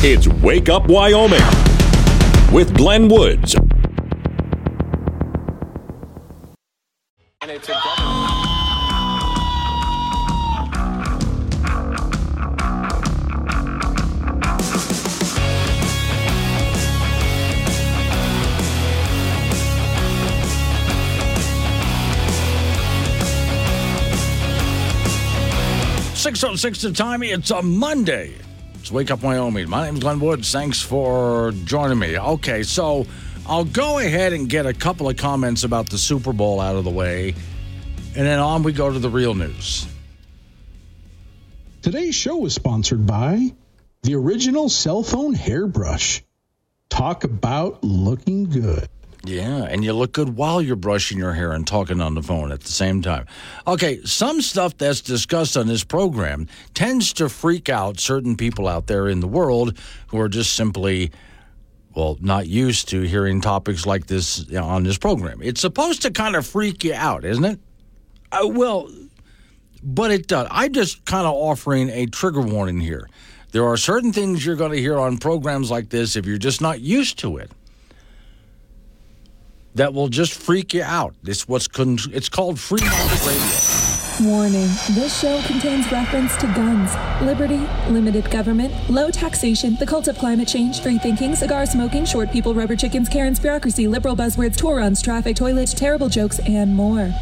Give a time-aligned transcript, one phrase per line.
[0.00, 1.42] It's Wake Up Wyoming
[2.52, 3.56] with Glenn Woods.
[26.14, 27.24] Six oh six the time.
[27.24, 28.34] It's a Monday.
[28.88, 29.68] It's Wake Up Wyoming.
[29.68, 30.50] My name's Glenn Woods.
[30.50, 32.18] Thanks for joining me.
[32.18, 33.04] Okay, so
[33.46, 36.84] I'll go ahead and get a couple of comments about the Super Bowl out of
[36.84, 37.34] the way,
[38.16, 39.86] and then on we go to the real news.
[41.82, 43.52] Today's show is sponsored by
[44.04, 46.22] the original cell phone hairbrush.
[46.88, 48.88] Talk about looking good.
[49.28, 52.50] Yeah, and you look good while you're brushing your hair and talking on the phone
[52.50, 53.26] at the same time.
[53.66, 58.86] Okay, some stuff that's discussed on this program tends to freak out certain people out
[58.86, 61.10] there in the world who are just simply,
[61.94, 65.42] well, not used to hearing topics like this you know, on this program.
[65.42, 67.60] It's supposed to kind of freak you out, isn't it?
[68.32, 68.90] Uh, well,
[69.82, 70.48] but it does.
[70.50, 73.06] I'm just kind of offering a trigger warning here.
[73.52, 76.62] There are certain things you're going to hear on programs like this if you're just
[76.62, 77.50] not used to it
[79.78, 81.14] that will just freak you out.
[81.24, 83.88] It's what's con- it's called free market radio.
[84.20, 90.18] Warning this show contains reference to guns, liberty, limited government, low taxation, the cult of
[90.18, 94.78] climate change, free thinking, cigar smoking, short people, rubber chickens, Karen's bureaucracy, liberal buzzwords, tour
[94.78, 97.14] runs, traffic, toilets, terrible jokes, and more.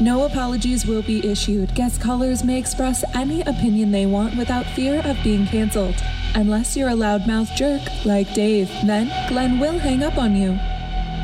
[0.00, 1.72] No apologies will be issued.
[1.76, 5.94] Guest callers may express any opinion they want without fear of being canceled.
[6.34, 10.58] Unless you're a loudmouth jerk like Dave, then Glenn will hang up on you.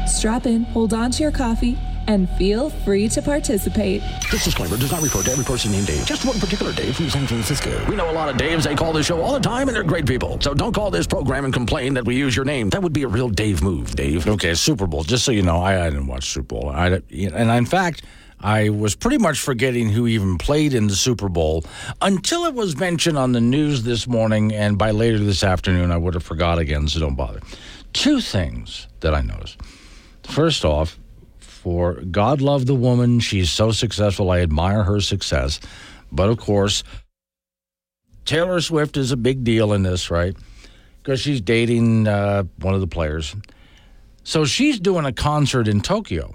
[0.07, 1.77] Strap in, hold on to your coffee,
[2.07, 4.03] and feel free to participate.
[4.31, 7.11] This disclaimer does not refer to every person named Dave, just one particular Dave from
[7.11, 7.85] San Francisco.
[7.91, 8.65] We know a lot of Daves.
[8.65, 10.41] They call this show all the time, and they're great people.
[10.41, 12.71] So don't call this program and complain that we use your name.
[12.71, 14.29] That would be a real Dave move, Dave.
[14.29, 15.03] Okay, Super Bowl.
[15.03, 16.69] Just so you know, I, I didn't watch Super Bowl.
[16.69, 18.05] I, and in fact,
[18.41, 21.65] I was pretty much forgetting who even played in the Super Bowl
[22.01, 25.97] until it was mentioned on the news this morning, and by later this afternoon, I
[25.97, 27.41] would have forgot again, so don't bother.
[27.93, 29.59] Two things that I noticed.
[30.27, 30.99] First off,
[31.39, 34.31] for God love the woman, she's so successful.
[34.31, 35.61] I admire her success.
[36.13, 36.85] But of course,
[38.25, 40.37] Taylor Swift is a big deal in this, right?
[41.03, 43.35] Because she's dating uh, one of the players.
[44.25, 46.35] So she's doing a concert in Tokyo.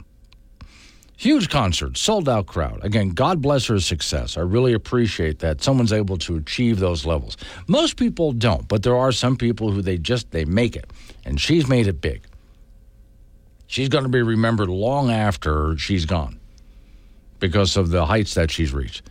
[1.18, 2.80] Huge concert, sold out crowd.
[2.82, 4.38] Again, God bless her success.
[4.38, 7.38] I really appreciate that someone's able to achieve those levels.
[7.68, 10.90] Most people don't, but there are some people who they just they make it.
[11.24, 12.24] And she's made it big.
[13.72, 16.42] She's going to be remembered long after she's gone
[17.40, 19.02] because of the heights that she's reached.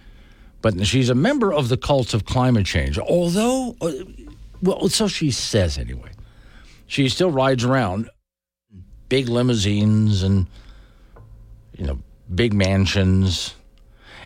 [0.60, 3.90] But she's a member of the cult of climate change, although, uh,
[4.60, 6.10] well, so she says anyway.
[6.86, 8.10] She still rides around
[9.08, 10.46] big limousines and,
[11.78, 11.98] you know,
[12.34, 13.54] big mansions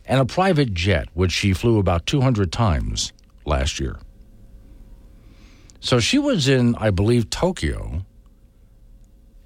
[0.04, 3.12] and a private jet, which she flew about 200 times
[3.44, 4.00] last year.
[5.78, 8.04] So she was in, I believe, Tokyo,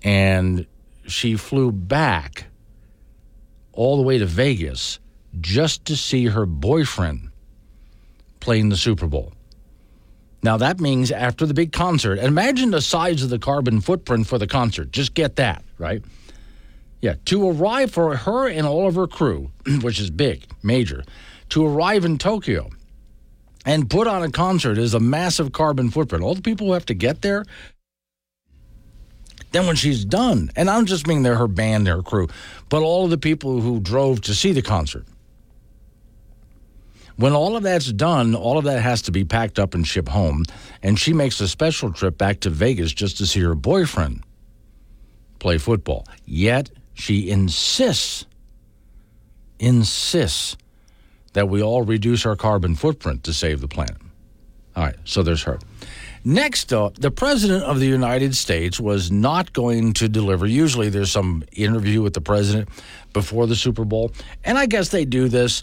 [0.03, 0.66] and
[1.11, 2.47] she flew back
[3.73, 4.99] all the way to Vegas
[5.41, 7.31] just to see her boyfriend
[8.41, 9.33] playing the Super Bowl.
[10.43, 14.39] Now, that means after the big concert, imagine the size of the carbon footprint for
[14.39, 14.93] the concert.
[14.93, 16.03] Just get that, right?
[17.01, 19.51] Yeah, to arrive for her and all of her crew,
[19.83, 21.05] which is big, major,
[21.51, 22.71] to arrive in Tokyo
[23.65, 26.25] and put on a concert is a massive carbon footprint.
[26.25, 27.45] All the people who have to get there,
[29.53, 32.29] then when she's done, and I'm just meaning they're her band, their crew,
[32.69, 35.07] but all of the people who drove to see the concert.
[37.17, 40.11] When all of that's done, all of that has to be packed up and shipped
[40.11, 40.45] home,
[40.83, 44.23] and she makes a special trip back to Vegas just to see her boyfriend
[45.41, 46.07] play football.
[46.25, 48.25] Yet she insists,
[49.59, 50.57] insists
[51.33, 53.97] that we all reduce our carbon footprint to save the planet.
[54.77, 55.59] All right, so there's her.
[56.25, 60.47] Next up, the President of the United States was not going to deliver.
[60.47, 62.69] Usually there's some interview with the President
[63.12, 64.12] before the Super Bowl.
[64.44, 65.62] And I guess they do this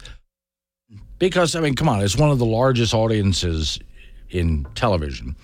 [1.19, 3.80] because, I mean, come on, it's one of the largest audiences
[4.30, 5.36] in television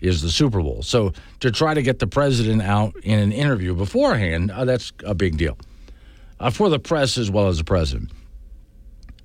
[0.00, 0.82] is the Super Bowl.
[0.82, 5.14] So to try to get the president out in an interview beforehand, uh, that's a
[5.14, 5.56] big deal
[6.38, 8.10] uh, for the press as well as the president.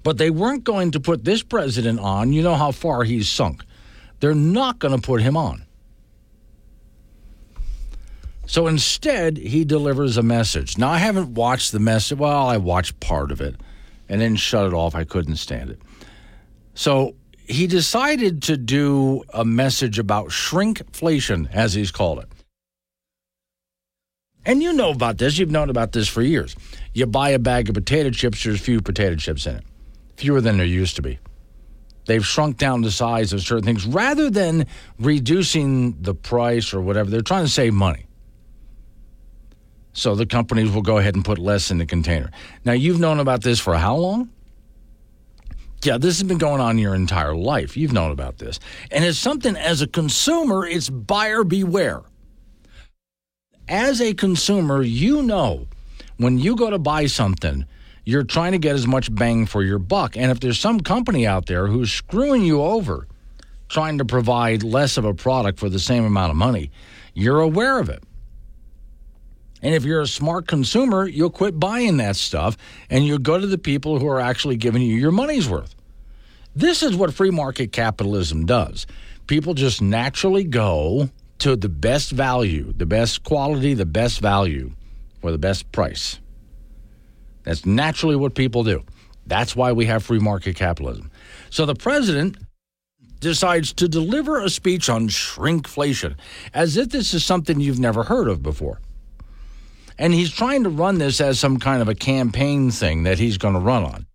[0.03, 2.33] But they weren't going to put this president on.
[2.33, 3.63] You know how far he's sunk.
[4.21, 5.65] They're not going to put him on.
[8.45, 10.77] So instead, he delivers a message.
[10.77, 12.17] Now, I haven't watched the message.
[12.17, 13.55] Well, I watched part of it
[14.07, 14.93] and then shut it off.
[14.93, 15.81] I couldn't stand it.
[16.75, 17.15] So
[17.47, 22.29] he decided to do a message about shrinkflation, as he's called it.
[24.45, 25.37] And you know about this.
[25.37, 26.55] You've known about this for years.
[26.93, 29.63] You buy a bag of potato chips, there's few potato chips in it,
[30.17, 31.19] fewer than there used to be.
[32.11, 34.67] They've shrunk down the size of certain things rather than
[34.99, 37.09] reducing the price or whatever.
[37.09, 38.05] They're trying to save money.
[39.93, 42.29] So the companies will go ahead and put less in the container.
[42.65, 44.29] Now, you've known about this for how long?
[45.83, 47.77] Yeah, this has been going on your entire life.
[47.77, 48.59] You've known about this.
[48.91, 52.01] And it's something as a consumer, it's buyer beware.
[53.69, 55.67] As a consumer, you know
[56.17, 57.65] when you go to buy something,
[58.03, 60.17] you're trying to get as much bang for your buck.
[60.17, 63.07] And if there's some company out there who's screwing you over,
[63.69, 66.71] trying to provide less of a product for the same amount of money,
[67.13, 68.03] you're aware of it.
[69.61, 72.57] And if you're a smart consumer, you'll quit buying that stuff
[72.89, 75.75] and you'll go to the people who are actually giving you your money's worth.
[76.55, 78.87] This is what free market capitalism does.
[79.27, 81.09] People just naturally go
[81.39, 84.71] to the best value, the best quality, the best value
[85.21, 86.19] for the best price.
[87.43, 88.83] That's naturally what people do.
[89.27, 91.11] That's why we have free market capitalism.
[91.49, 92.37] So the president
[93.19, 96.15] decides to deliver a speech on shrinkflation
[96.53, 98.81] as if this is something you've never heard of before.
[99.97, 103.37] And he's trying to run this as some kind of a campaign thing that he's
[103.37, 104.05] going to run on.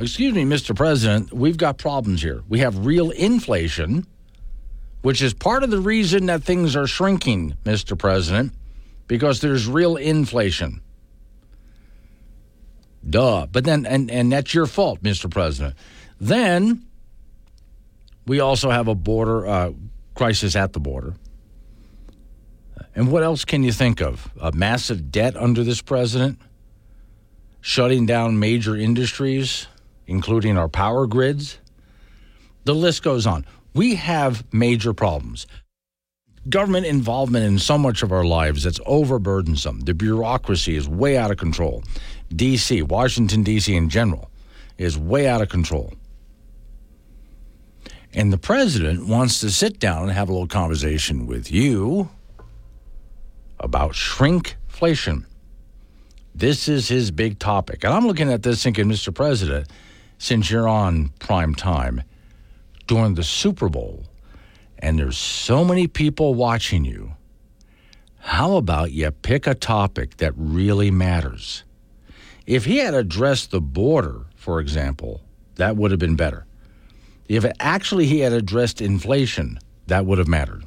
[0.00, 0.74] Excuse me, Mr.
[0.74, 2.42] President, we've got problems here.
[2.48, 4.06] We have real inflation,
[5.02, 7.96] which is part of the reason that things are shrinking, Mr.
[7.96, 8.52] President,
[9.06, 10.80] because there's real inflation.
[13.08, 13.46] Duh.
[13.50, 15.30] But then, and, and that's your fault, Mr.
[15.30, 15.74] President.
[16.20, 16.86] Then
[18.26, 19.72] we also have a border uh,
[20.14, 21.14] crisis at the border.
[22.94, 24.30] And what else can you think of?
[24.40, 26.38] A massive debt under this president,
[27.60, 29.68] shutting down major industries,
[30.06, 31.58] including our power grids.
[32.64, 33.46] The list goes on.
[33.72, 35.46] We have major problems.
[36.48, 39.84] Government involvement in so much of our lives that's overburdensome.
[39.84, 41.84] The bureaucracy is way out of control.
[42.34, 43.74] D.C., Washington, D.C.
[43.74, 44.30] in general,
[44.76, 45.92] is way out of control.
[48.12, 52.08] And the president wants to sit down and have a little conversation with you
[53.60, 55.24] about shrinkflation.
[56.34, 57.84] This is his big topic.
[57.84, 59.14] And I'm looking at this thinking, Mr.
[59.14, 59.68] President,
[60.18, 62.02] since you're on prime time
[62.86, 64.04] during the Super Bowl
[64.78, 67.12] and there's so many people watching you,
[68.20, 71.64] how about you pick a topic that really matters?
[72.48, 75.20] If he had addressed the border, for example,
[75.56, 76.46] that would have been better.
[77.28, 80.64] If actually he had addressed inflation, that would have mattered.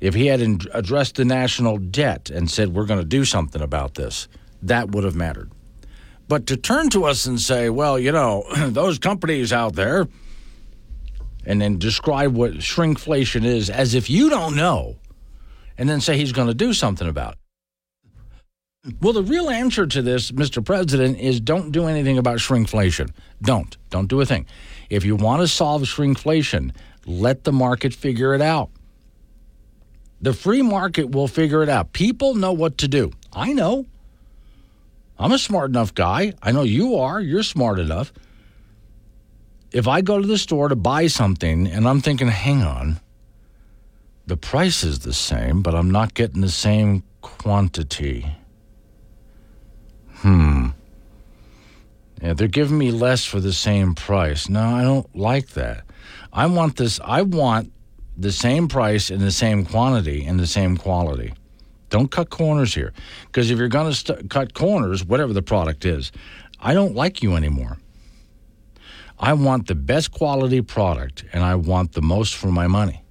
[0.00, 0.40] If he had
[0.72, 4.26] addressed the national debt and said, we're going to do something about this,
[4.62, 5.52] that would have mattered.
[6.28, 10.08] But to turn to us and say, well, you know, those companies out there,
[11.44, 14.96] and then describe what shrinkflation is as if you don't know,
[15.76, 17.39] and then say he's going to do something about it.
[19.00, 20.64] Well, the real answer to this, Mr.
[20.64, 23.10] President, is don't do anything about shrinkflation.
[23.42, 23.76] Don't.
[23.90, 24.46] Don't do a thing.
[24.88, 26.74] If you want to solve shrinkflation,
[27.04, 28.70] let the market figure it out.
[30.22, 31.92] The free market will figure it out.
[31.92, 33.12] People know what to do.
[33.32, 33.86] I know.
[35.18, 36.32] I'm a smart enough guy.
[36.42, 37.20] I know you are.
[37.20, 38.12] You're smart enough.
[39.72, 43.00] If I go to the store to buy something and I'm thinking, hang on,
[44.26, 48.26] the price is the same, but I'm not getting the same quantity.
[50.20, 50.68] Hmm.
[52.22, 54.48] Yeah, they're giving me less for the same price.
[54.48, 55.84] No, I don't like that.
[56.32, 57.00] I want this.
[57.02, 57.72] I want
[58.16, 61.32] the same price and the same quantity and the same quality.
[61.88, 62.92] Don't cut corners here.
[63.26, 66.12] Because if you're going to st- cut corners, whatever the product is,
[66.60, 67.78] I don't like you anymore.
[69.18, 73.02] I want the best quality product and I want the most for my money.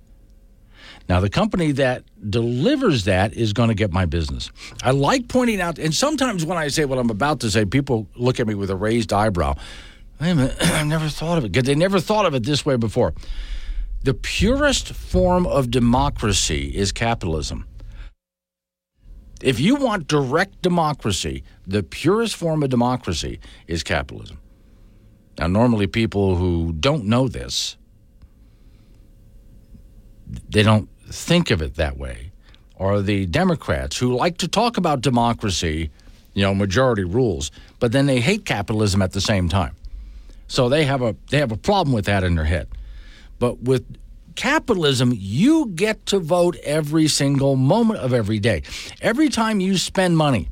[1.09, 4.51] Now, the company that delivers that is going to get my business.
[4.83, 8.07] I like pointing out, and sometimes when I say what I'm about to say, people
[8.15, 9.55] look at me with a raised eyebrow.
[10.21, 12.63] Wait a minute, I never thought of it because they never thought of it this
[12.63, 13.15] way before.
[14.03, 17.65] The purest form of democracy is capitalism.
[19.41, 24.39] If you want direct democracy, the purest form of democracy is capitalism.
[25.39, 27.77] Now, normally people who don't know this,
[30.49, 32.31] they don't think of it that way.
[32.75, 35.89] Or the Democrats who like to talk about democracy,
[36.33, 39.75] you know, majority rules, but then they hate capitalism at the same time.
[40.47, 42.67] So they have a they have a problem with that in their head.
[43.37, 43.85] But with
[44.35, 48.63] capitalism, you get to vote every single moment of every day.
[49.01, 50.49] Every time you spend money,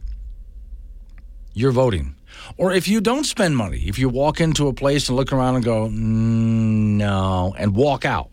[1.54, 2.16] you're voting.
[2.58, 5.56] Or if you don't spend money, if you walk into a place and look around
[5.56, 8.30] and go, mm, no, and walk out,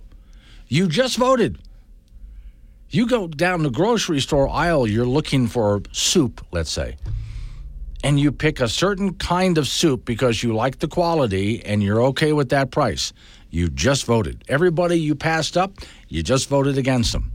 [0.68, 1.58] you just voted.
[2.94, 6.96] You go down the grocery store aisle, you're looking for soup, let's say,
[8.04, 12.00] and you pick a certain kind of soup because you like the quality and you're
[12.02, 13.12] okay with that price.
[13.50, 14.44] You just voted.
[14.46, 17.32] Everybody you passed up, you just voted against them.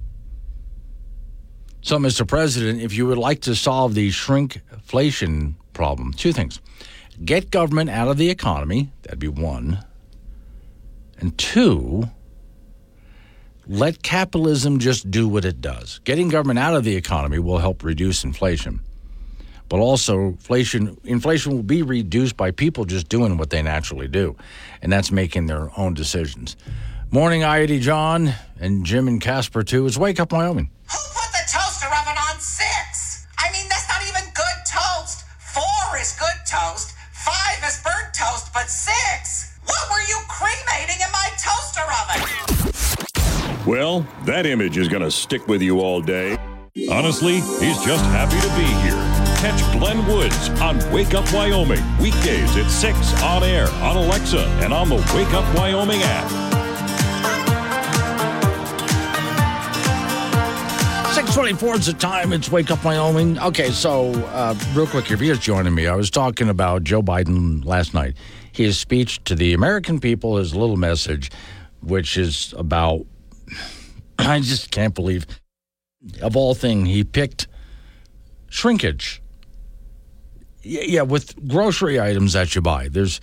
[1.81, 2.25] So, Mr.
[2.25, 6.61] President, if you would like to solve the shrinkflation problem, two things
[7.25, 9.83] get government out of the economy, that'd be one.
[11.17, 12.09] And two,
[13.69, 15.99] let capitalism just do what it does.
[16.03, 18.79] Getting government out of the economy will help reduce inflation.
[19.69, 24.35] But also, inflation, inflation will be reduced by people just doing what they naturally do,
[24.81, 26.57] and that's making their own decisions.
[27.11, 29.85] Morning, Idy John, and Jim and Casper, too.
[29.85, 30.71] It's Wake Up Wyoming.
[30.89, 33.27] Who put the toaster oven on six?
[33.37, 35.25] I mean, that's not even good toast.
[35.53, 39.59] Four is good toast, five is burnt toast, but six?
[39.63, 42.78] What were you cremating in my toaster oven?
[43.67, 46.37] Well, that image is going to stick with you all day.
[46.89, 49.19] Honestly, he's just happy to be here.
[49.39, 54.73] Catch Glenn Woods on Wake Up Wyoming, weekdays at 6 on air, on Alexa, and
[54.73, 56.49] on the Wake Up Wyoming app.
[61.13, 62.31] 624 is the time.
[62.31, 63.37] It's Wake Up Wyoming.
[63.39, 67.65] Okay, so uh, real quick, if you're joining me, I was talking about Joe Biden
[67.65, 68.15] last night.
[68.53, 71.29] His speech to the American people, his little message,
[71.81, 73.05] which is about,
[74.17, 75.25] I just can't believe,
[76.21, 77.47] of all things, he picked
[78.49, 79.21] shrinkage.
[80.61, 83.21] Yeah, with grocery items that you buy, there's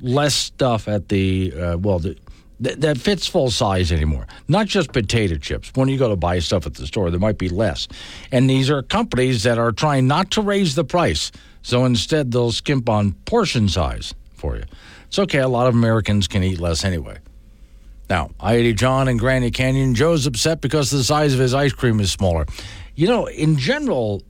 [0.00, 2.16] less stuff at the, uh, well, the,
[2.62, 4.26] th- that fits full size anymore.
[4.48, 5.72] Not just potato chips.
[5.74, 7.88] When you go to buy stuff at the store, there might be less.
[8.30, 11.32] And these are companies that are trying not to raise the price.
[11.62, 14.64] So instead, they'll skimp on portion size for you.
[15.08, 15.40] It's okay.
[15.40, 17.18] A lot of Americans can eat less anyway.
[18.10, 19.94] Now, I John in Granny Canyon.
[19.94, 22.44] Joe's upset because the size of his ice cream is smaller.
[22.96, 24.24] You know, in general,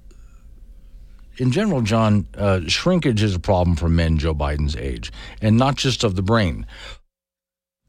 [1.38, 5.10] in general, John, uh, shrinkage is a problem for men Joe Biden's age,
[5.40, 6.66] and not just of the brain.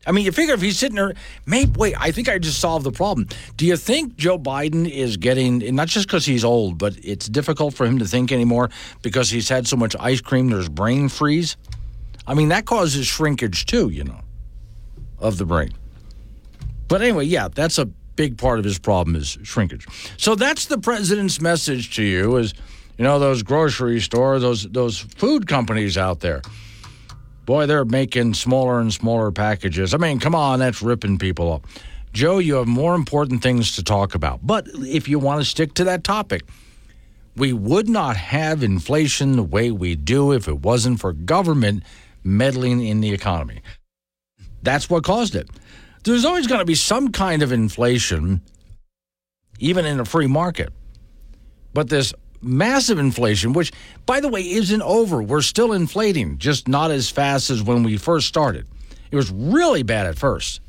[0.08, 1.14] I mean, you figure if he's sitting there,
[1.46, 3.28] maybe, wait, I think I just solved the problem.
[3.58, 7.74] Do you think Joe Biden is getting, not just because he's old, but it's difficult
[7.74, 8.70] for him to think anymore
[9.02, 11.58] because he's had so much ice cream, there's brain freeze?
[12.26, 14.22] I mean, that causes shrinkage too, you know,
[15.20, 15.74] of the brain.
[16.92, 19.88] But anyway, yeah, that's a big part of his problem is shrinkage.
[20.18, 22.54] So that's the president's message to you is,
[22.98, 26.42] you know, those grocery stores, those those food companies out there.
[27.46, 29.94] Boy, they're making smaller and smaller packages.
[29.94, 31.66] I mean, come on, that's ripping people up.
[32.12, 34.46] Joe, you have more important things to talk about.
[34.46, 36.42] But if you want to stick to that topic,
[37.38, 41.84] we would not have inflation the way we do if it wasn't for government
[42.22, 43.62] meddling in the economy.
[44.62, 45.50] That's what caused it.
[46.04, 48.42] There's always going to be some kind of inflation,
[49.60, 50.74] even in a free market.
[51.74, 53.72] But this massive inflation, which,
[54.06, 55.22] by the way, isn't over.
[55.22, 58.68] We're still inflating, just not as fast as when we first started.
[59.12, 60.62] It was really bad at first.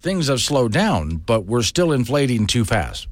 [0.00, 3.06] Things have slowed down, but we're still inflating too fast.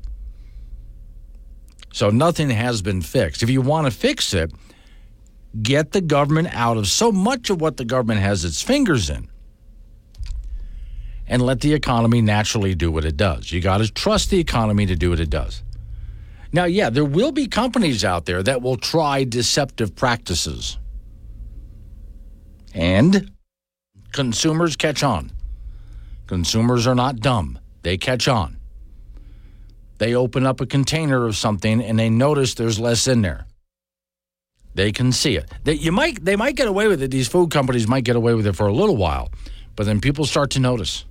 [1.93, 3.43] So nothing has been fixed.
[3.43, 4.53] If you want to fix it,
[5.63, 9.29] get the government out of so much of what the government has its fingers in
[11.27, 13.53] and let the economy naturally do what it does.
[13.53, 15.63] You got to trust the economy to do what it does.
[16.53, 20.79] Now, yeah, there will be companies out there that will try deceptive practices.
[22.75, 23.31] And
[24.13, 25.31] consumers catch on.
[26.27, 28.59] Consumers are not dumb, they catch on.
[29.99, 33.47] They open up a container of something and they notice there's less in there.
[34.75, 35.51] They can see it.
[35.65, 37.11] They, you might, they might get away with it.
[37.11, 39.31] These food companies might get away with it for a little while,
[39.77, 41.05] but then people start to notice.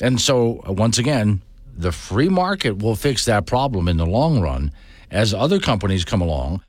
[0.00, 1.42] And so, uh, once again,
[1.76, 4.72] the free market will fix that problem in the long run
[5.10, 6.62] as other companies come along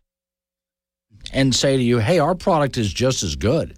[1.34, 3.78] and say to you, hey, our product is just as good.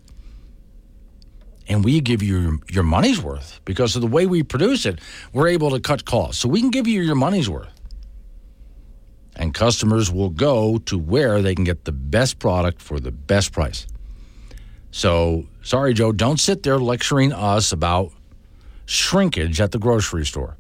[1.67, 4.99] And we give you your, your money's worth because of the way we produce it,
[5.33, 6.41] we're able to cut costs.
[6.41, 7.73] So we can give you your money's worth.
[9.35, 13.53] And customers will go to where they can get the best product for the best
[13.53, 13.85] price.
[14.91, 18.11] So, sorry, Joe, don't sit there lecturing us about
[18.89, 20.57] shrinkage at the grocery store.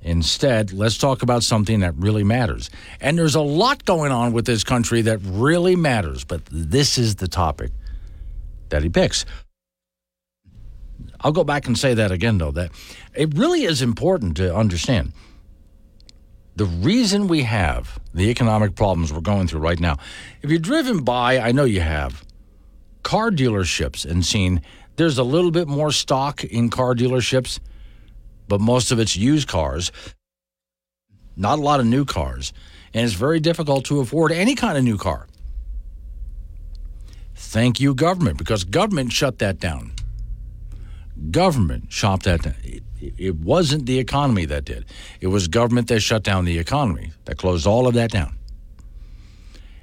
[0.00, 2.70] Instead, let's talk about something that really matters.
[3.00, 7.16] And there's a lot going on with this country that really matters, but this is
[7.16, 7.72] the topic
[8.68, 9.26] that he picks.
[11.20, 12.70] I'll go back and say that again, though, that
[13.14, 15.12] it really is important to understand.
[16.54, 19.96] The reason we have the economic problems we're going through right now,
[20.42, 22.24] if you're driven by, I know you have,
[23.02, 24.62] car dealerships and seen
[25.00, 27.58] there's a little bit more stock in car dealerships,
[28.48, 29.90] but most of it's used cars,
[31.36, 32.52] not a lot of new cars,
[32.92, 35.26] and it's very difficult to afford any kind of new car.
[37.34, 39.92] Thank you, government, because government shut that down.
[41.30, 42.56] Government shut that down.
[42.62, 42.82] It,
[43.16, 44.84] it wasn't the economy that did.
[45.22, 48.36] It was government that shut down the economy, that closed all of that down.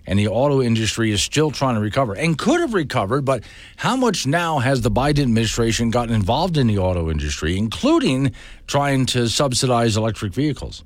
[0.08, 3.44] And the auto industry is still trying to recover and could have recovered, but
[3.76, 8.32] how much now has the Biden administration gotten involved in the auto industry, including
[8.68, 10.86] trying to subsidize electric vehicles?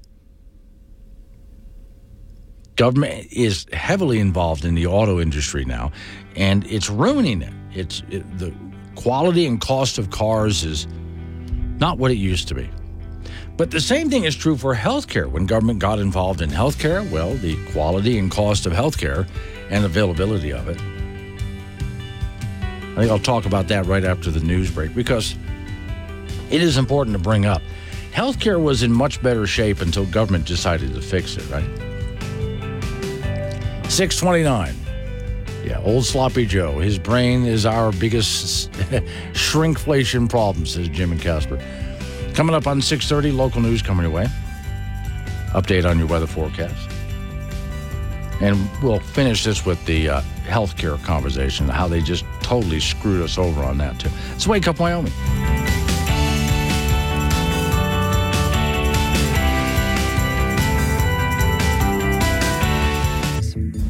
[2.77, 5.91] Government is heavily involved in the auto industry now,
[6.35, 7.53] and it's ruining it.
[7.73, 8.51] It's it, the
[8.95, 10.87] quality and cost of cars is
[11.77, 12.67] not what it used to be.
[13.61, 15.29] But the same thing is true for healthcare.
[15.29, 19.27] When government got involved in healthcare, well, the quality and cost of healthcare
[19.69, 20.81] and availability of it.
[22.93, 25.35] I think I'll talk about that right after the news break because
[26.49, 27.61] it is important to bring up.
[28.11, 31.69] Healthcare was in much better shape until government decided to fix it, right?
[33.91, 34.73] 629.
[35.63, 36.79] Yeah, old sloppy Joe.
[36.79, 38.71] His brain is our biggest
[39.33, 41.59] shrinkflation problem, says Jim and Casper.
[42.33, 44.27] Coming up on 6:30, local news coming your way.
[45.50, 46.89] Update on your weather forecast.
[48.41, 53.38] And we'll finish this with the uh, healthcare conversation, how they just totally screwed us
[53.38, 54.09] over on that, too.
[54.33, 55.13] It's Wake Up Wyoming.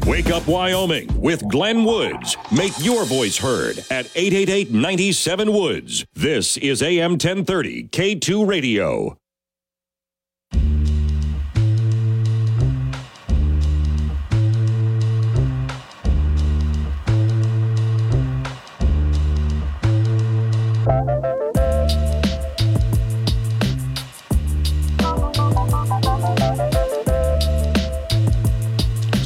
[0.06, 2.36] Wake Up Wyoming with Glenn Woods.
[2.50, 6.04] Make your voice heard at 888 97 Woods.
[6.14, 9.16] This is AM 1030 K2 Radio.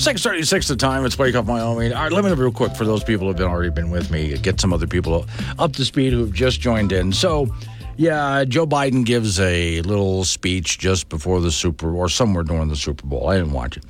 [0.06, 0.68] Six thirty-six.
[0.68, 1.04] The time.
[1.04, 1.92] It's wake up Wyoming.
[1.92, 4.08] All right, let me know real quick for those people who've been already been with
[4.08, 4.38] me.
[4.38, 5.26] Get some other people
[5.58, 7.12] up to speed who've just joined in.
[7.12, 7.48] So,
[7.96, 12.76] yeah, Joe Biden gives a little speech just before the Super or somewhere during the
[12.76, 13.28] Super Bowl.
[13.28, 13.84] I didn't watch it,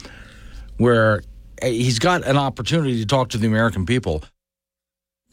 [0.79, 1.21] where
[1.61, 4.25] eh, he's got an opportunity to talk to the American people,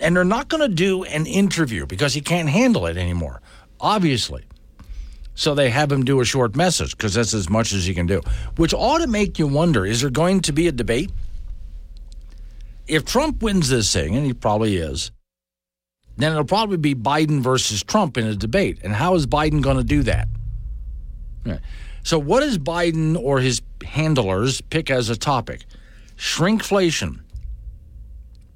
[0.01, 3.41] and they're not going to do an interview because he can't handle it anymore.
[3.79, 4.43] Obviously.
[5.35, 8.05] So they have him do a short message because that's as much as he can
[8.05, 8.21] do,
[8.57, 11.11] which ought to make you wonder is there going to be a debate?
[12.87, 15.11] If Trump wins this thing, and he probably is,
[16.17, 18.79] then it'll probably be Biden versus Trump in a debate.
[18.83, 20.27] And how is Biden going to do that?
[22.03, 25.65] So, what does Biden or his handlers pick as a topic?
[26.17, 27.21] Shrinkflation.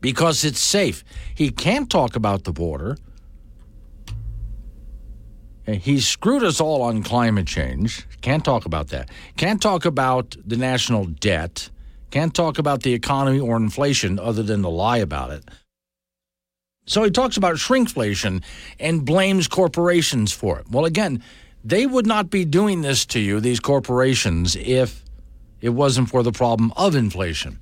[0.01, 1.03] Because it's safe.
[1.33, 2.97] He can't talk about the border.
[5.67, 8.07] He screwed us all on climate change.
[8.21, 9.09] Can't talk about that.
[9.35, 11.69] Can't talk about the national debt.
[12.09, 15.43] Can't talk about the economy or inflation other than to lie about it.
[16.85, 18.43] So he talks about shrinkflation
[18.79, 20.67] and blames corporations for it.
[20.71, 21.21] Well, again,
[21.65, 25.03] they would not be doing this to you, these corporations, if
[25.59, 27.59] it wasn't for the problem of inflation.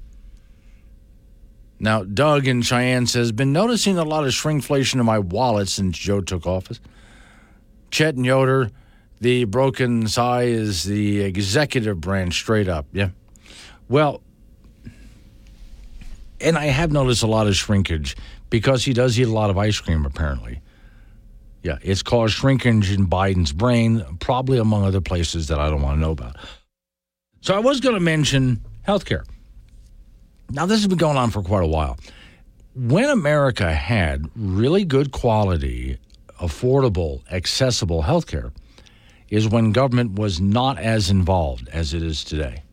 [1.79, 5.97] Now, Doug in Cheyenne says, been noticing a lot of shrinkflation in my wallet since
[5.97, 6.79] Joe took office.
[7.95, 8.71] Chet and Yoder,
[9.21, 12.86] the broken sigh is the executive branch straight up.
[12.91, 13.12] Yeah.
[13.88, 14.21] Well,
[16.41, 18.17] and I have noticed a lot of shrinkage
[18.49, 20.60] because he does eat a lot of ice cream, apparently.
[21.63, 25.95] Yeah, it's caused shrinkage in Biden's brain, probably among other places that I don't want
[25.95, 26.36] to know about.
[27.39, 29.23] So I was going to mention healthcare.
[30.51, 31.97] Now, this has been going on for quite a while.
[32.75, 35.97] When America had really good quality,
[36.39, 38.51] affordable, accessible healthcare,
[39.29, 42.63] is when government was not as involved as it is today.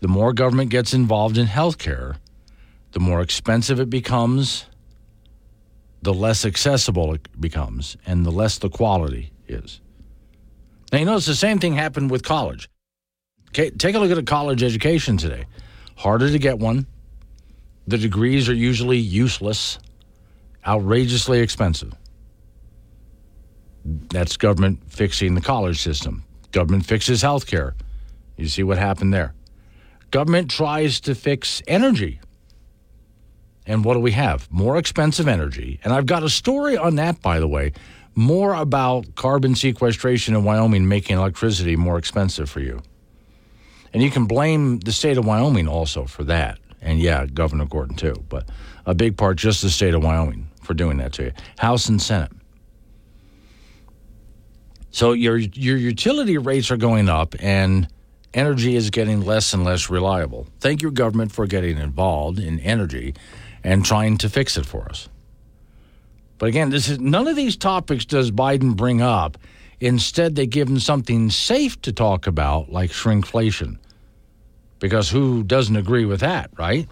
[0.00, 2.16] The more government gets involved in healthcare,
[2.92, 4.66] the more expensive it becomes,
[6.02, 9.80] the less accessible it becomes, and the less the quality is.
[10.92, 12.68] Now, you notice the same thing happened with college.
[13.48, 15.46] Okay, take a look at a college education today.
[15.96, 16.86] Harder to get one.
[17.86, 19.78] The degrees are usually useless,
[20.66, 21.92] outrageously expensive.
[24.10, 26.24] That's government fixing the college system.
[26.52, 27.74] Government fixes health care.
[28.36, 29.34] You see what happened there.
[30.10, 32.20] Government tries to fix energy.
[33.66, 34.50] And what do we have?
[34.50, 35.80] More expensive energy.
[35.82, 37.72] And I've got a story on that, by the way,
[38.14, 42.80] more about carbon sequestration in Wyoming making electricity more expensive for you.
[43.92, 46.58] And you can blame the state of Wyoming also for that.
[46.80, 48.24] And yeah, Governor Gordon too.
[48.28, 48.48] But
[48.84, 51.32] a big part just the state of Wyoming for doing that to you.
[51.58, 52.32] House and Senate.
[54.96, 57.86] So your your utility rates are going up and
[58.32, 60.46] energy is getting less and less reliable.
[60.58, 63.12] Thank your government for getting involved in energy
[63.62, 65.10] and trying to fix it for us.
[66.38, 69.36] But again, this is none of these topics does Biden bring up.
[69.80, 73.76] Instead, they give him something safe to talk about, like shrinkflation.
[74.78, 76.88] Because who doesn't agree with that, right?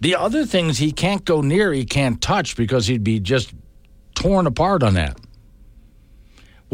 [0.00, 3.52] The other things he can't go near, he can't touch because he'd be just
[4.14, 5.18] torn apart on that.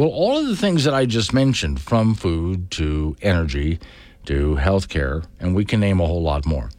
[0.00, 3.78] Well, all of the things that I just mentioned, from food to energy
[4.24, 6.70] to healthcare, and we can name a whole lot more.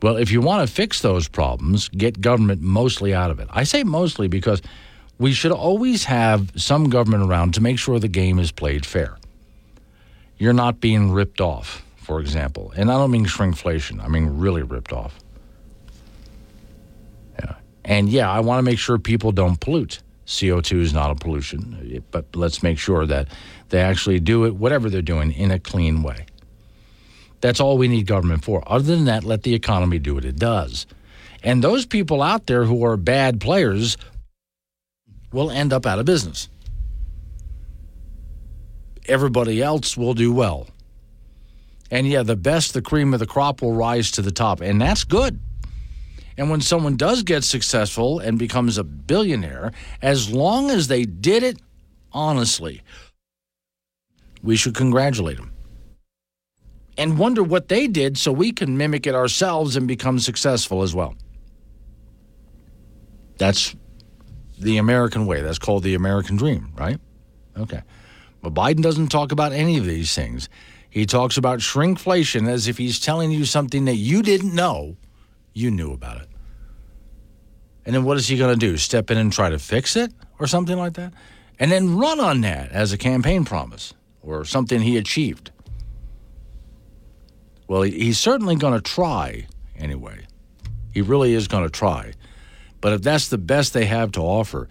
[0.00, 3.48] Well, if you want to fix those problems, get government mostly out of it.
[3.50, 4.62] I say mostly because
[5.18, 9.18] we should always have some government around to make sure the game is played fair.
[10.38, 12.72] You're not being ripped off, for example.
[12.76, 15.18] And I don't mean shrinkflation, I mean really ripped off.
[17.40, 17.56] Yeah.
[17.84, 19.98] And yeah, I want to make sure people don't pollute.
[20.26, 23.28] CO2 is not a pollution, uh, but let's make sure that
[23.68, 26.26] they actually do it, whatever they're doing, in a clean way.
[27.40, 28.62] That's all we need government for.
[28.66, 30.86] Other than that, let the economy do what it does.
[31.42, 33.98] And those people out there who are bad players
[35.30, 36.48] will end up out of business.
[39.06, 40.68] Everybody else will do well.
[41.90, 44.62] And yeah, the best, the cream of the crop will rise to the top.
[44.62, 45.38] And that's good.
[46.36, 51.42] And when someone does get successful and becomes a billionaire, as long as they did
[51.42, 51.58] it
[52.12, 52.82] honestly,
[54.42, 55.52] we should congratulate them
[56.96, 60.94] and wonder what they did so we can mimic it ourselves and become successful as
[60.94, 61.14] well.
[63.38, 63.74] That's
[64.58, 65.40] the American way.
[65.40, 67.00] That's called the American dream, right?
[67.56, 67.82] Okay.
[68.42, 70.48] But Biden doesn't talk about any of these things.
[70.90, 74.96] He talks about shrinkflation as if he's telling you something that you didn't know
[75.54, 76.28] you knew about it.
[77.86, 78.76] And then what is he going to do?
[78.76, 81.12] Step in and try to fix it or something like that?
[81.58, 85.50] And then run on that as a campaign promise or something he achieved.
[87.68, 90.26] Well, he's certainly going to try anyway.
[90.92, 92.12] He really is going to try.
[92.80, 94.68] But if that's the best they have to offer,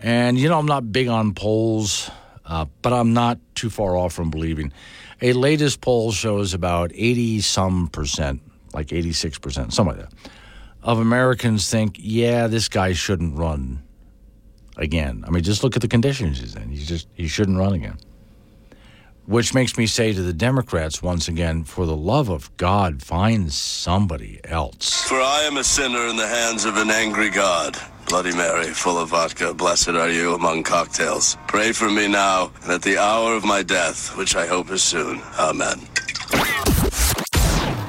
[0.00, 2.10] and you know, I'm not big on polls,
[2.46, 4.72] uh, but I'm not too far off from believing.
[5.20, 8.40] A latest poll shows about 80 some percent,
[8.72, 10.30] like 86 percent, something like that,
[10.82, 13.82] of Americans think, yeah, this guy shouldn't run
[14.76, 15.24] again.
[15.26, 16.70] I mean, just look at the conditions he's in.
[16.70, 17.98] He just he shouldn't run again.
[19.26, 23.52] Which makes me say to the Democrats once again, for the love of God, find
[23.52, 25.02] somebody else.
[25.04, 27.76] For I am a sinner in the hands of an angry God.
[28.08, 31.36] Bloody Mary, full of vodka, blessed are you among cocktails.
[31.46, 34.82] Pray for me now and at the hour of my death, which I hope is
[34.82, 35.20] soon.
[35.38, 35.78] Amen.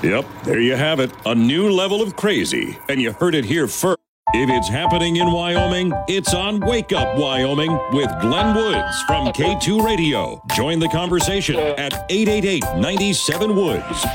[0.04, 1.12] Yep, there you have it.
[1.28, 2.76] A new level of crazy.
[2.90, 4.00] And you heard it here first.
[4.34, 9.86] If it's happening in Wyoming, it's on Wake Up Wyoming with Glenn Woods from K2
[9.86, 10.42] Radio.
[10.56, 14.06] Join the conversation at 888 97 Woods.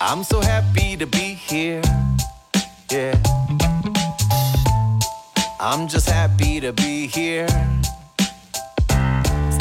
[0.00, 1.82] I'm so happy to be here.
[2.92, 3.20] Yeah.
[5.58, 7.48] I'm just happy to be here.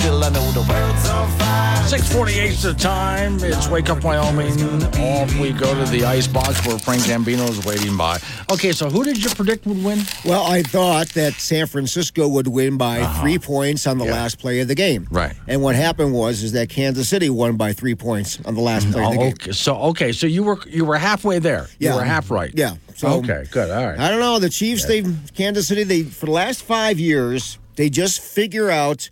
[0.08, 1.86] Still, I know the world's on fire.
[1.88, 3.40] 648 is the time.
[3.42, 4.54] It's Wake Up Wyoming.
[5.02, 8.18] Off we go to the ice box where Frank Gambino is waiting by.
[8.50, 10.00] Okay, so who did you predict would win?
[10.24, 14.62] Well, I thought that San Francisco would win by three points on the last play
[14.62, 15.04] of the game.
[15.12, 15.16] Uh-huh.
[15.20, 15.36] Right.
[15.46, 18.90] And what happened was is that Kansas City won by three points on the last
[18.90, 19.34] play of the Oh, game.
[19.34, 19.52] okay.
[19.52, 21.68] So okay, so you were you were halfway there.
[21.80, 21.90] Yeah.
[21.92, 22.52] You were half right.
[22.56, 22.76] Yeah.
[22.96, 23.70] So okay, good.
[23.70, 24.00] All right.
[24.00, 24.40] I don't know.
[24.40, 25.04] The Chiefs, they
[25.36, 29.10] Kansas City, they for the last five years, they just figure out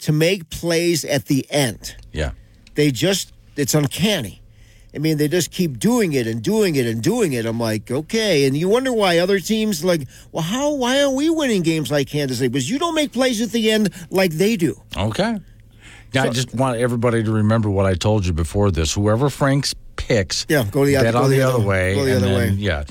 [0.00, 1.96] to make plays at the end.
[2.12, 2.32] Yeah.
[2.74, 4.42] They just it's uncanny.
[4.94, 7.44] I mean, they just keep doing it and doing it and doing it.
[7.44, 8.46] I'm like, okay.
[8.46, 12.08] And you wonder why other teams like, well, how why aren't we winning games like
[12.08, 12.48] Kansas City?
[12.48, 14.80] Because you don't make plays at the end like they do.
[14.96, 15.38] Okay.
[16.14, 18.94] Now, I just want everybody to remember what I told you before this.
[18.94, 21.94] Whoever Frank's picks, Yeah, go the other- go the the, other- other way.
[21.94, 22.48] go the other then- way.
[22.56, 22.84] Yeah.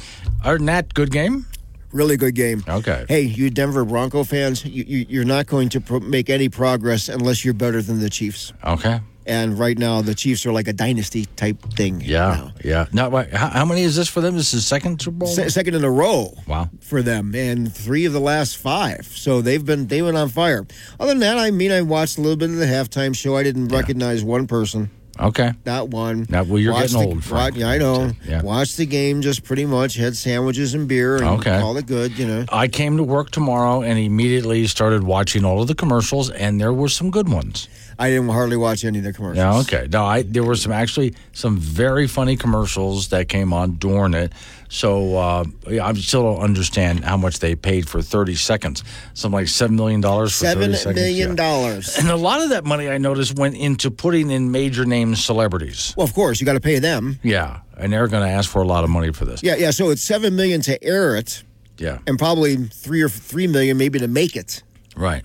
[0.43, 1.45] Other than that, good game.
[1.95, 2.61] Really good game.
[2.67, 3.05] Okay.
[3.07, 7.07] Hey, you Denver Bronco fans, you, you, you're not going to pro- make any progress
[7.07, 8.51] unless you're better than the Chiefs.
[8.65, 8.99] Okay.
[9.25, 12.01] And right now, the Chiefs are like a dynasty type thing.
[12.01, 12.17] Yeah.
[12.19, 12.51] now.
[12.65, 12.85] Yeah.
[12.91, 14.35] Now, how, how many is this for them?
[14.35, 15.29] This is second Super Bowl.
[15.29, 16.33] Se- second in a row.
[16.45, 16.69] Wow.
[16.81, 19.05] For them, and three of the last five.
[19.07, 20.67] So they've been they went on fire.
[20.99, 23.37] Other than that, I mean, I watched a little bit of the halftime show.
[23.37, 24.91] I didn't recognize one person.
[25.19, 25.53] Okay.
[25.63, 26.25] That one.
[26.29, 27.55] Now, well, you're Watched getting the- old, Frank.
[27.57, 28.11] yeah, I know.
[28.27, 28.41] Yeah.
[28.41, 29.95] Watched the game just pretty much.
[29.95, 31.59] Had sandwiches and beer and Okay.
[31.59, 32.17] called it good.
[32.19, 32.45] You know.
[32.49, 36.73] I came to work tomorrow and immediately started watching all of the commercials, and there
[36.73, 37.67] were some good ones.
[37.97, 39.37] I didn't hardly watch any of the commercials.
[39.37, 39.87] Yeah, okay.
[39.91, 44.33] No, I there were some actually some very funny commercials that came on during it.
[44.67, 45.43] So uh,
[45.81, 48.83] I still don't understand how much they paid for thirty seconds.
[49.13, 50.95] Something like seven million dollars for Seven 30 seconds.
[51.01, 51.35] million Yeah.
[51.35, 51.97] dollars.
[51.97, 55.93] And a lot of that money I noticed went into putting in major name celebrities.
[55.95, 57.19] Well, of course, you got to pay them.
[57.23, 59.41] Yeah, and they're going to ask for a lot of money for this.
[59.43, 59.71] Yeah, yeah.
[59.71, 61.43] So it's seven million to air it,
[61.77, 64.63] Yeah, and probably three or three million maybe to make it.
[64.97, 65.23] right.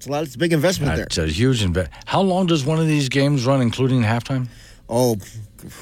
[0.00, 0.22] It's a lot.
[0.22, 1.04] It's a big investment there.
[1.04, 2.02] That's a huge investment.
[2.06, 4.48] How long does one of these games run, including halftime?
[4.88, 5.18] Oh,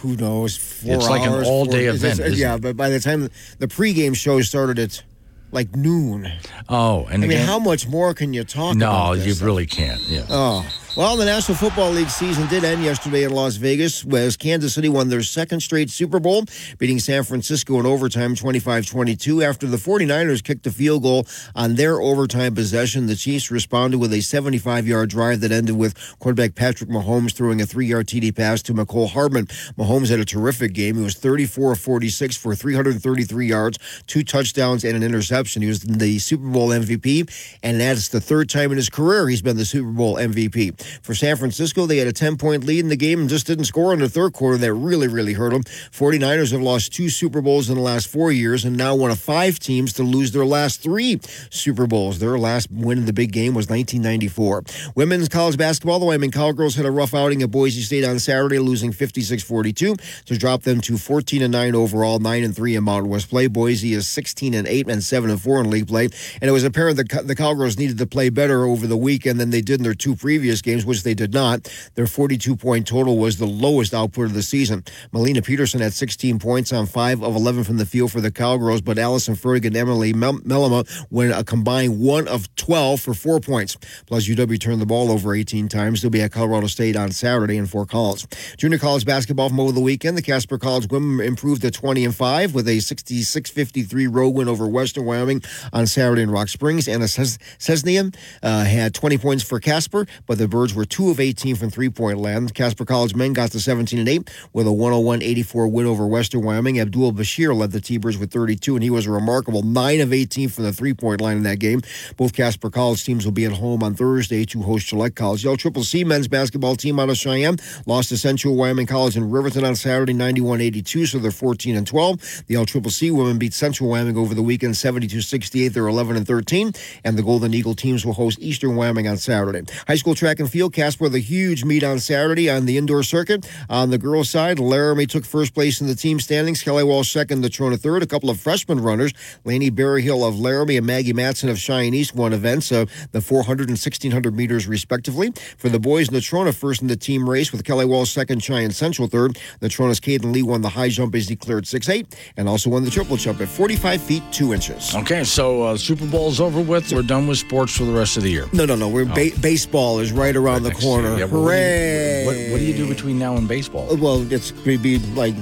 [0.00, 0.56] who knows?
[0.56, 2.62] Four It's like an all-day four- event, it's- uh, isn't yeah, it?
[2.62, 3.28] but by the time
[3.60, 5.04] the pregame show started at
[5.52, 6.32] like noon,
[6.68, 8.74] Oh, and I mean, how much more can you talk?
[8.76, 10.00] no, you really can't.
[10.08, 10.26] Yeah.
[10.28, 10.66] Oh.
[10.98, 14.88] Well, the National Football League season did end yesterday in Las Vegas as Kansas City
[14.88, 16.42] won their second straight Super Bowl,
[16.76, 19.44] beating San Francisco in overtime 25 22.
[19.44, 24.12] After the 49ers kicked a field goal on their overtime possession, the Chiefs responded with
[24.12, 28.34] a 75 yard drive that ended with quarterback Patrick Mahomes throwing a three yard TD
[28.34, 29.46] pass to Mecole Hardman.
[29.78, 30.96] Mahomes had a terrific game.
[30.96, 35.62] He was 34 46 for 333 yards, two touchdowns, and an interception.
[35.62, 39.42] He was the Super Bowl MVP, and that's the third time in his career he's
[39.42, 40.87] been the Super Bowl MVP.
[41.02, 43.64] For San Francisco, they had a 10 point lead in the game and just didn't
[43.64, 44.58] score in the third quarter.
[44.58, 45.62] That really, really hurt them.
[45.62, 49.18] 49ers have lost two Super Bowls in the last four years and now one of
[49.18, 51.20] five teams to lose their last three
[51.50, 52.18] Super Bowls.
[52.18, 54.64] Their last win in the big game was 1994.
[54.94, 58.58] Women's college basketball, the Wyoming Cowgirls had a rough outing at Boise State on Saturday,
[58.58, 59.96] losing 56 42
[60.26, 63.46] to drop them to 14 and 9 overall, 9 and 3 in Mountain West play.
[63.46, 66.08] Boise is 16 and 8 and 7 and 4 in league play.
[66.40, 69.50] And it was apparent that the Cowgirls needed to play better over the weekend than
[69.50, 71.68] they did in their two previous games, which they did not.
[71.94, 74.84] Their 42 point total was the lowest output of the season.
[75.12, 78.80] Melina Peterson had 16 points on 5 of 11 from the field for the Cowgirls,
[78.80, 83.40] but Allison Ferg and Emily Mel- Mellema went a combined 1 of 12 for 4
[83.40, 83.76] points.
[84.06, 86.02] Plus, UW turned the ball over 18 times.
[86.02, 88.26] They'll be at Colorado State on Saturday in Fort Collins.
[88.56, 90.16] Junior college basketball from over the weekend.
[90.16, 94.66] The Casper College women improved to 20 and 5 with a 66-53 road win over
[94.66, 96.88] Western Wyoming on Saturday in Rock Springs.
[96.88, 101.20] Anna Ses- Sesnian uh, had 20 points for Casper, but the Birds were 2 of
[101.20, 102.54] 18 from three-point land.
[102.54, 106.80] Casper College men got to 17 and 8 with a 101-84 win over Western Wyoming.
[106.80, 110.48] Abdul Bashir led the T-Birds with 32, and he was a remarkable 9 of 18
[110.48, 111.80] from the three-point line in that game.
[112.16, 115.42] Both Casper College teams will be at home on Thursday to host Gillette College.
[115.42, 119.30] The Triple C men's basketball team out of Cheyenne lost to Central Wyoming College in
[119.30, 122.44] Riverton on Saturday, 91-82, so they're 14 and 12.
[122.46, 125.72] The L Triple C women beat Central Wyoming over the weekend, 72-68.
[125.72, 126.72] They're 11 and 13,
[127.04, 129.62] and the Golden Eagle teams will host Eastern Wyoming on Saturday.
[129.86, 133.02] High school track and field, Casper with a huge meet on Saturday on the indoor
[133.02, 133.48] circuit.
[133.68, 136.62] On the girls' side, Laramie took first place in the team standings.
[136.62, 138.02] Kelly Walsh second, Natrona third.
[138.02, 139.12] A couple of freshman runners,
[139.44, 143.68] Laney Berryhill of Laramie and Maggie Matson of Cheyenne East, won events, of the 400
[143.68, 145.32] and 1600 meters respectively.
[145.56, 149.08] For the boys, Natrona first in the team race with Kelly Walsh second, Cheyenne Central
[149.08, 149.38] third.
[149.60, 152.90] Natrona's Caden Lee won the high jump as he cleared 6'8 and also won the
[152.90, 154.94] triple jump at 45 feet 2 inches.
[154.94, 156.92] Okay, so uh, Super Bowl's over with.
[156.92, 158.46] We're done with sports for the rest of the year.
[158.52, 158.88] No, no, no.
[158.88, 161.16] We're ba- baseball is right around the corner.
[161.18, 162.26] Yeah, well, what do you- Hooray!
[162.26, 163.94] What, what do you do between now and baseball?
[163.96, 165.34] Well, it's going to be like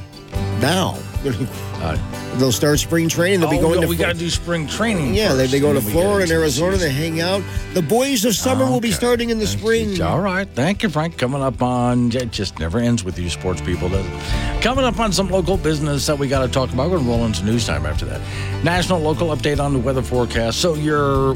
[0.61, 0.99] now.
[1.25, 1.97] Uh,
[2.39, 3.41] They'll start spring training.
[3.41, 5.15] They'll be oh, going no, to we got to do spring training.
[5.15, 6.77] Yeah, they, first, they go to then we get Florida and Arizona.
[6.77, 7.43] They hang out.
[7.73, 10.01] The boys of summer will be starting in the spring.
[10.03, 10.47] All right.
[10.47, 11.17] Thank you, Frank.
[11.17, 14.63] Coming up on, it just never ends with you sports people, does it?
[14.63, 16.91] Coming up on some local business that we got to talk about.
[16.91, 18.21] We're going to roll into news time after that.
[18.63, 20.61] National local update on the weather forecast.
[20.61, 21.35] So, your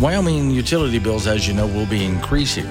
[0.00, 2.66] Wyoming utility bills, as you know, will be increasing.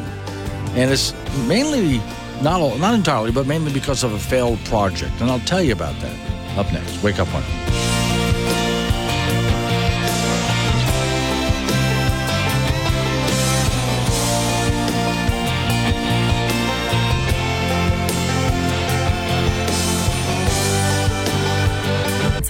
[0.73, 1.13] And it's
[1.47, 2.01] mainly,
[2.41, 5.19] not, all, not entirely, but mainly because of a failed project.
[5.19, 7.03] And I'll tell you about that up next.
[7.03, 7.43] Wake Up One.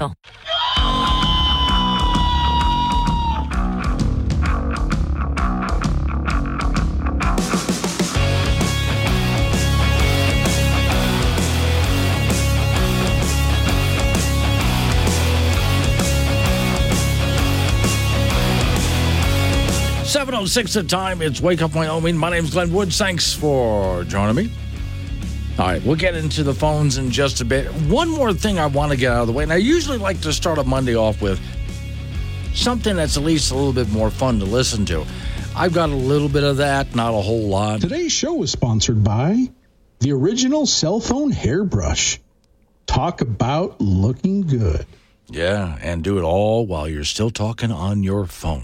[0.01, 0.40] Council.
[20.41, 21.21] 10.06 the time.
[21.21, 22.17] It's Wake Up Wyoming.
[22.17, 22.97] My name's Glenn Woods.
[22.97, 24.51] Thanks for joining me.
[25.60, 27.67] All right, we'll get into the phones in just a bit.
[27.88, 30.19] One more thing I want to get out of the way, and I usually like
[30.21, 31.39] to start a Monday off with
[32.56, 35.06] something that's at least a little bit more fun to listen to.
[35.56, 37.82] I've got a little bit of that, not a whole lot.
[37.82, 39.51] Today's show is sponsored by
[39.99, 42.19] the original cell phone hairbrush.
[42.88, 44.88] Talk about looking good.
[45.30, 48.63] Yeah, and do it all while you're still talking on your phone.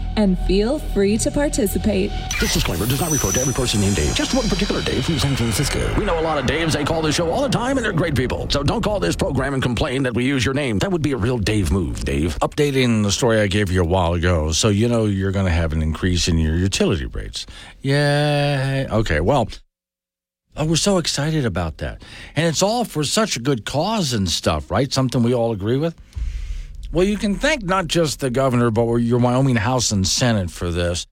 [0.15, 2.11] and feel free to participate.
[2.39, 5.19] This disclaimer does not refer to every person named Dave, just one particular Dave from
[5.19, 5.93] San Francisco.
[5.97, 6.73] We know a lot of Daves.
[6.73, 8.49] They call this show all the time, and they're great people.
[8.49, 10.79] So don't call this program and complain that we use your name.
[10.79, 12.37] That would be a real Dave move, Dave.
[12.39, 15.51] Updating the story I gave you a while ago, so you know you're going to
[15.51, 17.45] have an increase in your utility rates.
[17.81, 18.87] Yeah.
[18.91, 19.49] Okay, well.
[20.57, 22.03] Oh, we're so excited about that.
[22.35, 24.91] And it's all for such a good cause and stuff, right?
[24.91, 25.95] Something we all agree with.
[26.93, 30.71] Well, you can thank not just the governor, but your Wyoming House and Senate for
[30.71, 31.07] this.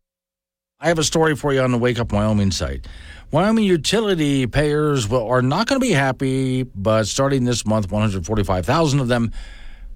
[0.77, 2.85] I have a story for you on the Wake Up Wyoming site.
[3.31, 8.99] Wyoming utility payers will, are not going to be happy, but starting this month, 145,000
[8.99, 9.31] of them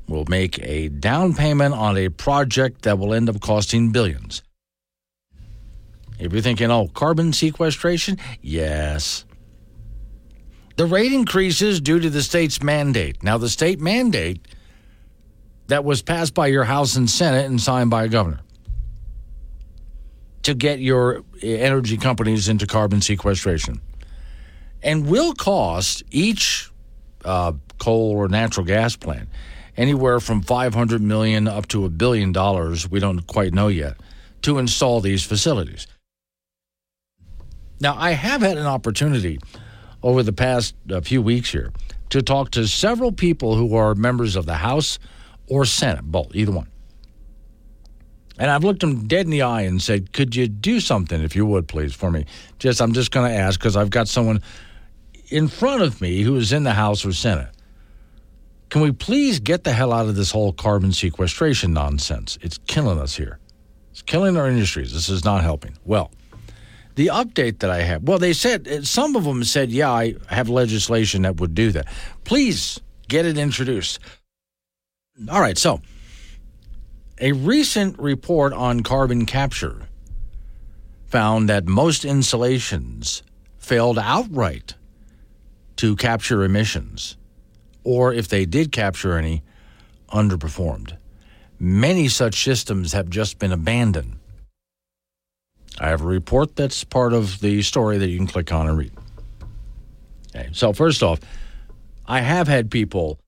[0.08, 4.42] will make a down payment on a project that will end up costing billions.
[6.18, 8.20] If you're thinking, oh, carbon sequestration?
[8.42, 9.26] Yes.
[10.78, 13.22] The rate increases due to the state's mandate.
[13.22, 14.48] Now, the state mandate
[15.68, 18.40] that was passed by your House and Senate and signed by a governor
[20.44, 23.82] to get your energy companies into carbon sequestration.
[24.82, 26.70] And will cost each
[27.24, 29.30] uh, coal or natural gas plant
[29.78, 33.96] anywhere from 500 million up to a billion dollars we don't quite know yet
[34.42, 35.88] to install these facilities.
[37.80, 39.40] Now i have had an opportunity
[40.04, 41.72] over the past uh, few weeks here
[42.10, 45.00] to talk to several people who are members of the house
[45.48, 46.68] or Senate, both, either one.
[48.38, 51.36] And I've looked them dead in the eye and said, "Could you do something, if
[51.36, 52.26] you would, please, for me?
[52.58, 54.42] Just, I'm just going to ask because I've got someone
[55.30, 57.50] in front of me who is in the House or Senate.
[58.70, 62.40] Can we please get the hell out of this whole carbon sequestration nonsense?
[62.42, 63.38] It's killing us here.
[63.92, 64.94] It's killing our industries.
[64.94, 65.78] This is not helping.
[65.86, 66.10] Well,
[66.96, 70.16] the update that I have, well, they said eh, some of them said, yeah, I
[70.28, 71.88] have legislation that would do that.
[72.24, 74.00] Please get it introduced.
[75.30, 75.80] All right, so
[77.22, 79.88] a recent report on carbon capture
[81.06, 83.22] found that most installations
[83.60, 84.74] failed outright
[85.76, 87.16] to capture emissions,
[87.84, 89.44] or if they did capture any,
[90.10, 90.98] underperformed.
[91.60, 94.18] Many such systems have just been abandoned.
[95.80, 98.78] I have a report that's part of the story that you can click on and
[98.78, 98.92] read.
[100.36, 101.20] Okay, so, first off,
[102.08, 103.20] I have had people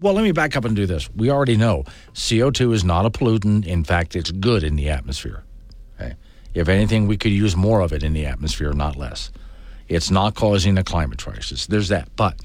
[0.00, 1.10] well, let me back up and do this.
[1.14, 1.84] We already know
[2.14, 3.66] CO2 is not a pollutant.
[3.66, 5.44] In fact, it's good in the atmosphere.
[6.00, 6.14] Okay?
[6.54, 9.30] If anything, we could use more of it in the atmosphere, not less.
[9.88, 11.66] It's not causing a climate crisis.
[11.66, 12.08] There's that.
[12.16, 12.40] But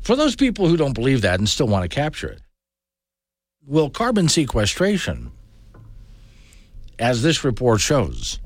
[0.00, 2.40] for those people who don't believe that and still want to capture it,
[3.66, 5.30] well, carbon sequestration,
[6.98, 8.40] as this report shows,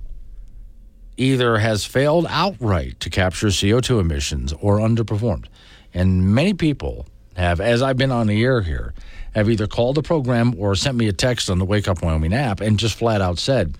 [1.16, 5.46] either has failed outright to capture CO2 emissions or underperformed.
[5.92, 7.06] And many people
[7.40, 8.94] have, as I've been on the air here,
[9.34, 12.34] have either called the program or sent me a text on the Wake Up Wyoming
[12.34, 13.76] app and just flat out said,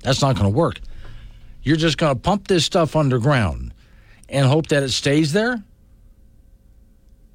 [0.00, 0.80] that's not going to work.
[1.62, 3.74] You're just going to pump this stuff underground
[4.28, 5.62] and hope that it stays there?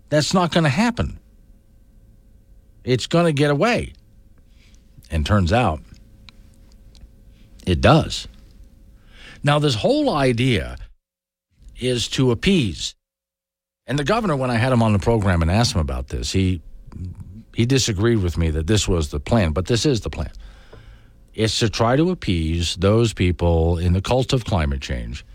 [0.09, 1.19] That's not going to happen.
[2.83, 3.93] It's going to get away.
[5.11, 5.81] And turns out
[7.65, 8.27] it does.
[9.43, 10.77] Now, this whole idea
[11.79, 12.94] is to appease
[13.87, 16.31] and the governor, when I had him on the program and asked him about this,
[16.31, 16.61] he
[17.53, 20.31] he disagreed with me that this was the plan, but this is the plan.
[21.33, 25.25] It's to try to appease those people in the cult of climate change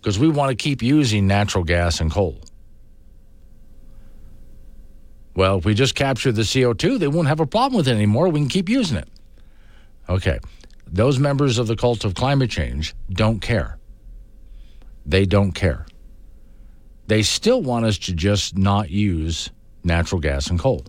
[0.00, 2.40] because we want to keep using natural gas and coal.
[5.34, 8.28] Well, if we just capture the CO2, they won't have a problem with it anymore.
[8.28, 9.08] We can keep using it.
[10.08, 10.38] Okay.
[10.86, 13.78] Those members of the cult of climate change don't care.
[15.06, 15.86] They don't care.
[17.12, 19.50] They still want us to just not use
[19.84, 20.86] natural gas and coal.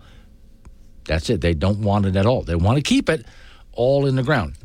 [1.03, 1.41] That's it.
[1.41, 2.43] They don't want it at all.
[2.43, 3.25] They want to keep it
[3.73, 4.55] all in the ground.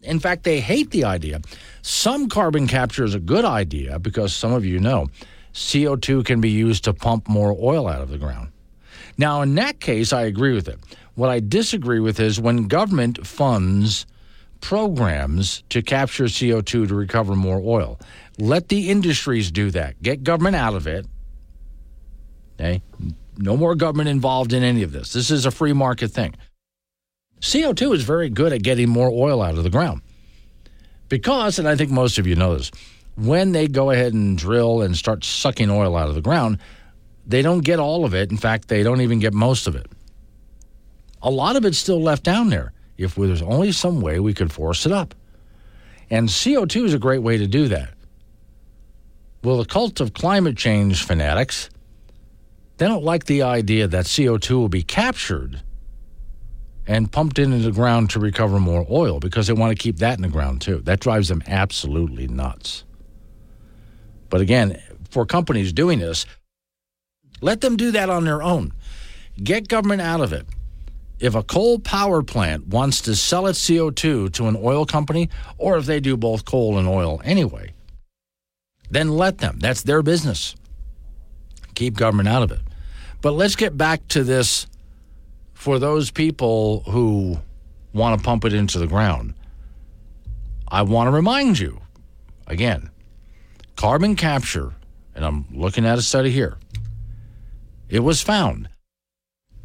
[0.00, 1.42] In fact, they hate the idea.
[1.82, 5.08] Some carbon capture is a good idea because some of you know
[5.52, 8.50] CO2 can be used to pump more oil out of the ground.
[9.18, 10.78] Now, in that case, I agree with it.
[11.16, 14.06] What I disagree with is when government funds
[14.62, 18.00] programs to capture CO2 to recover more oil.
[18.38, 20.00] Let the industries do that.
[20.02, 21.06] Get government out of it.
[22.54, 22.82] Okay?
[23.36, 25.12] No more government involved in any of this.
[25.12, 26.34] This is a free market thing.
[27.40, 30.02] CO2 is very good at getting more oil out of the ground.
[31.08, 32.70] Because, and I think most of you know this,
[33.16, 36.58] when they go ahead and drill and start sucking oil out of the ground,
[37.26, 38.30] they don't get all of it.
[38.30, 39.86] In fact, they don't even get most of it.
[41.22, 44.52] A lot of it's still left down there if there's only some way we could
[44.52, 45.14] force it up.
[46.10, 47.94] And CO2 is a great way to do that.
[49.44, 51.68] Well, the cult of climate change fanatics,
[52.78, 55.62] they don't like the idea that CO2 will be captured
[56.86, 60.16] and pumped into the ground to recover more oil because they want to keep that
[60.16, 60.78] in the ground too.
[60.78, 62.84] That drives them absolutely nuts.
[64.30, 64.80] But again,
[65.10, 66.24] for companies doing this,
[67.42, 68.72] let them do that on their own.
[69.42, 70.46] Get government out of it.
[71.20, 75.28] If a coal power plant wants to sell its CO2 to an oil company,
[75.58, 77.73] or if they do both coal and oil anyway,
[78.90, 79.58] then let them.
[79.58, 80.54] That's their business.
[81.74, 82.60] Keep government out of it.
[83.20, 84.66] But let's get back to this
[85.54, 87.38] for those people who
[87.92, 89.34] want to pump it into the ground.
[90.68, 91.80] I want to remind you
[92.46, 92.90] again
[93.76, 94.74] carbon capture,
[95.14, 96.58] and I'm looking at a study here,
[97.88, 98.68] it was found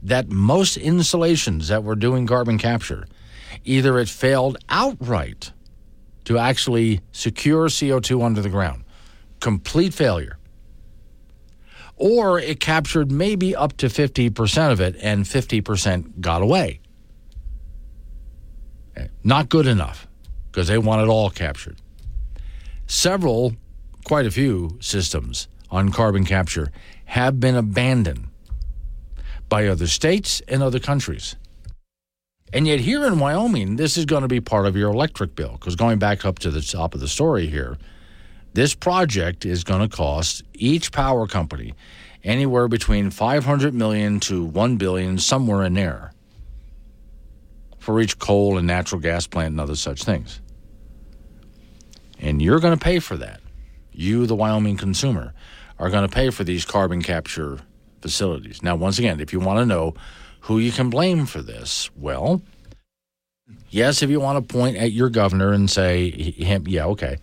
[0.02, 3.06] that most installations that were doing carbon capture
[3.64, 5.52] either it failed outright
[6.26, 8.84] to actually secure CO2 under the ground,
[9.40, 10.38] complete failure,
[11.96, 16.80] or it captured maybe up to 50% of it and 50% got away.
[18.96, 20.08] Eh, not good enough
[20.52, 21.78] because they want it all captured.
[22.88, 23.54] Several,
[24.04, 26.72] quite a few systems on carbon capture
[27.06, 28.28] have been abandoned
[29.48, 31.36] by other states and other countries.
[32.52, 35.54] And yet, here in Wyoming, this is going to be part of your electric bill
[35.54, 37.78] because going back up to the top of the story here,
[38.54, 41.74] this project is going to cost each power company
[42.24, 46.12] anywhere between 500 million to 1 billion, somewhere in there,
[47.78, 50.42] for each coal and natural gas plant and other such things.
[52.20, 53.40] And you're going to pay for that.
[53.92, 55.34] You, the Wyoming consumer,
[55.78, 57.60] are going to pay for these carbon capture
[58.02, 58.62] facilities.
[58.62, 59.94] Now, once again, if you want to know
[60.42, 62.42] who you can blame for this, well,
[63.70, 67.18] yes, if you want to point at your governor and say, him, yeah, okay.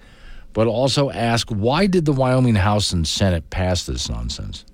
[0.57, 4.65] But also ask, why did the Wyoming House and Senate pass this nonsense?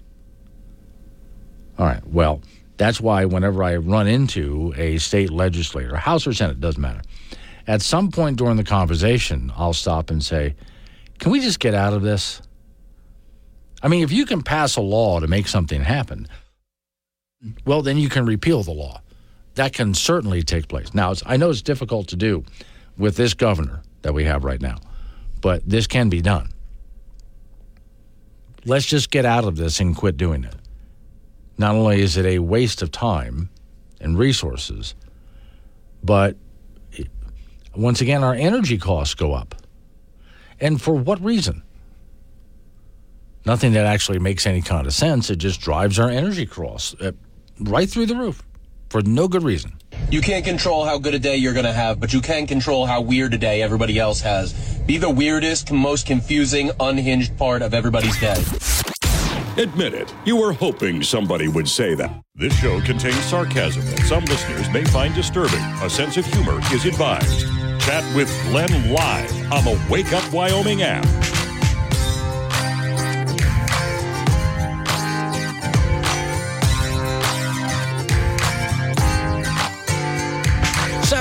[1.77, 2.41] All right, well,
[2.77, 7.03] that's why whenever I run into a state legislator, House or Senate, doesn't matter,
[7.67, 10.55] at some point during the conversation, I'll stop and say,
[11.19, 12.41] can we just get out of this?
[13.83, 16.29] I mean, if you can pass a law to make something happen,
[17.65, 19.01] well, then you can repeal the law.
[19.57, 20.95] That can certainly take place.
[20.95, 22.45] Now, I know it's difficult to do
[22.97, 24.77] with this governor that we have right now,
[25.43, 26.49] but this can be done.
[28.65, 30.55] Let's just get out of this and quit doing it.
[31.59, 33.51] Not only is it a waste of time
[34.01, 34.95] and resources,
[36.03, 36.37] but
[37.75, 39.55] once again, our energy costs go up.
[40.61, 41.63] And for what reason?
[43.45, 45.29] Nothing that actually makes any kind of sense.
[45.29, 47.13] It just drives our energy costs uh,
[47.59, 48.45] right through the roof
[48.93, 49.73] for no good reason.
[50.11, 52.85] You can't control how good a day you're going to have, but you can control
[52.85, 54.53] how weird a day everybody else has.
[54.87, 58.37] Be the weirdest, most confusing, unhinged part of everybody's day.
[59.57, 62.23] Admit it, you were hoping somebody would say that.
[62.35, 65.63] This show contains sarcasm that some listeners may find disturbing.
[65.83, 67.47] A sense of humor is advised.
[67.81, 71.05] Chat with Glenn live on the Wake Up Wyoming app.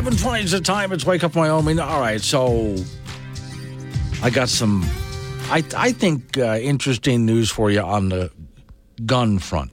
[0.01, 0.91] 720 is the time.
[0.93, 1.79] It's Wake Up Wyoming.
[1.79, 2.75] All right, so
[4.23, 4.83] I got some,
[5.43, 8.31] I, I think, uh, interesting news for you on the
[9.05, 9.69] gun front.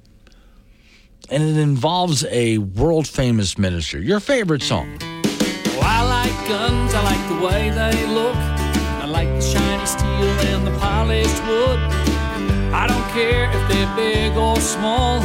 [1.31, 4.01] And it involves a world famous minister.
[4.01, 4.99] Your favorite song.
[5.01, 8.37] Well, I like guns, I like the way they look.
[8.37, 11.79] I like the shiny steel and the polished wood.
[12.75, 15.21] I don't care if they're big or small.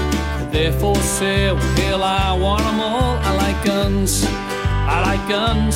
[0.50, 3.18] They're for sale, hell, I want them all.
[3.18, 4.26] I like guns.
[4.86, 5.76] I like guns.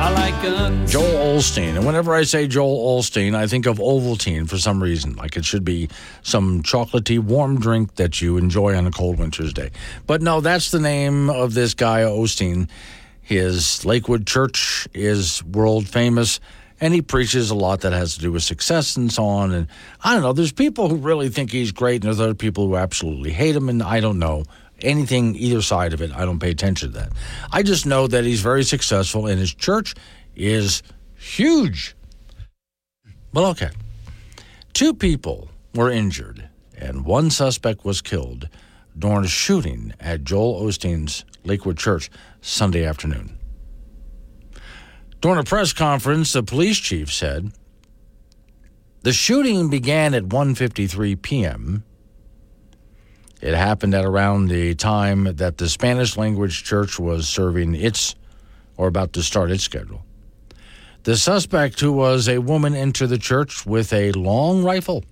[0.00, 0.92] I like guns.
[0.92, 1.76] Joel Osteen.
[1.76, 5.16] And whenever I say Joel Osteen, I think of Ovaltine for some reason.
[5.16, 5.88] Like it should be
[6.22, 9.70] some chocolatey warm drink that you enjoy on a cold winter's day.
[10.06, 12.70] But no, that's the name of this guy, Osteen.
[13.20, 16.38] His Lakewood Church is world famous,
[16.80, 19.52] and he preaches a lot that has to do with success and so on.
[19.52, 19.66] And
[20.04, 22.76] I don't know, there's people who really think he's great, and there's other people who
[22.76, 24.44] absolutely hate him, and I don't know
[24.82, 26.12] anything either side of it.
[26.14, 27.12] I don't pay attention to that.
[27.52, 29.94] I just know that he's very successful and his church
[30.34, 30.82] is
[31.16, 31.94] huge.
[33.32, 33.70] Well, okay.
[34.72, 38.48] Two people were injured and one suspect was killed
[38.98, 42.10] during a shooting at Joel Osteen's Lakewood Church
[42.40, 43.38] Sunday afternoon.
[45.20, 47.52] During a press conference, the police chief said
[49.02, 51.84] the shooting began at 1:53 p.m.
[53.40, 58.14] It happened at around the time that the Spanish language church was serving its
[58.76, 60.04] or about to start its schedule.
[61.04, 65.04] The suspect, who was a woman, entered the church with a long rifle.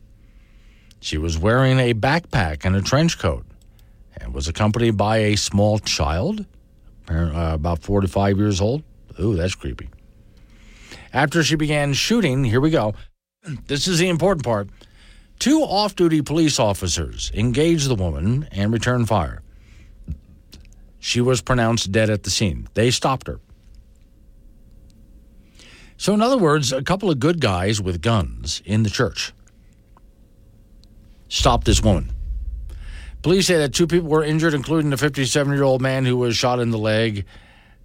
[1.01, 3.47] She was wearing a backpack and a trench coat
[4.21, 6.45] and was accompanied by a small child,
[7.09, 8.83] uh, about 45 years old.
[9.19, 9.89] Ooh, that's creepy.
[11.13, 12.95] After she began shooting, here we go.
[13.67, 14.69] This is the important part.
[15.39, 19.43] Two off duty police officers engaged the woman and returned fire.
[20.99, 22.69] She was pronounced dead at the scene.
[22.75, 23.41] They stopped her.
[25.97, 29.33] So, in other words, a couple of good guys with guns in the church
[31.29, 32.11] stopped this woman.
[33.23, 36.37] Police say that two people were injured, including a 57 year old man who was
[36.37, 37.27] shot in the leg.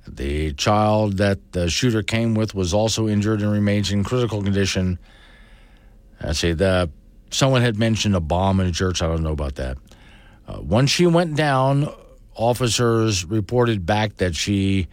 [0.07, 4.99] The child that the shooter came with was also injured and remains in critical condition.
[6.21, 6.89] I say that
[7.33, 9.01] someone had mentioned a bomb in a church.
[9.01, 9.77] I don't know about that.
[10.47, 11.93] Uh, once she went down,
[12.35, 14.87] officers reported back that she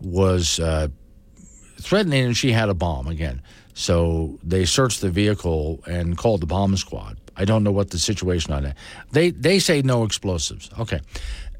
[0.00, 0.88] was uh,
[1.80, 3.42] threatening and she had a bomb again.
[3.74, 7.18] So they searched the vehicle and called the bomb squad.
[7.36, 8.76] I don't know what the situation on that.
[9.10, 10.70] They they say no explosives.
[10.78, 11.00] Okay.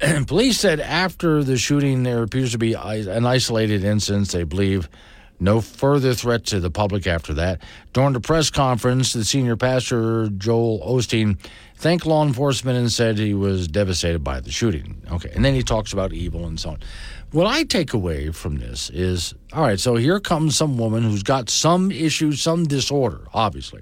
[0.27, 4.29] Police said after the shooting, there appears to be an isolated incident.
[4.29, 4.87] They believe
[5.39, 7.61] no further threat to the public after that.
[7.93, 11.37] During the press conference, the senior pastor, Joel Osteen,
[11.75, 15.01] thanked law enforcement and said he was devastated by the shooting.
[15.11, 15.31] Okay.
[15.35, 16.79] And then he talks about evil and so on.
[17.31, 21.23] What I take away from this is all right, so here comes some woman who's
[21.23, 23.81] got some issue, some disorder, obviously.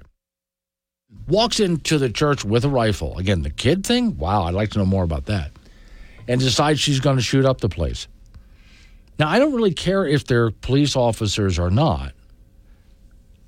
[1.28, 3.16] Walks into the church with a rifle.
[3.16, 4.18] Again, the kid thing?
[4.18, 5.52] Wow, I'd like to know more about that.
[6.26, 8.08] And decides she's going to shoot up the place.
[9.18, 12.12] Now, I don't really care if they're police officers or not.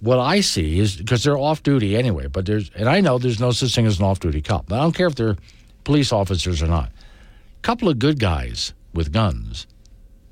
[0.01, 3.41] What I see is because they're off duty anyway, but there's, and I know there's
[3.41, 5.37] no such thing as an off duty cop, but I don't care if they're
[5.85, 6.91] police officers or not.
[6.91, 9.67] A couple of good guys with guns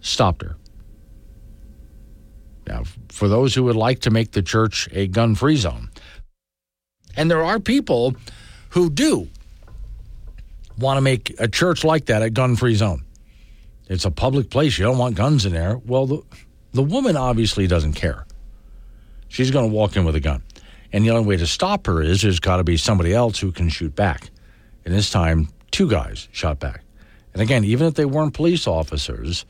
[0.00, 0.56] stopped her.
[2.66, 5.90] Now, for those who would like to make the church a gun free zone,
[7.16, 8.14] and there are people
[8.70, 9.28] who do
[10.78, 13.04] want to make a church like that a gun free zone.
[13.88, 14.78] It's a public place.
[14.78, 15.78] You don't want guns in there.
[15.78, 16.22] Well, the,
[16.72, 18.26] the woman obviously doesn't care.
[19.28, 20.42] She's going to walk in with a gun.
[20.92, 23.52] And the only way to stop her is there's got to be somebody else who
[23.52, 24.30] can shoot back.
[24.84, 26.82] And this time, two guys shot back.
[27.32, 29.44] And again, even if they weren't police officers,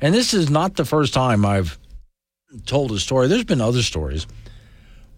[0.00, 1.78] and this is not the first time I've
[2.64, 4.26] told a story, there's been other stories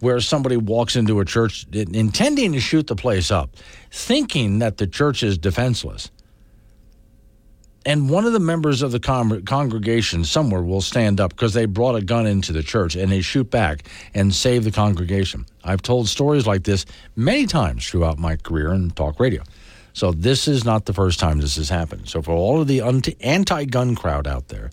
[0.00, 3.54] where somebody walks into a church intending to shoot the place up,
[3.90, 6.10] thinking that the church is defenseless
[7.86, 11.66] and one of the members of the con- congregation somewhere will stand up because they
[11.66, 15.46] brought a gun into the church and they shoot back and save the congregation.
[15.62, 16.84] I've told stories like this
[17.14, 19.44] many times throughout my career in talk radio.
[19.92, 22.08] So this is not the first time this has happened.
[22.08, 22.82] So for all of the
[23.20, 24.70] anti-gun crowd out there,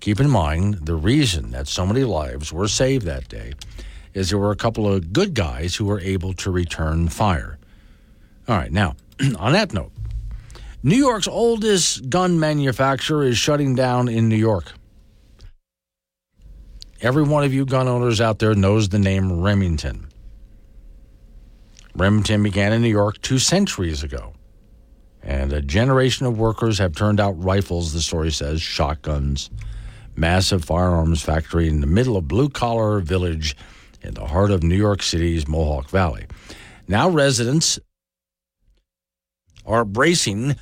[0.00, 3.52] keep in mind the reason that so many lives were saved that day
[4.14, 7.58] is there were a couple of good guys who were able to return fire.
[8.48, 8.94] All right, now
[9.38, 9.91] on that note,
[10.84, 14.72] New York's oldest gun manufacturer is shutting down in New York.
[17.00, 20.08] Every one of you gun owners out there knows the name Remington.
[21.94, 24.34] Remington began in New York two centuries ago.
[25.22, 29.50] And a generation of workers have turned out rifles, the story says, shotguns,
[30.16, 33.56] massive firearms factory in the middle of blue collar village
[34.00, 36.26] in the heart of New York City's Mohawk Valley.
[36.88, 37.78] Now residents
[39.64, 40.56] are bracing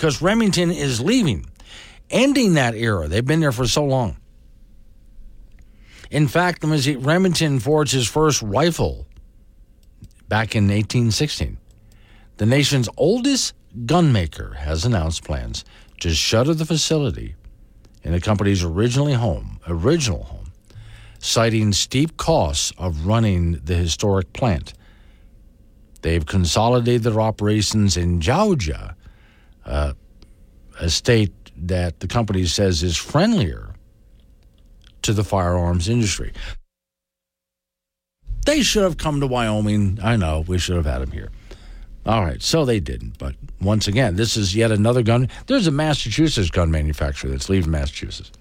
[0.00, 1.44] because Remington is leaving,
[2.08, 3.06] ending that era.
[3.06, 4.16] They've been there for so long.
[6.10, 9.06] In fact, Remington forged his first rifle
[10.26, 11.58] back in 1816.
[12.38, 13.52] The nation's oldest
[13.84, 15.66] gunmaker has announced plans
[16.00, 17.34] to shutter the facility
[18.02, 20.50] in the company's originally home, original home,
[21.18, 24.72] citing steep costs of running the historic plant.
[26.00, 28.96] They've consolidated their operations in Georgia
[29.70, 29.94] uh,
[30.80, 33.74] a state that the company says is friendlier
[35.02, 36.32] to the firearms industry.
[38.46, 39.98] They should have come to Wyoming.
[40.02, 41.30] I know we should have had them here.
[42.06, 43.18] All right, so they didn't.
[43.18, 45.28] But once again, this is yet another gun.
[45.46, 48.32] There's a Massachusetts gun manufacturer that's leaving Massachusetts.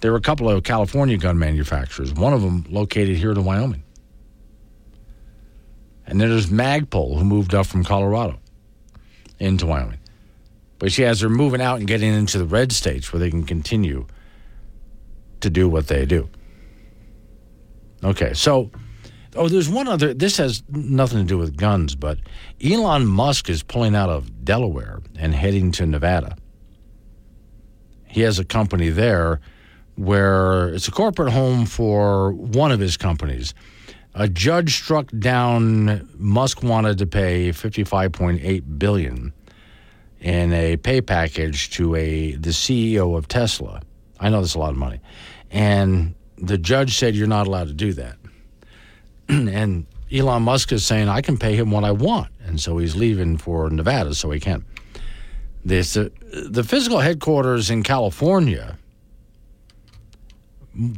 [0.00, 3.82] There are a couple of California gun manufacturers, one of them located here in Wyoming.
[6.06, 8.38] And then there's Magpul, who moved up from Colorado
[9.38, 9.98] into Wyoming.
[10.84, 13.44] But she has her moving out and getting into the red states where they can
[13.44, 14.06] continue
[15.40, 16.28] to do what they do.
[18.02, 18.70] Okay, so,
[19.34, 22.18] oh, there's one other, this has nothing to do with guns, but
[22.62, 26.36] Elon Musk is pulling out of Delaware and heading to Nevada.
[28.06, 29.40] He has a company there
[29.94, 33.54] where it's a corporate home for one of his companies.
[34.12, 39.32] A judge struck down Musk wanted to pay 55.8 billion
[40.24, 43.82] in a pay package to a the CEO of Tesla.
[44.18, 45.00] I know that's a lot of money.
[45.50, 48.16] And the judge said you're not allowed to do that.
[49.28, 52.32] and Elon Musk is saying I can pay him what I want.
[52.42, 54.64] And so he's leaving for Nevada so he can.
[55.62, 58.78] This uh, the physical headquarters in California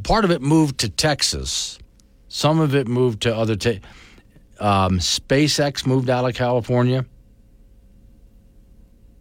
[0.04, 1.78] part of it moved to Texas.
[2.28, 3.56] Some of it moved to other.
[3.56, 3.80] Ta-
[4.58, 7.04] um, SpaceX moved out of California.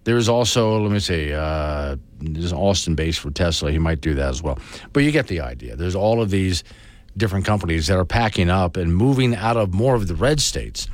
[0.06, 3.72] There's also, let me see, uh, there's Austin base for Tesla.
[3.72, 4.60] He might do that as well.
[4.94, 5.76] But you get the idea.
[5.76, 6.64] There's all of these
[7.18, 10.88] different companies that are packing up and moving out of more of the red states.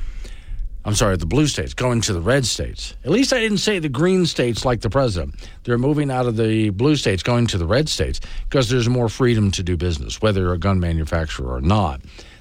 [0.84, 2.96] I'm sorry, the blue states, going to the red states.
[3.04, 5.34] At least I didn't say the green states like the president.
[5.64, 9.10] They're moving out of the blue states, going to the red states because there's more
[9.10, 12.00] freedom to do business, whether you're a gun manufacturer or not.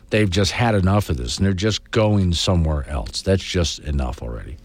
[0.09, 3.21] They've just had enough of this and they're just going somewhere else.
[3.21, 4.57] That's just enough already.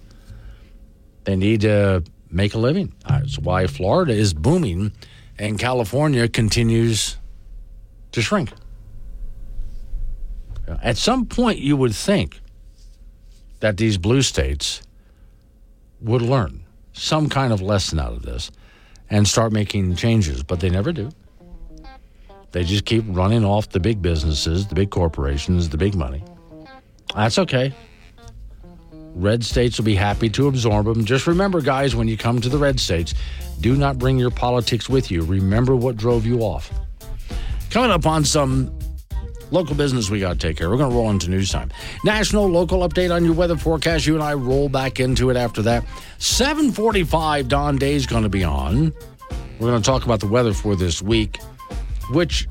[1.27, 2.95] They need to make a living.
[3.05, 4.93] Uh, that's why Florida is booming
[5.39, 7.19] and California continues
[8.13, 8.53] to shrink.
[10.67, 12.41] Uh, at some point, you would think
[13.59, 14.83] that these blue states
[16.01, 18.51] would learn some kind of lesson out of this
[19.11, 21.11] and start making changes, but they never do.
[22.53, 26.23] They just keep running off the big businesses, the big corporations, the big money.
[27.15, 27.75] That's okay.
[29.17, 31.07] Red states will be happy to absorb them.
[31.07, 33.15] Just remember, guys, when you come to the red states,
[33.61, 35.23] do not bring your politics with you.
[35.23, 36.71] Remember what drove you off.
[37.71, 38.79] Coming up on some
[39.51, 40.69] local business we got to take care.
[40.69, 41.71] We're going to roll into news time.
[42.05, 44.07] National local update on your weather forecast.
[44.07, 45.87] You and I roll back into it after that.
[46.19, 48.93] 745 Don Day's going to be on.
[49.59, 51.41] We're going to talk about the weather for this week,
[52.11, 52.47] which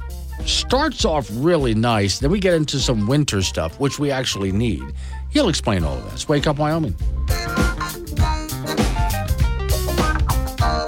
[0.46, 2.18] starts off really nice.
[2.18, 4.82] Then we get into some winter stuff, which we actually need.
[5.36, 6.30] He'll explain all of this.
[6.30, 6.96] Wake up, Wyoming.
[10.62, 10.88] Oh.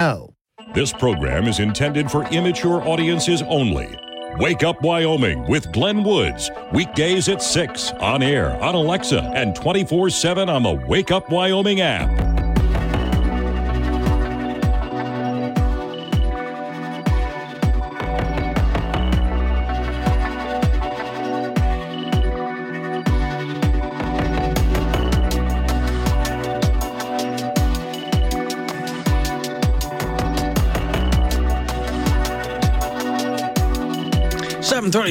[0.00, 0.28] 哦。
[0.72, 3.94] This program is intended for immature audiences only.
[4.38, 6.50] Wake Up Wyoming with Glenn Woods.
[6.72, 11.80] Weekdays at 6 on air, on Alexa, and 24 7 on the Wake Up Wyoming
[11.80, 12.31] app.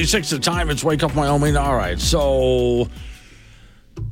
[0.02, 0.30] Thirty-six.
[0.30, 0.68] The time.
[0.68, 1.56] It's wake up, Wyoming.
[1.56, 1.96] All right.
[1.96, 2.88] So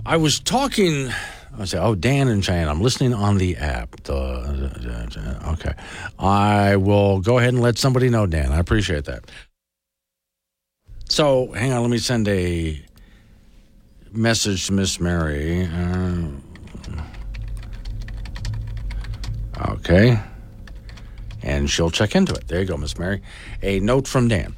[0.06, 1.10] I was talking.
[1.58, 2.68] I say, oh, Dan and Cheyenne.
[2.68, 4.08] I'm listening on the app.
[4.08, 5.74] Okay.
[6.16, 8.52] I will go ahead and let somebody know, Dan.
[8.52, 9.28] I appreciate that.
[11.08, 11.82] So hang on.
[11.82, 12.80] Let me send a
[14.12, 15.64] message to Miss Mary.
[15.66, 16.28] Uh,
[19.70, 20.20] okay.
[21.42, 22.46] And she'll check into it.
[22.46, 23.22] There you go, Miss Mary.
[23.60, 24.54] A note from Dan.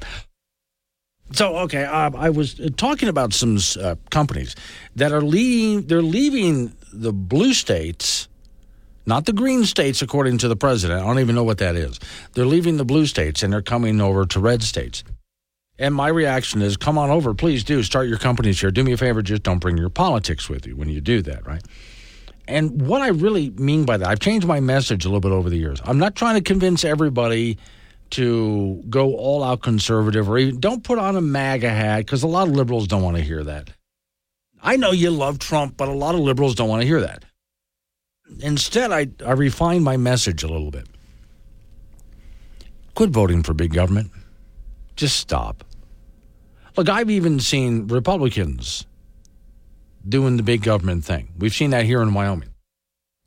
[1.33, 4.55] So okay, uh, I was talking about some uh, companies
[4.95, 5.87] that are leaving.
[5.87, 8.27] They're leaving the blue states,
[9.05, 11.01] not the green states, according to the president.
[11.01, 11.99] I don't even know what that is.
[12.33, 15.03] They're leaving the blue states and they're coming over to red states.
[15.79, 18.69] And my reaction is, come on over, please do start your companies here.
[18.69, 21.47] Do me a favor, just don't bring your politics with you when you do that,
[21.47, 21.63] right?
[22.47, 25.49] And what I really mean by that, I've changed my message a little bit over
[25.49, 25.81] the years.
[25.83, 27.57] I'm not trying to convince everybody
[28.11, 32.27] to go all out conservative or even don't put on a MAGA hat because a
[32.27, 33.69] lot of liberals don't want to hear that.
[34.61, 37.25] I know you love Trump, but a lot of liberals don't want to hear that.
[38.39, 40.87] Instead, I, I refined my message a little bit.
[42.95, 44.11] Quit voting for big government.
[44.95, 45.63] Just stop.
[46.77, 48.85] Look, I've even seen Republicans
[50.07, 51.33] doing the big government thing.
[51.37, 52.49] We've seen that here in Wyoming.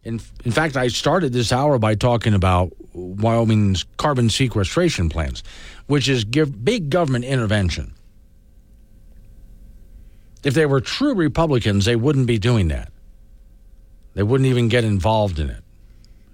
[0.02, 5.42] In, in fact, I started this hour by talking about Wyoming's carbon sequestration plans,
[5.86, 7.94] which is give big government intervention.
[10.42, 12.92] If they were true Republicans, they wouldn't be doing that.
[14.14, 15.62] They wouldn't even get involved in it.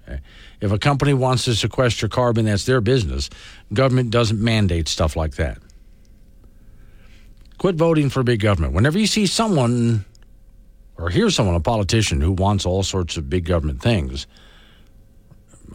[0.07, 0.21] Okay?
[0.61, 3.29] If a company wants to sequester carbon, that's their business.
[3.73, 5.57] Government doesn't mandate stuff like that.
[7.57, 8.73] Quit voting for big government.
[8.73, 10.05] Whenever you see someone
[10.97, 14.27] or hear someone, a politician, who wants all sorts of big government things,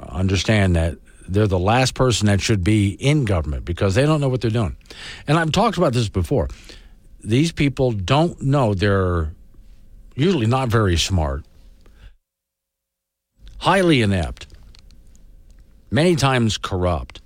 [0.01, 4.29] understand that they're the last person that should be in government because they don't know
[4.29, 4.77] what they're doing.
[5.27, 6.49] And I've talked about this before.
[7.23, 9.33] These people don't know they're
[10.15, 11.45] usually not very smart,
[13.59, 14.47] highly inept,
[15.91, 17.21] many times corrupt.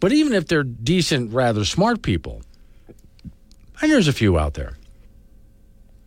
[0.00, 2.42] But even if they're decent, rather smart people,
[3.80, 4.76] and there's a few out there,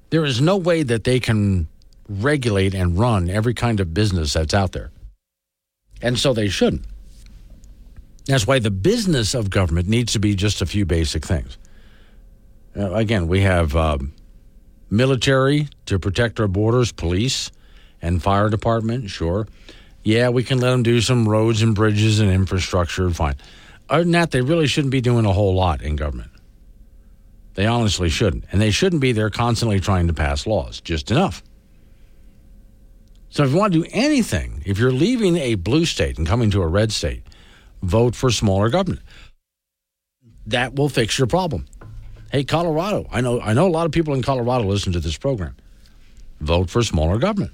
[0.10, 1.68] there is no way that they can
[2.08, 4.92] regulate and run every kind of business that's out there.
[6.02, 6.86] And so they shouldn't.
[8.26, 11.58] That's why the business of government needs to be just a few basic things.
[12.78, 14.14] Uh, again, we have um,
[14.90, 17.52] military to protect our borders, police,
[18.02, 19.48] and fire department, sure.
[20.04, 23.36] Yeah, we can let them do some roads and bridges and infrastructure, fine.
[23.90, 26.32] Other than that, they really shouldn't be doing a whole lot in government.
[27.56, 28.46] They honestly shouldn't.
[28.52, 31.42] And they shouldn't be there constantly trying to pass laws, just enough.
[33.30, 36.50] So if you want to do anything, if you're leaving a blue state and coming
[36.52, 37.24] to a red state,
[37.82, 39.02] vote for smaller government.
[40.48, 41.66] That will fix your problem.
[42.32, 45.18] Hey, Colorado, I know I know a lot of people in Colorado listen to this
[45.18, 45.56] program.
[46.40, 47.52] Vote for smaller government.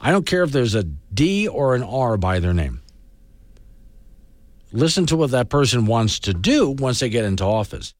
[0.00, 2.80] I don't care if there's a D or an R by their name.
[4.72, 7.94] Listen to what that person wants to do once they get into office.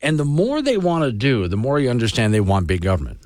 [0.00, 3.20] And the more they want to do, the more you understand they want big government.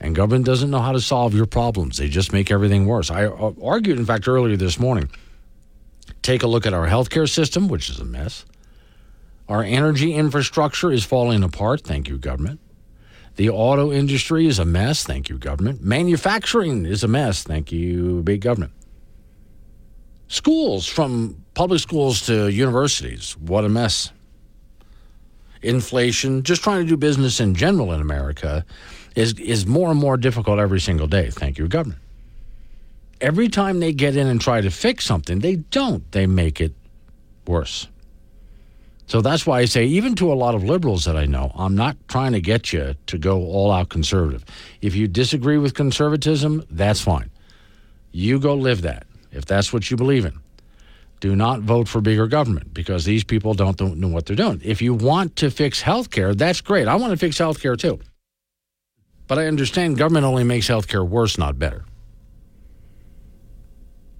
[0.00, 1.96] And government doesn't know how to solve your problems.
[1.96, 3.10] They just make everything worse.
[3.10, 5.10] I uh, argued, in fact, earlier this morning.
[6.22, 8.44] Take a look at our healthcare system, which is a mess.
[9.48, 11.82] Our energy infrastructure is falling apart.
[11.82, 12.60] Thank you, government.
[13.36, 15.04] The auto industry is a mess.
[15.04, 15.82] Thank you, government.
[15.82, 17.42] Manufacturing is a mess.
[17.42, 18.72] Thank you, big government.
[20.28, 24.10] Schools, from public schools to universities, what a mess.
[25.62, 28.64] Inflation, just trying to do business in general in America
[29.16, 31.30] is, is more and more difficult every single day.
[31.30, 32.00] Thank you, government.
[33.20, 36.08] Every time they get in and try to fix something, they don't.
[36.12, 36.74] They make it
[37.46, 37.88] worse.
[39.06, 41.76] So that's why I say, even to a lot of liberals that I know, I'm
[41.76, 44.44] not trying to get you to go all out conservative.
[44.82, 47.30] If you disagree with conservatism, that's fine.
[48.12, 50.38] You go live that if that's what you believe in.
[51.20, 54.60] Do not vote for bigger government because these people don't, don't know what they're doing.
[54.62, 56.88] If you want to fix health care, that's great.
[56.88, 58.00] I want to fix health care too.
[59.26, 61.84] But I understand government only makes healthcare worse, not better.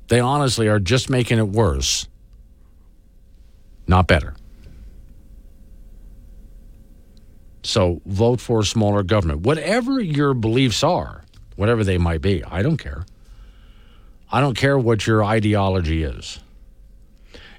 [0.09, 2.09] They honestly are just making it worse,
[3.87, 4.35] not better.
[7.63, 9.41] So vote for smaller government.
[9.41, 11.25] Whatever your beliefs are,
[11.57, 13.05] whatever they might be, I don't care.
[14.31, 16.41] I don't care what your ideology is,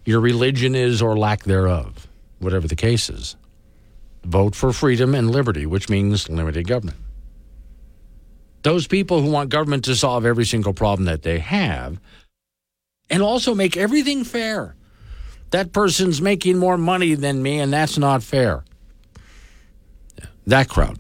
[0.05, 2.07] your religion is or lack thereof,
[2.39, 3.35] whatever the case is.
[4.23, 6.97] Vote for freedom and liberty, which means limited government.
[8.67, 12.01] Those people who want government to solve every single problem that they have
[13.09, 14.75] and also make everything fair.
[15.51, 18.65] That person's making more money than me, and that's not fair.
[20.47, 20.99] That crowd.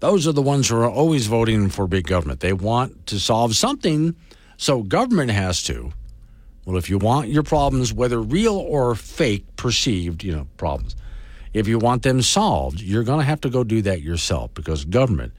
[0.00, 2.40] Those are the ones who are always voting for big government.
[2.40, 4.16] They want to solve something,
[4.56, 5.92] so government has to.
[6.64, 10.96] Well, if you want your problems, whether real or fake, perceived, you know, problems,
[11.54, 14.84] if you want them solved, you're going to have to go do that yourself because
[14.84, 15.32] government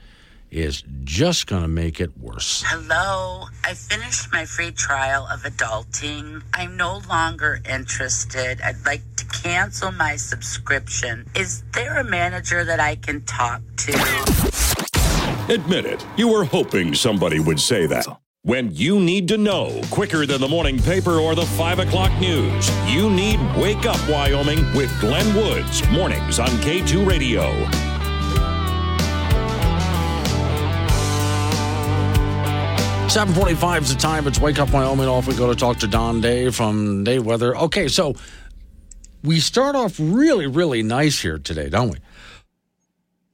[0.51, 2.63] is just going to make it worse.
[2.65, 6.41] Hello, I finished my free trial of adulting.
[6.53, 8.61] I'm no longer interested.
[8.61, 11.29] I'd like to cancel my subscription.
[11.35, 13.93] Is there a manager that I can talk to?
[15.49, 18.05] Admit it, you were hoping somebody would say that.
[18.43, 22.69] When you need to know quicker than the morning paper or the 5 o'clock news,
[22.87, 27.88] you need Wake Up Wyoming with Glenn Woods, mornings on K2 Radio.
[33.09, 34.27] 745 is the time.
[34.27, 35.07] It's Wake Up Wyoming.
[35.07, 37.57] Off we go to talk to Don Day from Day Weather.
[37.57, 38.13] Okay, so
[39.23, 41.97] we start off really, really nice here today, don't we?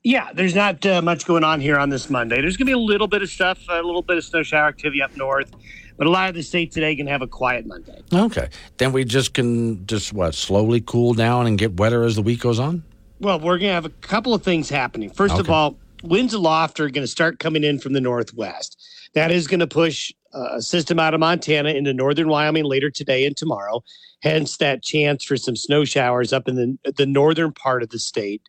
[0.01, 2.39] Yeah, there's not uh, much going on here on this Monday.
[2.39, 4.69] There's going to be a little bit of stuff, a little bit of snow shower
[4.69, 5.51] activity up north,
[5.97, 8.01] but a lot of the state today can have a quiet Monday.
[8.13, 8.47] Okay.
[8.77, 12.39] Then we just can just, what, slowly cool down and get wetter as the week
[12.39, 12.81] goes on?
[13.19, 15.09] Well, we're going to have a couple of things happening.
[15.09, 15.41] First Okay.
[15.41, 18.81] of all, winds aloft are going to start coming in from the northwest.
[19.15, 23.25] That is going to push a system out of Montana into northern Wyoming later today
[23.25, 23.83] and tomorrow.
[24.21, 27.99] Hence, that chance for some snow showers up in the the northern part of the
[27.99, 28.41] state.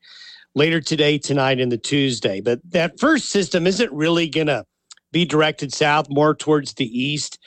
[0.57, 2.41] later today, tonight, and the Tuesday.
[2.41, 4.65] But that first system isn't really going to
[5.13, 7.39] be directed south, more towards the east,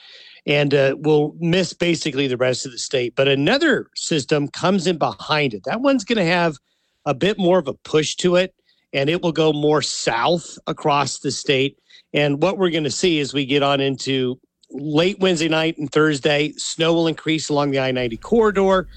[0.46, 3.16] and uh, will miss basically the rest of the state.
[3.16, 5.64] But another system comes in behind it.
[5.66, 6.58] That one's going to have
[7.06, 8.54] a bit more of a push to it,
[8.94, 11.78] and it will go more south across the state.
[12.14, 14.40] And what we're going to see as we get on into
[14.72, 18.88] late Wednesday night and Thursday, snow will increase along the I 90 corridor.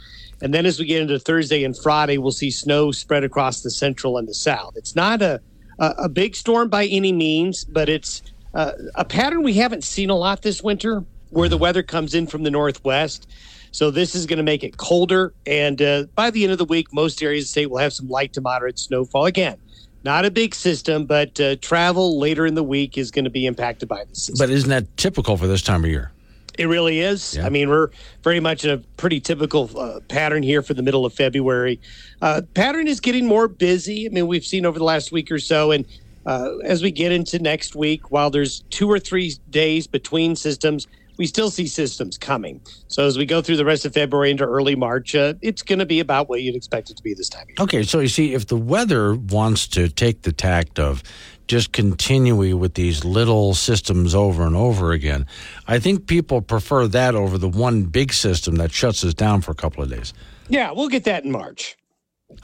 [0.40, 3.70] And then as we get into Thursday and Friday, we'll see snow spread across the
[3.70, 4.72] central and the south.
[4.76, 5.40] It's not a,
[5.78, 8.22] a, a big storm by any means, but it's
[8.54, 12.26] uh, a pattern we haven't seen a lot this winter where the weather comes in
[12.26, 13.28] from the northwest.
[13.70, 15.32] So this is going to make it colder.
[15.46, 17.92] And uh, by the end of the week, most areas of the state will have
[17.92, 19.24] some light to moderate snowfall.
[19.24, 19.56] Again,
[20.04, 23.46] not a big system, but uh, travel later in the week is going to be
[23.46, 24.24] impacted by this.
[24.24, 24.46] system.
[24.46, 26.12] But isn't that typical for this time of year?
[26.58, 27.38] It really is.
[27.38, 27.88] I mean, we're
[28.22, 31.80] very much in a pretty typical uh, pattern here for the middle of February.
[32.20, 34.06] Uh, pattern is getting more busy.
[34.06, 35.86] I mean, we've seen over the last week or so, and
[36.26, 40.86] uh, as we get into next week, while there's two or three days between systems,
[41.16, 42.60] we still see systems coming.
[42.88, 45.78] So as we go through the rest of February into early March, uh, it's going
[45.78, 47.46] to be about what you'd expect it to be this time.
[47.60, 51.02] Okay, so you see, if the weather wants to take the tact of
[51.48, 55.26] just continuing with these little systems over and over again,
[55.66, 59.50] I think people prefer that over the one big system that shuts us down for
[59.50, 60.14] a couple of days.
[60.48, 61.76] Yeah, we'll get that in March.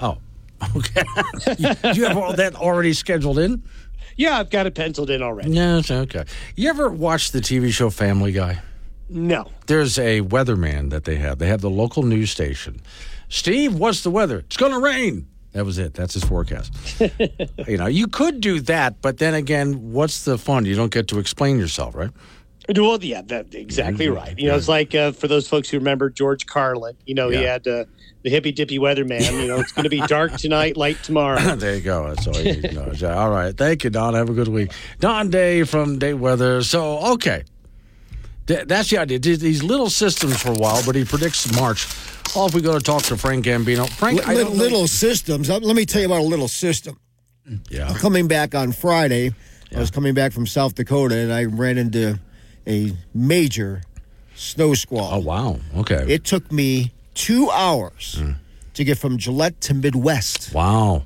[0.01, 0.19] Oh,
[0.77, 1.05] okay.
[1.59, 3.63] you, you have all that already scheduled in?
[4.19, 5.53] Yeah, I've got it penciled in already.
[5.53, 6.25] Yeah, okay.
[6.57, 8.61] You ever watch the TV show Family Guy?
[9.09, 9.49] No.
[9.69, 11.39] There's a weatherman that they have.
[11.39, 12.83] They have the local news station.
[13.31, 14.41] Steve, what's the weather?
[14.41, 15.29] It's going to rain.
[15.53, 15.95] That was it.
[15.95, 16.73] That's his forecast.
[17.69, 20.65] you know, you could do that, but then again, what's the fun?
[20.67, 22.11] You don't get to explain yourself, right?
[22.77, 24.17] Well, yeah, that exactly Mhm.
[24.17, 24.39] right.
[24.39, 26.97] You know, it's like uh, for those folks who remember George Carlin.
[27.07, 27.53] You know, he Yeah.
[27.53, 27.85] had uh,
[28.23, 29.21] the hippy dippy weatherman.
[29.41, 31.39] You know, it's going to be dark tonight, light tomorrow.
[31.57, 32.09] there you go.
[32.15, 33.15] That's all you need to know.
[33.15, 33.57] All right.
[33.57, 34.15] Thank you, Don.
[34.15, 34.73] Have a good week.
[35.01, 36.63] Don Day from Day Weather.
[36.63, 37.45] So, okay.
[38.47, 39.19] Th- That's the idea.
[39.19, 41.87] Did These little systems for a while, but he predicts March.
[42.37, 43.89] Oh, if we go to talk to Frank Gambino.
[43.89, 45.49] Frank, I Li- don't know- little systems.
[45.49, 46.99] Let me tell you about a little system.
[47.71, 47.95] Yeah.
[47.99, 49.33] Coming back on Friday,
[49.75, 52.19] I was coming back from South Dakota and I ran into
[52.67, 53.83] a major
[54.35, 55.09] snow squall.
[55.15, 55.59] Oh, wow.
[55.77, 56.05] Okay.
[56.09, 58.23] It took me two hours
[58.75, 60.55] to get from Gillette to Midwest.
[60.55, 61.03] Wow.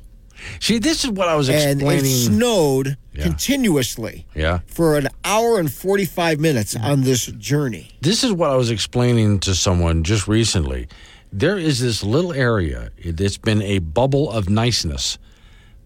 [0.61, 2.05] See, this is what I was And explaining.
[2.05, 3.23] it snowed Yeah.
[3.25, 4.59] continuously yeah.
[4.67, 7.91] for an hour and 45 minutes on this journey.
[8.01, 10.89] This is what I was explaining to someone just recently.
[11.33, 15.17] There is this little area that's been a bubble of niceness,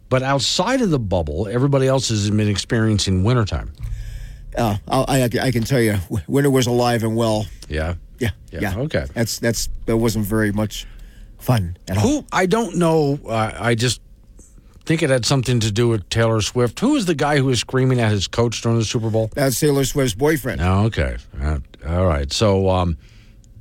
[0.09, 3.72] but outside of the bubble, everybody else has been experiencing wintertime.
[4.57, 7.45] Uh, I, I, I can tell you, winter was alive and well.
[7.68, 7.95] Yeah.
[8.18, 8.78] Yeah, Yeah, yeah.
[8.78, 9.06] okay.
[9.14, 10.86] That's that's that wasn't very much
[11.38, 12.02] fun at all.
[12.02, 13.18] Who I don't know.
[13.26, 14.00] Uh, I just
[14.84, 16.78] think it had something to do with Taylor Swift.
[16.80, 19.30] Who is the guy who was screaming at his coach during the Super Bowl?
[19.34, 20.60] That's Taylor Swift's boyfriend.
[20.60, 21.16] Oh, okay.
[21.40, 22.32] Uh, all right.
[22.32, 22.96] So, um,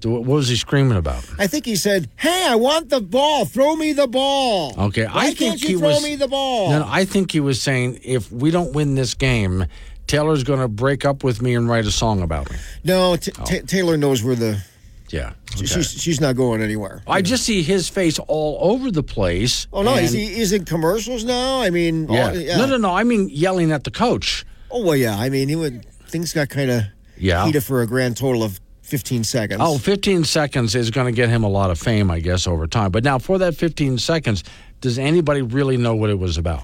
[0.03, 1.27] what was he screaming about?
[1.39, 3.45] I think he said, "Hey, I want the ball.
[3.45, 6.03] Throw me the ball." Okay, Why I can't think you he throw was.
[6.03, 6.69] me the ball?
[6.69, 9.65] No, no, I think he was saying if we don't win this game,
[10.07, 12.57] Taylor's going to break up with me and write a song about me.
[12.83, 13.43] No, t- oh.
[13.45, 14.61] t- Taylor knows where the.
[15.09, 15.33] Yeah.
[15.55, 17.01] She's she's not going anywhere.
[17.07, 19.67] I just see his face all over the place.
[19.71, 21.61] Oh no, is he is in commercials now?
[21.61, 22.27] I mean, Yeah.
[22.29, 22.57] all- yeah.
[22.57, 22.91] No, no, no.
[22.93, 24.45] I mean yelling at the coach.
[24.71, 25.15] Oh well, yeah.
[25.15, 26.83] I mean, he would things got kind of
[27.17, 27.45] Yeah.
[27.45, 29.61] heated for a grand total of fifteen seconds.
[29.63, 32.67] Oh, 15 seconds is going to get him a lot of fame, I guess, over
[32.67, 32.91] time.
[32.91, 34.43] But now, for that 15 seconds,
[34.81, 36.63] does anybody really know what it was about?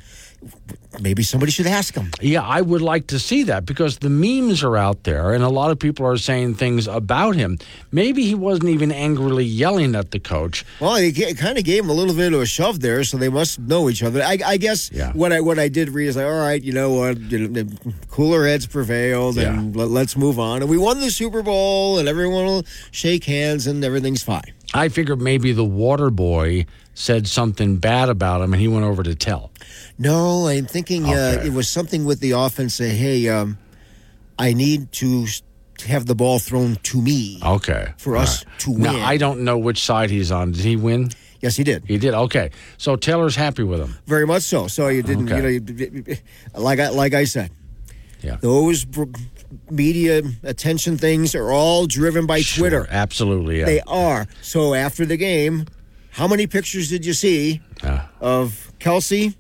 [1.00, 2.12] Maybe somebody should ask him.
[2.22, 5.50] Yeah, I would like to see that because the memes are out there and a
[5.50, 7.60] lot of people are saying things about him.
[7.92, 10.66] Maybe he wasn't even angrily yelling at the coach.
[10.80, 13.30] Well, he kind of gave him a little bit of a shove there, so they
[13.30, 14.22] must know each other.
[14.22, 15.14] I, I guess Yeah.
[15.14, 17.64] what I what I did read is like, all right, you know what, you know,
[18.10, 20.62] cooler heads prevailed, and let, let's move on.
[20.62, 24.54] And we won the Super Bowl, and everyone will shake hands, and everything's fine.
[24.74, 29.04] I figured maybe the water boy said something bad about him and he went over
[29.04, 29.52] to tell.
[29.98, 32.76] No, I'm thinking uh, it was something with the offense.
[32.76, 33.58] Say, hey, um,
[34.40, 35.28] I need to
[35.88, 37.40] have the ball thrown to me.
[37.44, 37.94] Okay.
[37.98, 38.82] For us to win.
[38.84, 39.06] Now.
[39.06, 40.52] I don't know which side he's on.
[40.52, 41.12] Did he win?
[41.42, 41.84] Yes, he did.
[41.86, 42.14] He did.
[42.14, 42.52] Okay.
[42.78, 43.98] So Taylor's happy with him.
[44.06, 44.68] Very much so.
[44.68, 45.54] So you didn't, Okay.
[45.54, 46.18] you know, you,
[46.56, 47.50] like I like I said,
[48.22, 48.38] Yeah.
[48.42, 48.86] those
[49.70, 52.88] media attention things are all driven by Twitter.
[52.90, 53.60] Absolutely.
[53.60, 53.66] Yeah.
[53.66, 54.28] They are.
[54.42, 55.66] So after the game,
[56.12, 58.08] how many pictures did you see Yeah.
[58.20, 59.36] of Kelce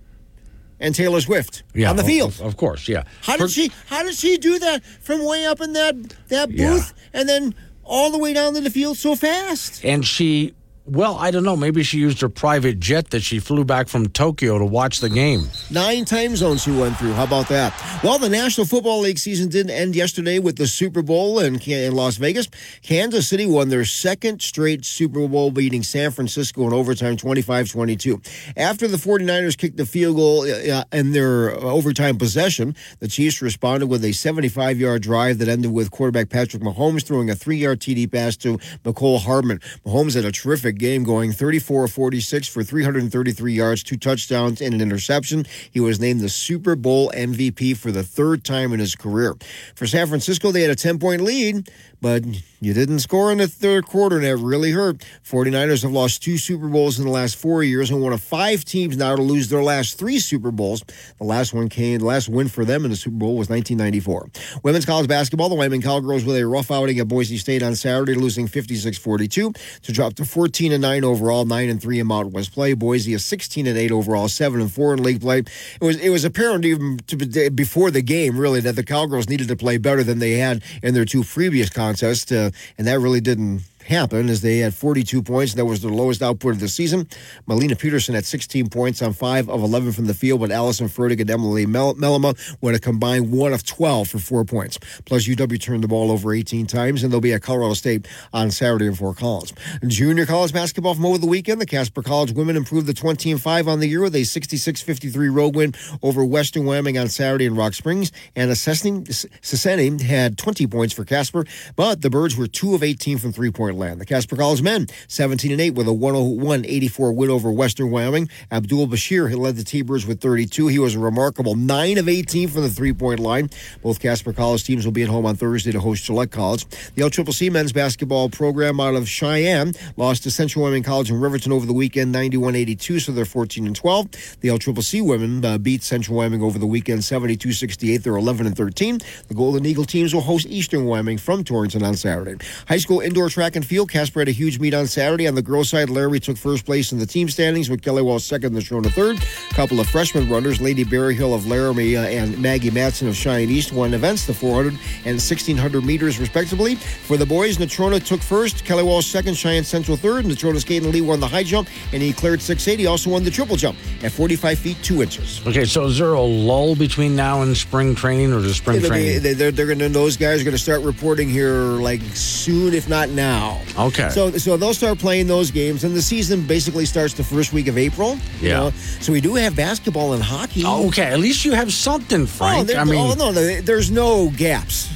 [0.80, 2.32] and Taylor Swift Yeah, on the field?
[2.34, 3.04] Of, of course, yeah.
[3.24, 3.72] How did she?
[3.88, 5.96] How did she do that from way up in that
[6.30, 6.70] that Yeah.
[6.74, 7.54] booth and then
[7.84, 9.84] all the way down to the field so fast?
[9.84, 10.54] And she
[10.86, 11.56] Well, I don't know.
[11.56, 15.10] Maybe she used her private jet that she flew back from Tokyo to watch the
[15.10, 15.48] game.
[15.70, 17.14] Nine time zones she went through.
[17.14, 17.72] How about that?
[18.04, 21.94] Well, the National Football League season didn't end yesterday with the Super Bowl in, in
[21.94, 22.48] Las Vegas.
[22.82, 28.20] Kansas City won their second straight Super Bowl, beating San Francisco in overtime 25 22.
[28.58, 33.86] After the 49ers kicked the field goal uh, in their overtime possession, the Chiefs responded
[33.86, 37.80] with a 75 yard drive that ended with quarterback Patrick Mahomes throwing a three yard
[37.80, 39.60] TD pass to Mecole Hardman.
[39.86, 44.82] Mahomes had a terrific game going 34 46 for 333 yards, two touchdowns, and an
[44.82, 45.46] interception.
[45.72, 49.36] He was named the Super Bowl MVP for the third time in his career.
[49.76, 51.70] For San Francisco, they had a 10 point lead,
[52.02, 52.24] but
[52.60, 54.98] you didn't score in the third quarter, and that really hurt.
[55.24, 58.66] 49ers have lost two Super Bowls in the last four years and one of five
[58.66, 60.84] teams now to lose their last three Super Bowls.
[61.20, 64.30] The last one came, the last win for them in the Super Bowl was 1994.
[64.64, 68.16] Women's college basketball, the Wyoming Cowgirls with a rough outing at Boise State on Saturday,
[68.16, 72.34] losing 56 42 to drop to 14 and 9 overall, 9 and 3 in Mountain
[72.34, 72.74] West play.
[72.74, 75.40] Boise is 16 and 8 overall, 7 and 4 in league play.
[75.40, 79.48] It was it was apparent even to, before the game, really, that the Cowgirls needed
[79.50, 81.91] to play better than they had in their two previous contests.
[82.32, 83.62] Uh, and that really didn't
[83.92, 85.54] happen as they had 42 points.
[85.54, 87.08] That was their lowest output of the season.
[87.48, 91.20] Malene Pedersen had 16 points on 5 of 11 from the field, but Allyson Fertig
[91.20, 94.80] and Emily Mel- Mellema went a combined 1 of 12 for 4 points.
[95.06, 98.50] Plus, UW turned the ball over 18 times, and they'll be at Colorado State on
[98.50, 99.54] Saturday in Fort Collins.
[99.86, 101.60] Junior college basketball from over the weekend.
[101.62, 104.82] The Casper College women improved the 20 and 5 on the year with a 66
[104.82, 108.12] 53 road win over Western Wyoming on Saturday in Rock Springs.
[108.36, 113.34] And Seseni had 20 points for Casper, but the Birds were 2 of 18 from
[113.34, 114.00] three point land.
[114.00, 118.30] The Casper College men, 17 and 8 with a 101 84 win over Western Wyoming.
[118.52, 120.68] Abdul Bashir led the T Birds with 32.
[120.68, 123.50] He was a remarkable 9 of 18 from the three point line.
[123.82, 126.66] Both Casper College teams will be at home on Thursday to host Gillette College.
[126.96, 131.52] The LCCC men's basketball program out of Cheyenne lost to Central Wyoming College in Riverton
[131.52, 134.12] over the weekend 91 82, so they're 14 and 12.
[134.42, 137.98] The LCCC women uh, beat Central Wyoming over the weekend 72 68.
[137.98, 139.00] They're 11 and 13.
[139.28, 142.44] The Golden Eagle teams will host Eastern Wyoming from Torrington on Saturday.
[142.68, 143.90] High school indoor track and field.
[143.90, 145.30] Casper had a huge meet on Saturday.
[145.30, 148.26] On the girls' side, Larry took first place in the team standings with Kelly Walsh
[148.26, 149.18] second, the Natrona third.
[149.18, 153.50] A couple of freshman runners, Lady Berryhill of Laramie uh, and Maggie Matson of Cheyenne
[153.50, 154.74] East, won events, the 400
[155.06, 156.76] and 1600 meters, respectively.
[156.76, 160.26] For the boys, Natrona took first, Kelly Walsh second, Cheyenne Central third.
[160.26, 162.88] Natrona's Caden Lee won the high jump, and he cleared 680.
[162.88, 165.48] Also won the triple jump at 45 feet 2 inches.
[165.48, 168.90] Okay, so is there a lull between now and spring training, or does spring It'll
[168.90, 169.24] training?
[169.24, 172.74] Be, they're, they're going to, those guys are going to start reporting here like soon,
[172.74, 173.51] if not now.
[173.78, 174.10] Okay.
[174.10, 177.68] So, so they'll start playing those games, and the season basically starts the first week
[177.68, 178.16] of April.
[178.40, 178.54] you Yeah.
[178.58, 178.72] know?
[179.00, 180.66] So we do have basketball and hockey.
[180.66, 182.68] Okay, at least you have something, Oh, Frank.
[182.68, 183.32] there- I mean, oh, no,
[183.62, 184.90] there's no gaps.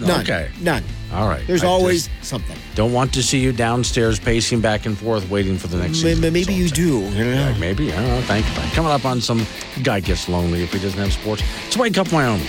[0.00, 0.20] None.
[0.20, 0.48] Okay.
[0.60, 0.82] None.
[1.14, 1.46] all right.
[1.46, 2.56] There's I always something.
[2.74, 6.14] don't want to see you downstairs pacing back and forth, waiting for the next may-
[6.16, 7.00] Maybe you do.
[7.00, 7.24] Know?
[7.32, 7.92] Yeah, maybe.
[7.92, 8.20] I don't know.
[8.22, 8.52] Thank you.
[8.74, 9.46] Coming up on some
[9.82, 11.42] guy gets lonely if he doesn't have sports.
[11.68, 12.46] It's Wake Up Wyoming.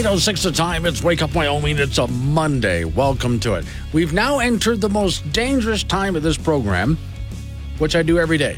[0.00, 0.86] Eight oh six the time.
[0.86, 1.76] It's Wake Up Wyoming.
[1.76, 2.84] It's a Monday.
[2.84, 3.66] Welcome to it.
[3.92, 6.96] We've now entered the most dangerous time of this program,
[7.76, 8.56] which I do every day.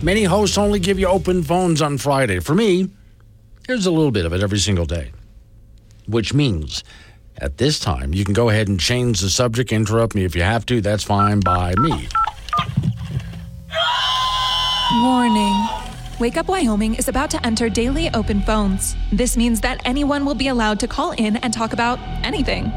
[0.00, 2.38] Many hosts only give you open phones on Friday.
[2.38, 2.88] For me,
[3.66, 5.12] there's a little bit of it every single day,
[6.06, 6.84] which means
[7.36, 10.40] at this time you can go ahead and change the subject, interrupt me if you
[10.40, 10.80] have to.
[10.80, 12.08] That's fine by me.
[15.02, 15.77] Warning.
[16.20, 18.96] Wake Up Wyoming is about to enter daily open phones.
[19.12, 22.72] This means that anyone will be allowed to call in and talk about anything.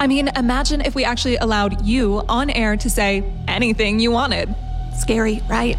[0.00, 4.52] I mean, imagine if we actually allowed you on air to say anything you wanted.
[4.92, 5.76] Scary, right?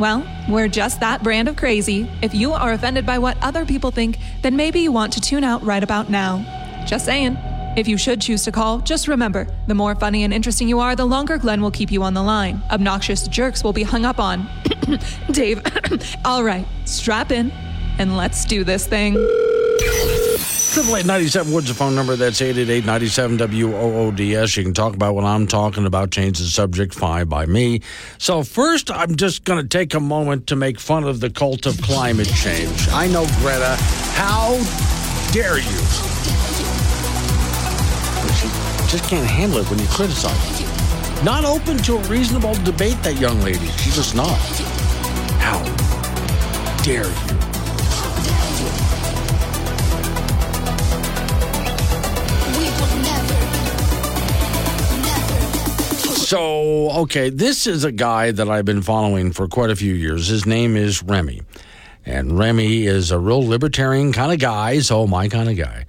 [0.00, 2.10] Well, we're just that brand of crazy.
[2.22, 5.44] If you are offended by what other people think, then maybe you want to tune
[5.44, 6.84] out right about now.
[6.86, 7.36] Just saying.
[7.76, 10.96] If you should choose to call, just remember the more funny and interesting you are,
[10.96, 12.62] the longer Glenn will keep you on the line.
[12.70, 14.48] Obnoxious jerks will be hung up on.
[15.30, 15.62] Dave,
[16.24, 17.50] all right, strap in
[17.98, 19.14] and let's do this thing.
[20.72, 22.14] Triple eight ninety seven Woods the phone number.
[22.14, 24.56] That's eight eight eight ninety seven W O O D S.
[24.56, 26.10] You can talk about what I'm talking about.
[26.12, 26.94] Change the subject.
[26.94, 27.80] Fine by me.
[28.18, 31.66] So first, I'm just going to take a moment to make fun of the cult
[31.66, 32.88] of climate change.
[32.90, 33.76] I know Greta.
[34.14, 34.54] How
[35.32, 35.78] dare you?
[38.36, 38.46] She
[38.88, 40.60] just can't handle it when you criticize.
[40.60, 41.24] her.
[41.24, 43.66] Not open to a reasonable debate, that young lady.
[43.78, 44.38] She's just not.
[45.38, 45.62] How
[46.82, 47.38] dare you?
[56.28, 60.28] So, okay, this is a guy that I've been following for quite a few years.
[60.28, 61.40] His name is Remy.
[62.04, 65.86] And Remy is a real libertarian kind of guy, so oh, my kind of guy.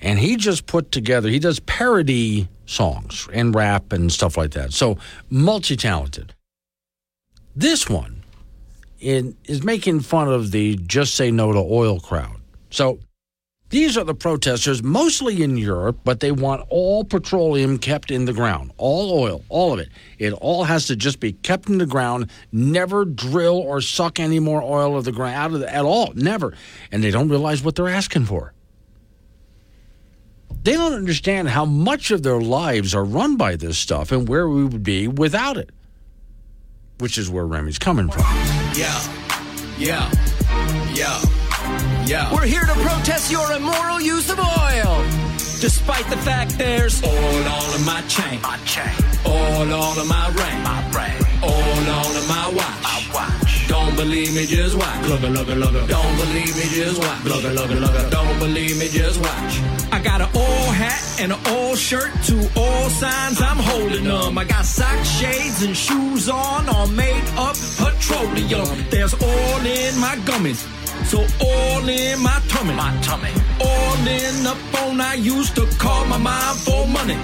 [0.00, 4.72] And he just put together, he does parody songs and rap and stuff like that.
[4.72, 4.96] So,
[5.28, 6.34] multi talented.
[7.54, 8.21] This one
[9.02, 12.36] in, is making fun of the Just Say No to Oil crowd.
[12.70, 13.00] So,
[13.72, 18.34] these are the protesters, mostly in Europe, but they want all petroleum kept in the
[18.34, 19.88] ground, all oil, all of it.
[20.18, 24.40] It all has to just be kept in the ground, never drill or suck any
[24.40, 26.54] more oil of the ground out of the, at all, never.
[26.90, 28.52] And they don't realize what they're asking for.
[30.64, 34.46] They don't understand how much of their lives are run by this stuff and where
[34.50, 35.70] we would be without it,
[37.02, 38.22] which is where Remy's coming from.
[38.78, 38.96] Yeah,
[39.76, 40.08] yeah,
[40.94, 41.20] yeah.
[42.06, 42.32] Yeah.
[42.32, 45.04] We're here to protest your immoral use of oil.
[45.60, 48.40] Despite the fact there's oil all in my chain.
[48.42, 48.92] My chain.
[49.26, 50.62] Oil all in my ring.
[50.62, 51.26] My ring.
[51.42, 52.82] Oil all in my watch.
[52.82, 53.41] My watch.
[53.82, 55.08] Don't believe me, just watch.
[55.08, 55.88] Look, look, look.
[55.88, 57.24] Don't believe me, just watch.
[57.24, 58.10] Look, look, look.
[58.10, 59.60] Don't believe me, just watch.
[59.90, 64.38] I got an old hat and an old shirt, two oil signs, I'm holding them.
[64.38, 68.86] I got socks, shades, and shoes on, all made up petroleum.
[68.88, 70.62] There's oil in my gummies.
[71.06, 72.74] So all in my tummy.
[72.74, 73.30] My tummy.
[73.60, 77.18] All in the phone I used to call my mom for money.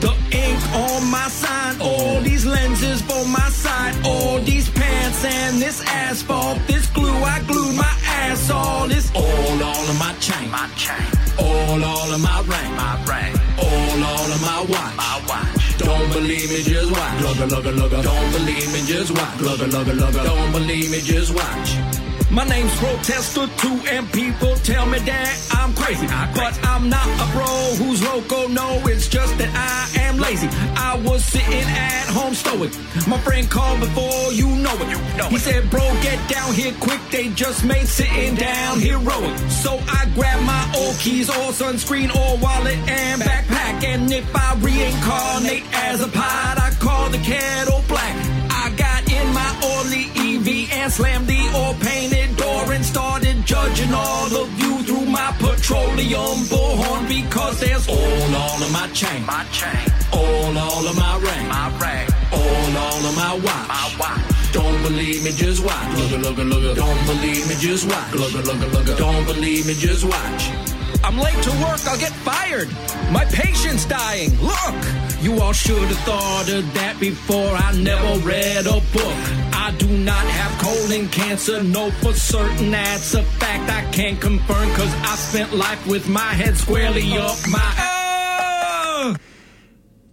[0.00, 5.60] The ink on my sign, all these lenses for my side, all these pants and
[5.60, 10.50] this asphalt, this glue I glued my ass all, this all all of my chain,
[10.50, 11.06] my chain,
[11.38, 15.78] all all of my ring, my ring, all all of my watch, my watch.
[15.78, 17.18] Don't believe me, just watch.
[17.22, 18.02] Lugga, lugga, lugga.
[18.02, 19.38] Don't believe me, just watch.
[19.38, 20.24] Lugga, lugga, lugga.
[20.24, 22.07] Don't believe me, just watch.
[22.30, 26.06] My name's Protester 2 and people tell me that I'm crazy.
[26.06, 27.46] But I'm not a bro
[27.80, 30.48] who's loco, no, it's just that I am lazy.
[30.76, 32.72] I was sitting at home stoic.
[33.08, 34.88] My friend called before you know it.
[34.90, 35.40] You know he it.
[35.40, 39.38] said, bro, get down here quick, they just made sitting down heroic.
[39.48, 43.84] So I grabbed my old keys, all sunscreen, all wallet, and backpack.
[43.84, 48.37] And if I reincarnate as a pod, I call the kettle black.
[48.78, 54.36] Got in my oily EV and slammed the oil painted door and started judging all
[54.36, 59.86] of you through my petroleum bullhorn because there's oil all of my chain, my chain,
[60.14, 64.52] oil all of my ring, my ring, oil all of my watch, my watch.
[64.52, 65.96] Don't believe me, just watch.
[66.10, 68.14] Look, look, look, Don't believe me, just watch.
[68.14, 70.67] Look, look, look, Don't believe me, just watch.
[71.04, 72.68] I'm late to work, I'll get fired.
[73.10, 74.30] My patient's dying.
[74.40, 74.74] Look,
[75.20, 77.52] you all should have thought of that before.
[77.54, 79.16] I never read a book.
[79.52, 84.68] I do not have colon cancer, no, for certain that's a fact I can't confirm
[84.68, 89.16] because I spent life with my head squarely up my.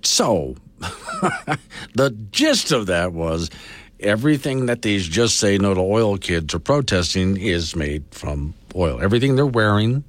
[0.04, 0.56] So,
[1.96, 3.50] the gist of that was
[4.00, 9.02] everything that these just say no to oil kids are protesting is made from oil.
[9.02, 10.04] Everything they're wearing,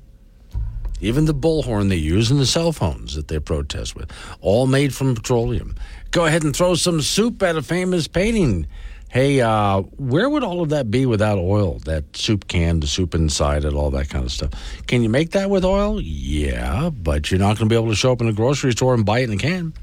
[1.00, 4.94] even the bullhorn they use and the cell phones that they protest with, all made
[4.94, 5.74] from petroleum.
[6.10, 8.66] Go ahead and throw some soup at a famous painting.
[9.08, 11.78] Hey, uh, where would all of that be without oil?
[11.80, 14.50] That soup can, the soup inside it, all that kind of stuff.
[14.86, 16.00] Can you make that with oil?
[16.00, 18.94] Yeah, but you're not going to be able to show up in a grocery store
[18.94, 19.74] and buy it in a can.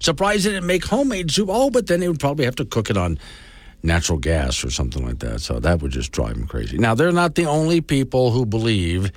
[0.00, 1.48] Surprised didn't make homemade soup.
[1.50, 3.18] Oh, but then they would probably have to cook it on
[3.82, 5.40] natural gas or something like that.
[5.40, 6.78] So that would just drive them crazy.
[6.78, 9.10] Now, they're not the only people who believe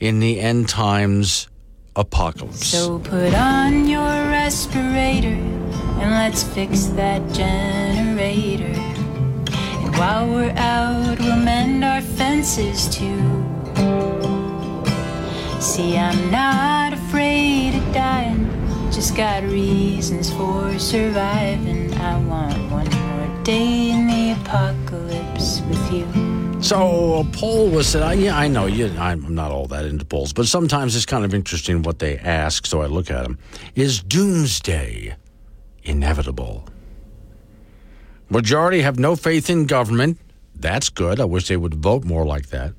[0.00, 1.46] in the end times
[1.94, 2.66] apocalypse.
[2.66, 8.64] So put on your respirator and let's fix that generator.
[8.64, 13.44] And while we're out, we'll mend our fences too.
[15.60, 18.48] See, I'm not afraid of dying,
[18.90, 21.92] just got reasons for surviving.
[21.94, 26.29] I want one more day in the apocalypse with you.
[26.62, 28.18] So a poll was said.
[28.18, 28.66] Yeah, I know.
[28.66, 32.18] You, I'm not all that into polls, but sometimes it's kind of interesting what they
[32.18, 32.66] ask.
[32.66, 33.38] So I look at them.
[33.74, 35.16] Is doomsday
[35.82, 36.68] inevitable?
[38.28, 40.18] Majority have no faith in government.
[40.54, 41.18] That's good.
[41.18, 42.74] I wish they would vote more like that.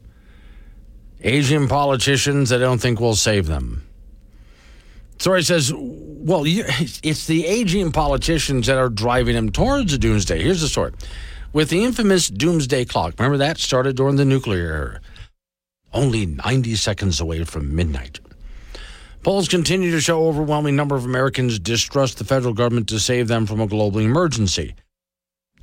[1.21, 3.87] Asian politicians, I don't think will save them.
[5.17, 10.41] Story says, well, it's the Asian politicians that are driving them towards the doomsday.
[10.41, 10.93] Here's the story
[11.53, 13.15] with the infamous doomsday clock.
[13.17, 13.57] Remember that?
[13.57, 15.01] Started during the nuclear era.
[15.93, 18.19] Only 90 seconds away from midnight.
[19.23, 23.45] Polls continue to show overwhelming number of Americans distrust the federal government to save them
[23.45, 24.73] from a global emergency.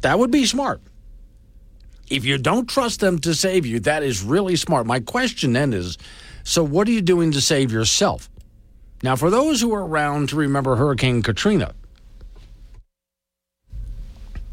[0.02, 0.81] That would be smart.
[2.09, 4.86] If you don't trust them to save you, that is really smart.
[4.86, 5.98] My question then is
[6.44, 8.31] so what are you doing to save yourself?
[9.02, 11.74] Now, for those who are around to remember Hurricane Katrina,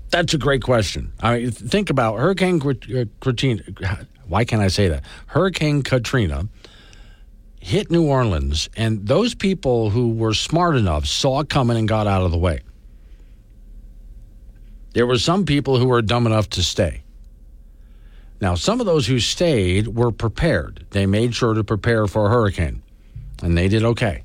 [0.10, 1.12] that's a great question.
[1.20, 3.64] I mean, think about Hurricane uh, Katrina.
[4.28, 5.04] Why can't I say that?
[5.28, 6.48] Hurricane Katrina
[7.60, 12.08] hit New Orleans, and those people who were smart enough saw it coming and got
[12.08, 12.60] out of the way.
[14.94, 17.04] There were some people who were dumb enough to stay.
[18.40, 20.86] Now, some of those who stayed were prepared.
[20.92, 22.84] They made sure to prepare for a hurricane,
[23.42, 24.24] and they did okay.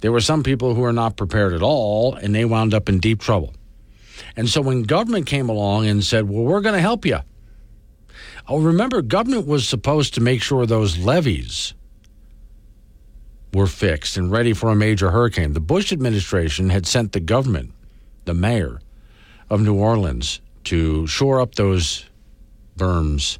[0.00, 2.98] There were some people who were not prepared at all, and they wound up in
[2.98, 3.54] deep trouble.
[4.36, 7.18] And so when government came along and said, Well, we're going to help you.
[8.48, 11.74] Oh, remember, government was supposed to make sure those levees
[13.52, 15.52] were fixed and ready for a major hurricane.
[15.52, 17.72] The Bush administration had sent the government,
[18.24, 18.80] the mayor
[19.48, 22.04] of New Orleans, to shore up those
[22.76, 23.38] berms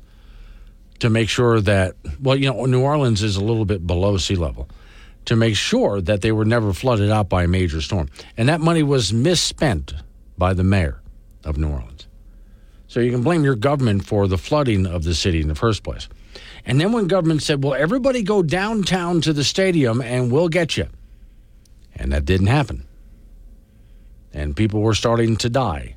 [1.00, 4.36] to make sure that, well, you know, New Orleans is a little bit below sea
[4.36, 4.68] level,
[5.24, 8.08] to make sure that they were never flooded out by a major storm.
[8.36, 9.94] And that money was misspent
[10.40, 11.00] by the mayor
[11.44, 12.08] of New Orleans.
[12.88, 15.84] So you can blame your government for the flooding of the city in the first
[15.84, 16.08] place.
[16.66, 20.76] And then when government said, well, everybody go downtown to the stadium and we'll get
[20.76, 20.88] you.
[21.94, 22.86] And that didn't happen.
[24.32, 25.94] And people were starting to die.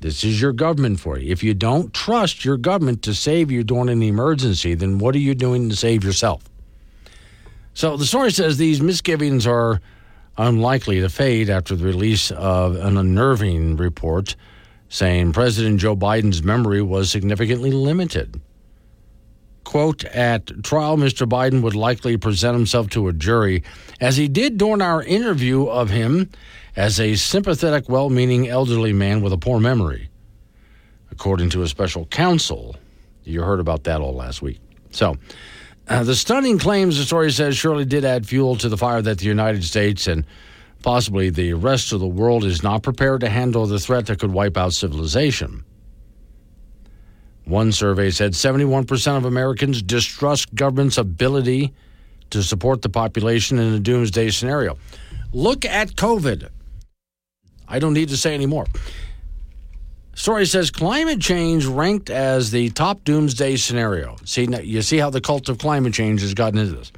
[0.00, 1.30] This is your government for you.
[1.32, 5.18] If you don't trust your government to save you during an emergency, then what are
[5.18, 6.42] you doing to save yourself?
[7.74, 9.80] So the story says these misgivings are
[10.48, 14.36] unlikely to fade after the release of an unnerving report
[14.88, 18.40] saying President Joe Biden's memory was significantly limited.
[19.62, 21.28] Quote, at trial, Mr.
[21.28, 23.62] Biden would likely present himself to a jury,
[24.00, 26.28] as he did during our interview of him,
[26.74, 30.08] as a sympathetic, well meaning elderly man with a poor memory.
[31.12, 32.76] According to a special counsel,
[33.22, 34.60] you heard about that all last week.
[34.90, 35.16] So,
[35.90, 39.18] uh, the stunning claims, the story says, surely did add fuel to the fire that
[39.18, 40.24] the United States and
[40.84, 44.32] possibly the rest of the world is not prepared to handle the threat that could
[44.32, 45.64] wipe out civilization.
[47.44, 51.74] One survey said 71% of Americans distrust government's ability
[52.30, 54.78] to support the population in a doomsday scenario.
[55.32, 56.48] Look at COVID.
[57.66, 58.66] I don't need to say any more.
[60.20, 64.16] Story says climate change ranked as the top doomsday scenario.
[64.26, 66.92] See, you see how the cult of climate change has gotten into this.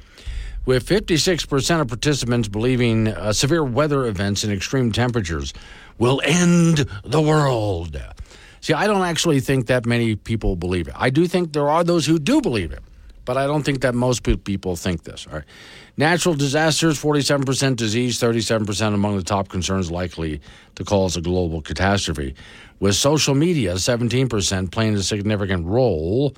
[0.65, 5.53] With 56% of participants believing uh, severe weather events and extreme temperatures
[5.97, 7.97] will end the world.
[8.59, 10.93] See, I don't actually think that many people believe it.
[10.97, 12.83] I do think there are those who do believe it,
[13.25, 15.25] but I don't think that most people think this.
[15.27, 15.43] All right.
[15.97, 20.41] Natural disasters, 47% disease, 37% among the top concerns likely
[20.75, 22.35] to cause a global catastrophe
[22.79, 26.35] with social media, 17%, playing a significant role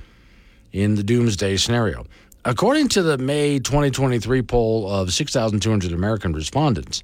[0.73, 2.05] in the doomsday scenario.
[2.43, 7.01] According to the May 2023 poll of 6,200 American respondents,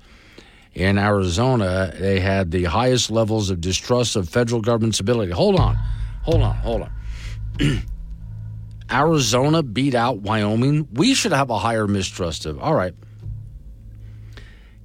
[0.73, 5.31] in Arizona, they had the highest levels of distrust of federal government's ability.
[5.31, 5.75] Hold on,
[6.23, 6.91] hold on, hold on.
[8.91, 10.87] Arizona beat out Wyoming.
[10.93, 12.59] We should have a higher mistrust of.
[12.59, 12.93] All right.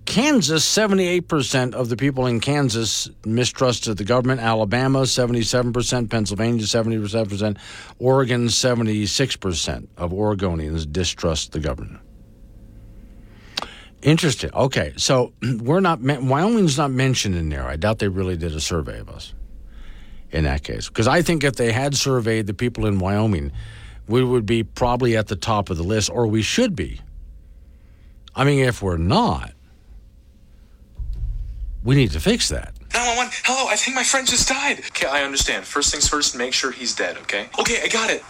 [0.07, 4.41] Kansas, 78% of the people in Kansas mistrusted the government.
[4.41, 6.09] Alabama, 77%.
[6.09, 7.59] Pennsylvania, 77%.
[7.99, 12.01] Oregon, 76% of Oregonians distrust the government.
[14.03, 14.51] Interesting.
[14.55, 17.67] Okay, so we're not, Wyoming's not mentioned in there.
[17.67, 19.35] I doubt they really did a survey of us
[20.31, 20.89] in that case.
[20.89, 23.51] Because I think if they had surveyed the people in Wyoming,
[24.09, 27.01] we would be probably at the top of the list, or we should be.
[28.35, 29.53] I mean, if we're not,
[31.83, 32.75] we need to fix that.
[32.93, 34.79] 911, hello, I think my friend just died.
[34.79, 35.65] Okay, I understand.
[35.65, 37.49] First things first, make sure he's dead, okay?
[37.59, 38.23] Okay, I got it.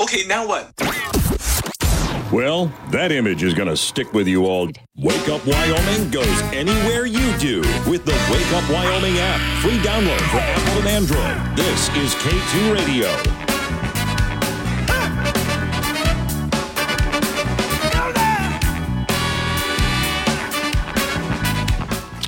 [0.00, 0.72] Okay, now what?
[2.32, 4.68] Well, that image is going to stick with you all.
[4.96, 9.40] Wake Up Wyoming goes anywhere you do with the Wake Up Wyoming app.
[9.62, 11.56] Free download for Apple and Android.
[11.56, 13.43] This is K2 Radio.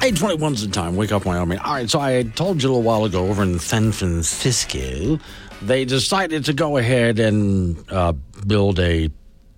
[0.07, 0.95] 821's the time.
[0.95, 1.59] Wake up, Wyoming.
[1.59, 5.19] All right, so I told you a little while ago over in San Francisco,
[5.63, 8.13] they decided to go ahead and uh,
[8.47, 9.11] build a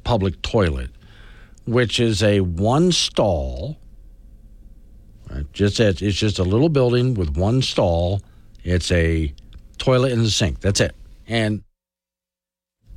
[0.05, 0.89] public toilet,
[1.67, 3.77] which is a one stall.
[5.31, 8.23] Right, just it's just a little building with one stall.
[8.65, 9.35] It's a
[9.77, 10.61] toilet and a sink.
[10.61, 10.97] That's it.
[11.27, 11.63] And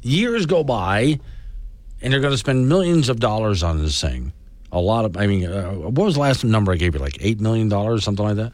[0.01, 1.19] years go by,
[2.01, 4.31] and they're going to spend millions of dollars on this thing.
[4.71, 6.99] A lot of, I mean, uh, what was the last number I gave you?
[6.99, 7.69] Like $8 million,
[7.99, 8.53] something like that?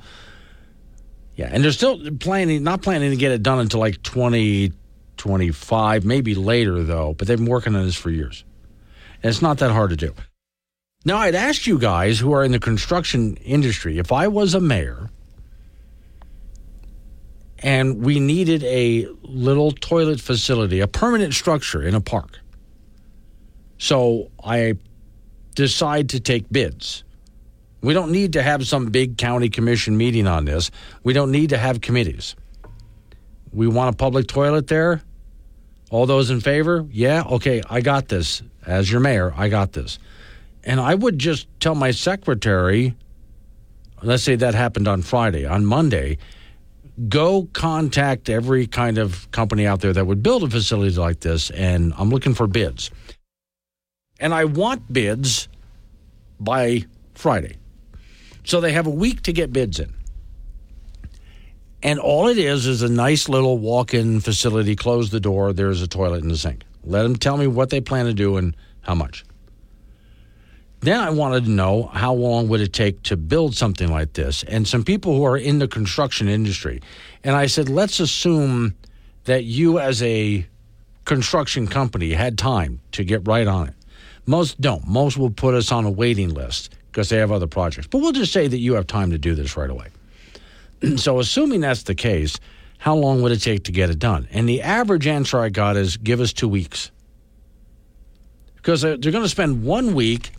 [1.35, 6.33] Yeah, and they're still planning, not planning to get it done until like 2025, maybe
[6.33, 8.43] later, though, but they've been working on this for years.
[9.21, 10.13] And it's not that hard to do.
[11.05, 14.59] Now, I'd ask you guys who are in the construction industry if I was a
[14.59, 15.11] mayor
[17.59, 22.39] and we needed a little toilet facility, a permanent structure in a park.
[23.77, 24.77] So I
[25.57, 27.03] decide to take bids.
[27.81, 30.69] We don't need to have some big county commission meeting on this.
[31.03, 32.35] We don't need to have committees.
[33.51, 35.01] We want a public toilet there.
[35.89, 36.85] All those in favor?
[36.91, 38.43] Yeah, okay, I got this.
[38.67, 39.97] As your mayor, I got this.
[40.63, 42.93] And I would just tell my secretary,
[44.03, 46.19] let's say that happened on Friday, on Monday,
[47.09, 51.49] go contact every kind of company out there that would build a facility like this,
[51.49, 52.91] and I'm looking for bids.
[54.19, 55.47] And I want bids
[56.39, 57.57] by Friday.
[58.43, 59.93] So they have a week to get bids in.
[61.83, 64.75] And all it is is a nice little walk in facility.
[64.75, 66.63] Close the door, there's a toilet and a sink.
[66.83, 69.23] Let them tell me what they plan to do and how much.
[70.79, 74.43] Then I wanted to know how long would it take to build something like this,
[74.43, 76.81] and some people who are in the construction industry.
[77.23, 78.75] And I said, let's assume
[79.25, 80.47] that you, as a
[81.03, 83.73] construction company, had time to get right on it.
[84.27, 84.85] Most don't.
[84.85, 87.87] Most will put us on a waiting list because they have other projects.
[87.87, 89.87] But we'll just say that you have time to do this right away.
[90.97, 92.37] so, assuming that's the case,
[92.77, 94.27] how long would it take to get it done?
[94.31, 96.91] And the average answer I got is give us two weeks.
[98.57, 100.31] Because they're going to spend one week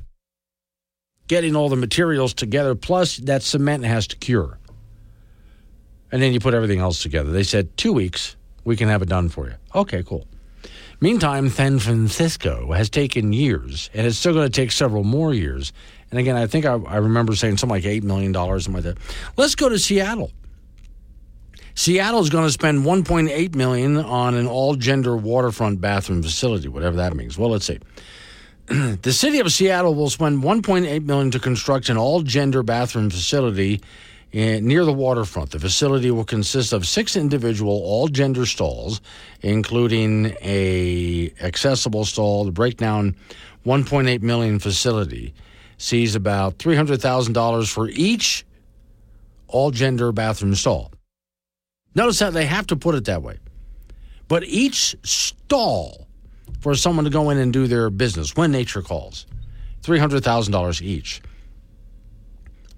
[1.29, 4.59] getting all the materials together, plus that cement has to cure.
[6.13, 7.31] And then you put everything else together.
[7.31, 9.55] They said two weeks, we can have it done for you.
[9.75, 10.27] Okay, cool.
[11.01, 15.73] Meantime, San Francisco has taken years, and it's still going to take several more years.
[16.11, 18.99] And again, I think I, I remember saying something like $8 million, something like that.
[19.37, 20.33] Let's go to Seattle.
[21.77, 27.15] Seattle is going to spend 1.8 million on an all-gender waterfront bathroom facility, whatever that
[27.15, 27.39] means.
[27.39, 27.79] Well, let's see.
[28.67, 33.81] the city of Seattle will spend 1.8 million to construct an all-gender bathroom facility
[34.33, 35.51] near the waterfront.
[35.51, 39.01] The facility will consist of six individual all-gender stalls,
[39.41, 42.45] including a accessible stall.
[42.45, 43.17] The breakdown
[43.65, 45.35] 1.8 million facility
[45.79, 48.45] sees about $300,000 for each
[49.47, 50.93] all-gender bathroom stall.
[51.95, 53.39] Notice how they have to put it that way.
[54.29, 56.07] But each stall
[56.61, 59.27] for someone to go in and do their business when nature calls.
[59.83, 61.23] $300,000 each.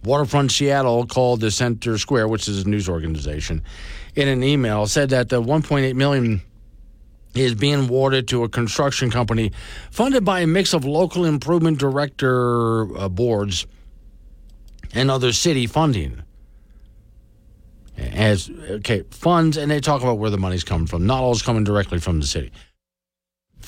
[0.05, 3.63] Waterfront Seattle called the Center Square, which is a news organization,
[4.15, 6.41] in an email said that the 1.8 million
[7.35, 9.53] is being awarded to a construction company
[9.91, 13.67] funded by a mix of local improvement director uh, boards
[14.93, 16.23] and other city funding.
[17.97, 21.07] As okay, funds, and they talk about where the money's coming from.
[21.07, 22.51] Not all is coming directly from the city.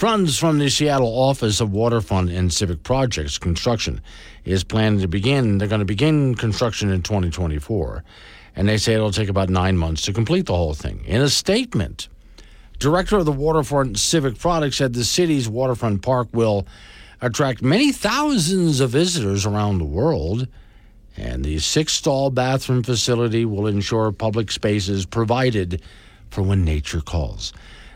[0.03, 4.01] Funds from the Seattle Office of Waterfront and Civic Projects construction
[4.45, 5.59] is planned to begin.
[5.59, 8.03] They're going to begin construction in 2024.
[8.57, 11.05] And they say it'll take about nine months to complete the whole thing.
[11.05, 12.09] In a statement,
[12.81, 16.67] Director of the Waterfront Civic Projects said the city's waterfront park will
[17.21, 20.49] attract many thousands of visitors around the world.
[21.17, 25.81] And the six stall bathroom facility will ensure public spaces provided
[26.29, 27.53] for when nature calls.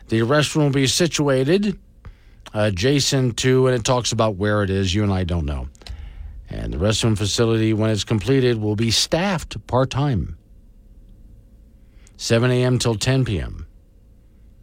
[0.07, 1.77] The restroom will be situated
[2.55, 4.95] Uh, adjacent to, and it talks about where it is.
[4.95, 5.69] You and I don't know.
[6.49, 10.37] And the restroom facility, when it's completed, will be staffed part time
[12.17, 12.79] 7 a.m.
[12.79, 13.67] till 10 p.m.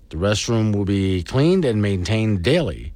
[0.10, 2.94] The restroom will be cleaned and maintained daily.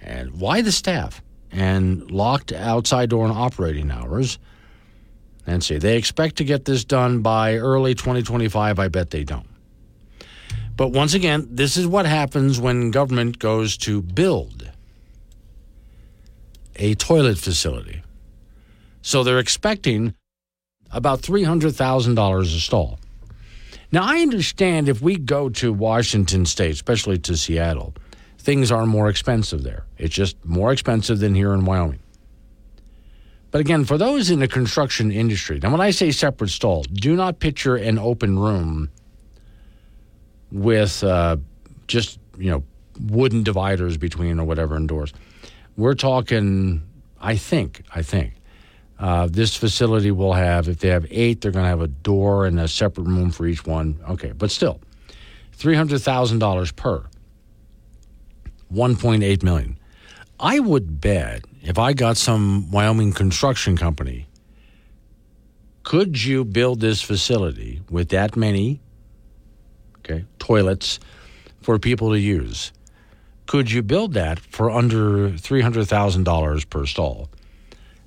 [0.00, 1.22] And why the staff?
[1.50, 4.38] And locked outside door and operating hours.
[5.46, 8.78] And see, they expect to get this done by early 2025.
[8.78, 9.48] I bet they don't.
[10.78, 14.70] But once again, this is what happens when government goes to build
[16.76, 18.02] a toilet facility.
[19.02, 20.14] So they're expecting
[20.92, 23.00] about $300,000 a stall.
[23.90, 27.92] Now, I understand if we go to Washington State, especially to Seattle,
[28.38, 29.84] things are more expensive there.
[29.98, 31.98] It's just more expensive than here in Wyoming.
[33.50, 37.16] But again, for those in the construction industry, now when I say separate stall, do
[37.16, 38.90] not picture an open room
[40.50, 41.36] with uh,
[41.86, 42.62] just you know
[43.00, 45.12] wooden dividers between or whatever and doors.
[45.76, 46.82] We're talking.
[47.20, 47.82] I think.
[47.94, 48.34] I think.
[48.98, 52.46] Uh, this facility will have, if they have eight, they're going to have a door
[52.46, 54.00] and a separate room for each one.
[54.08, 54.80] Okay, but still,
[55.52, 57.04] three hundred thousand dollars per.
[58.68, 59.78] One point eight million.
[60.40, 64.28] I would bet if I got some Wyoming construction company,
[65.82, 68.80] could you build this facility with that many
[70.08, 70.98] okay, toilets
[71.62, 72.72] for people to use?
[73.46, 77.28] Could you build that for under $300,000 per stall?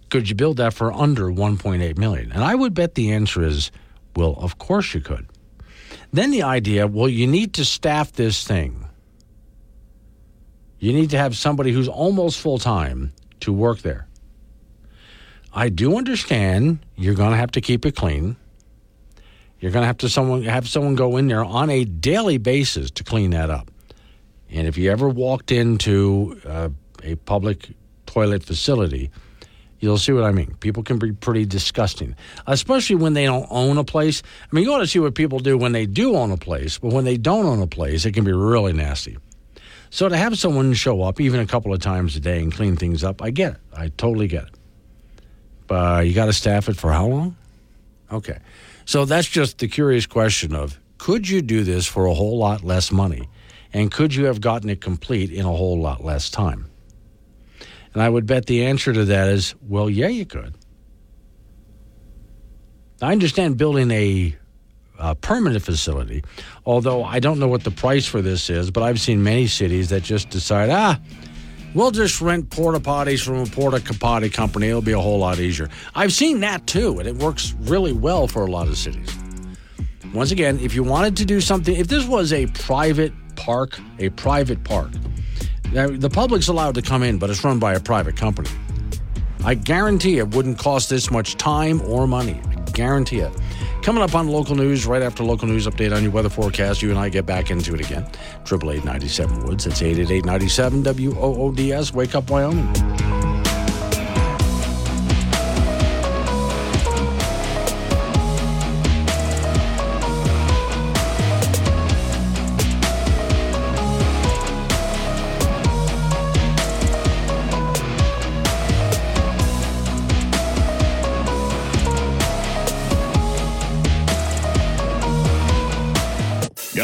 [0.10, 2.32] Could you build that for under 1.8 million?
[2.32, 3.72] And I would bet the answer is
[4.16, 5.28] well, of course you could.
[6.12, 8.86] Then the idea, well, you need to staff this thing.
[10.80, 14.08] You need to have somebody who's almost full time to work there.
[15.54, 18.36] I do understand you're going to have to keep it clean.
[19.62, 22.90] You're going to have to someone have someone go in there on a daily basis
[22.92, 23.70] to clean that up.
[24.50, 26.70] And if you ever walked into uh,
[27.04, 27.70] a public
[28.08, 29.12] toilet facility,
[29.80, 30.56] you'll see what I mean.
[30.60, 32.16] People can be pretty disgusting,
[32.48, 34.24] especially when they don't own a place.
[34.52, 36.80] I mean, you want to see what people do when they do own a place,
[36.80, 39.18] but when they don't own a place, it can be really nasty.
[39.92, 42.78] So to have someone show up even a couple of times a day and clean
[42.78, 43.60] things up, I get it.
[43.76, 44.56] I totally get it.
[45.68, 47.36] But you got to staff it for how long?
[48.12, 48.40] Okay.
[48.92, 52.62] So that's just the curious question of could you do this for a whole lot
[52.62, 53.30] less money?
[53.72, 56.70] And could you have gotten it complete in a whole lot less time?
[57.94, 60.56] And I would bet the answer to that is well, yeah, you could.
[63.02, 64.36] I understand building a
[65.00, 66.26] uh, permanent facility.
[66.66, 69.88] Although I don't know what the price for this is, but I've seen many cities
[69.88, 71.00] that just decide, ah,
[71.74, 74.68] we'll just rent porta potties from a porta potty company.
[74.68, 75.70] It'll be a whole lot easier.
[75.96, 79.16] I've seen that too, and it works really well for a lot of cities.
[80.14, 84.10] Once again, if you wanted to do something, if this was a private park, a
[84.10, 84.92] private park,
[85.72, 88.50] the public's allowed to come in, but it's run by a private company.
[89.44, 92.40] I guarantee it wouldn't cost this much time or money.
[92.44, 93.34] I guarantee it.
[93.84, 96.90] Coming up on local news, right after local news update on your weather forecast, you
[96.90, 98.08] and I get back into it again.
[98.46, 99.66] Triple eight ninety seven Woods.
[99.66, 101.94] That's eight eight eight ninety seven W O O D S.
[101.94, 102.68] Wake up, Wyoming.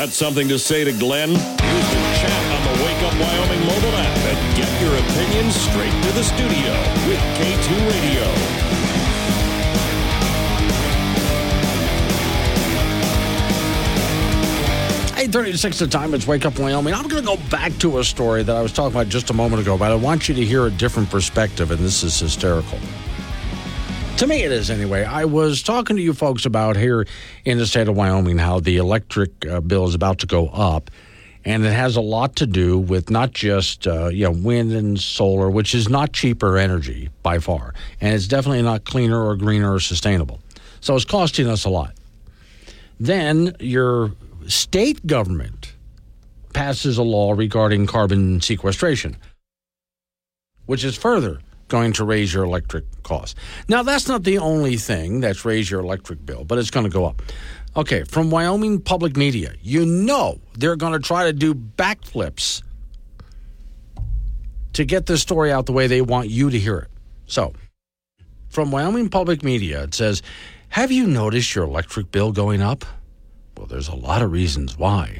[0.07, 1.31] Got something to say to Glenn?
[1.31, 1.43] Use the
[2.15, 6.23] chat on the Wake Up Wyoming mobile app and get your opinions straight to the
[6.23, 6.71] studio
[7.09, 8.23] with K2 Radio.
[15.17, 16.13] 836 the time.
[16.13, 16.93] It's Wake Up Wyoming.
[16.93, 19.33] I'm going to go back to a story that I was talking about just a
[19.33, 22.79] moment ago, but I want you to hear a different perspective, and this is hysterical.
[24.17, 25.03] To me, it is anyway.
[25.03, 27.05] I was talking to you folks about here
[27.45, 30.89] in the state of Wyoming how the electric uh, bill is about to go up,
[31.45, 34.99] and it has a lot to do with not just uh, you know wind and
[34.99, 39.75] solar, which is not cheaper energy by far, and it's definitely not cleaner or greener
[39.75, 40.39] or sustainable.
[40.81, 41.93] So it's costing us a lot.
[42.99, 44.13] Then your
[44.47, 45.75] state government
[46.53, 49.15] passes a law regarding carbon sequestration,
[50.65, 53.35] which is further going to raise your electric costs.
[53.67, 56.89] Now, that's not the only thing that's raised your electric bill, but it's going to
[56.89, 57.21] go up.
[57.75, 62.63] Okay, from Wyoming Public Media, you know they're going to try to do backflips
[64.73, 66.87] to get this story out the way they want you to hear it.
[67.27, 67.53] So,
[68.49, 70.21] from Wyoming Public Media, it says,
[70.69, 72.85] Have you noticed your electric bill going up?
[73.57, 75.19] Well, there's a lot of reasons why.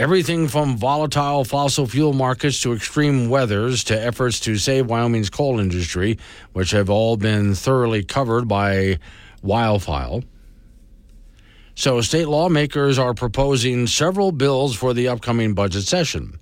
[0.00, 5.60] Everything from volatile fossil fuel markets to extreme weathers to efforts to save Wyoming's coal
[5.60, 6.18] industry,
[6.54, 8.98] which have all been thoroughly covered by
[9.44, 10.24] WyoFile.
[11.74, 16.38] So, state lawmakers are proposing several bills for the upcoming budget session.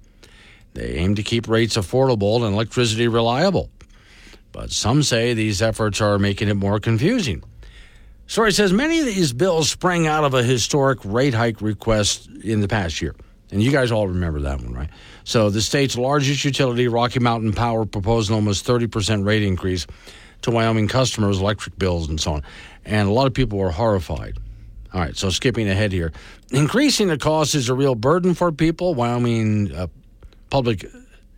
[0.74, 3.70] They aim to keep rates affordable and electricity reliable.
[4.52, 7.42] But some say these efforts are making it more confusing.
[8.28, 12.60] Story says many of these bills sprang out of a historic rate hike request in
[12.60, 13.16] the past year.
[13.50, 14.90] And you guys all remember that one, right?
[15.24, 19.86] So the state's largest utility, Rocky Mountain Power, proposed an almost 30% rate increase
[20.42, 22.42] to Wyoming customers' electric bills and so on.
[22.84, 24.38] And a lot of people were horrified.
[24.92, 26.12] All right, so skipping ahead here.
[26.50, 28.94] Increasing the cost is a real burden for people.
[28.94, 29.86] Wyoming uh,
[30.50, 30.86] Public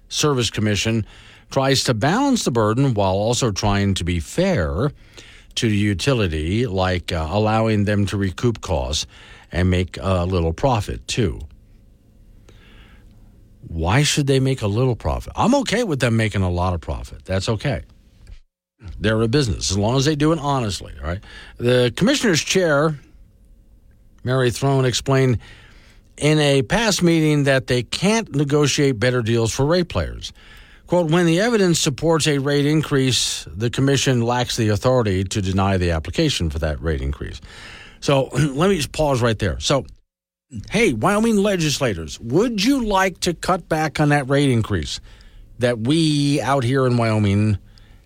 [0.09, 1.05] Service Commission
[1.51, 4.93] tries to balance the burden while also trying to be fair
[5.57, 9.07] to the utility, like uh, allowing them to recoup costs
[9.51, 11.41] and make a little profit too.
[13.67, 15.33] Why should they make a little profit?
[15.37, 17.25] I'm okay with them making a lot of profit.
[17.25, 17.83] That's okay.
[18.99, 20.95] They're a business as long as they do it honestly.
[21.01, 21.23] All right.
[21.59, 22.99] The commissioner's chair,
[24.25, 25.39] Mary Throne, explained
[26.17, 30.33] in a past meeting that they can't negotiate better deals for ratepayers.
[30.87, 35.77] Quote, when the evidence supports a rate increase, the commission lacks the authority to deny
[35.77, 37.41] the application for that rate increase.
[38.01, 39.61] So let me just pause right there.
[39.61, 39.87] So,
[40.71, 45.01] hey, Wyoming legislators, would you like to cut back on that rate increase
[45.59, 47.59] that we out here in Wyoming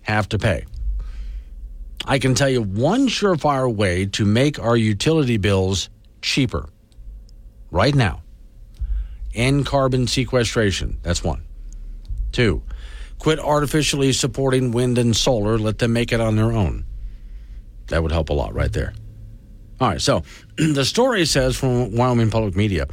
[0.03, 0.65] have to pay?
[2.05, 5.89] I can tell you one surefire way to make our utility bills
[6.21, 6.69] cheaper
[7.71, 8.21] right now
[9.33, 10.97] end carbon sequestration.
[11.01, 11.43] That's one.
[12.31, 12.63] Two,
[13.19, 15.57] quit artificially supporting wind and solar.
[15.57, 16.85] Let them make it on their own.
[17.87, 18.93] That would help a lot right there.
[19.79, 20.23] All right, so
[20.57, 22.87] the story says from Wyoming Public Media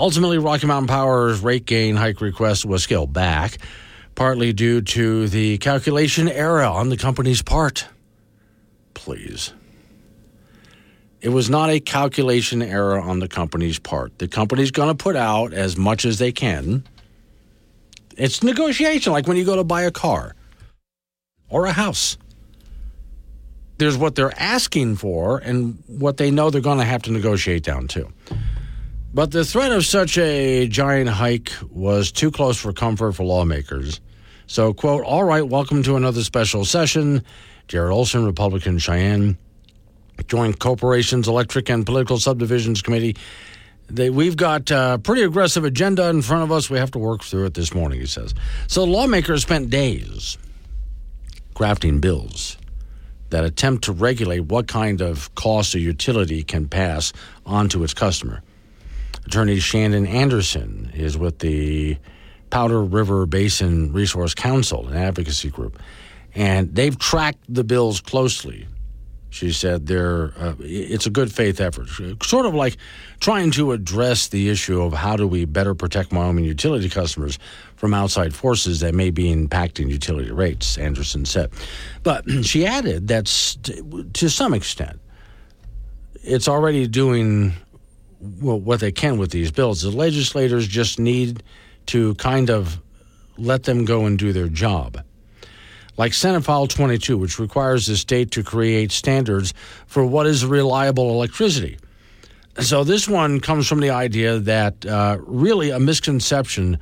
[0.00, 3.58] ultimately, Rocky Mountain Power's rate gain hike request was scaled back,
[4.14, 7.86] partly due to the calculation error on the company's part.
[8.94, 9.52] Please.
[11.20, 14.18] It was not a calculation error on the company's part.
[14.18, 16.84] The company's going to put out as much as they can.
[18.16, 20.34] It's negotiation, like when you go to buy a car
[21.50, 22.16] or a house.
[23.80, 27.62] There's what they're asking for and what they know they're going to have to negotiate
[27.62, 28.12] down to.
[29.14, 34.02] But the threat of such a giant hike was too close for comfort for lawmakers.
[34.46, 37.24] So, quote, all right, welcome to another special session.
[37.68, 39.38] Jared Olsen, Republican Cheyenne.
[40.28, 43.16] Joint Corporations Elections and Political Subdivisions Committee.
[43.88, 46.68] They, we've got a pretty aggressive agenda in front of us.
[46.68, 48.34] We have to work through it this morning, he says.
[48.66, 50.36] So lawmakers spent days
[51.54, 52.58] crafting bills
[53.30, 57.12] that attempt to regulate what kind of cost a utility can pass
[57.46, 58.42] on to its customer.
[59.26, 61.96] Attorney Shannon Anderson is with the
[62.50, 65.80] Powder River Basin Resource Council, an advocacy group,
[66.34, 68.66] and they've tracked the bills closely
[69.30, 71.88] she said there uh, it's a good faith effort,
[72.22, 72.76] sort of like
[73.20, 77.38] trying to address the issue of how do we better protect Wyoming utility customers
[77.80, 81.50] from outside forces that may be impacting utility rates, Anderson said.
[82.02, 83.26] But she added that
[84.12, 85.00] to some extent,
[86.22, 87.54] it's already doing
[88.20, 89.80] well, what they can with these bills.
[89.80, 91.42] The legislators just need
[91.86, 92.78] to kind of
[93.38, 95.02] let them go and do their job
[96.00, 99.52] like Senate File 22, which requires the state to create standards
[99.86, 101.78] for what is reliable electricity.
[102.58, 106.78] So this one comes from the idea that uh, really a misconception,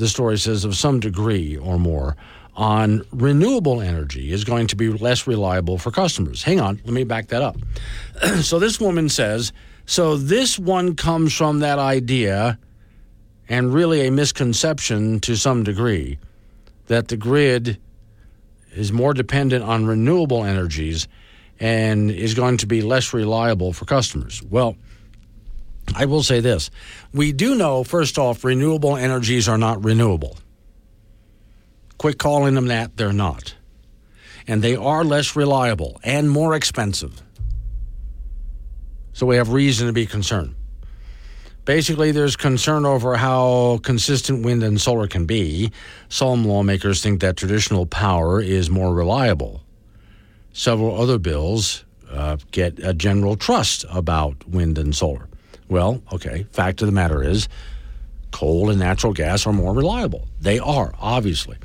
[0.00, 2.16] the story says, of some degree or more
[2.56, 6.42] on renewable energy is going to be less reliable for customers.
[6.42, 7.56] Hang on, let me back that up.
[8.40, 9.52] so this woman says,
[9.86, 12.58] so this one comes from that idea
[13.48, 16.18] and really a misconception to some degree
[16.86, 17.78] that the grid
[18.72, 21.08] is more dependent on renewable energies
[21.58, 24.42] and is going to be less reliable for customers.
[24.42, 24.76] Well,
[25.94, 26.70] I will say this.
[27.12, 30.38] We do know, first off, renewable energies are not renewable.
[31.98, 33.54] Quit calling them that, they're not.
[34.46, 37.22] And they are less reliable and more expensive.
[39.12, 40.54] So we have reason to be concerned.
[41.66, 45.70] Basically, there's concern over how consistent wind and solar can be.
[46.08, 49.62] Some lawmakers think that traditional power is more reliable.
[50.52, 55.28] Several other bills uh, get a general trust about wind and solar.
[55.70, 57.48] Well, okay, fact of the matter is,
[58.32, 60.26] coal and natural gas are more reliable.
[60.40, 61.56] They are, obviously.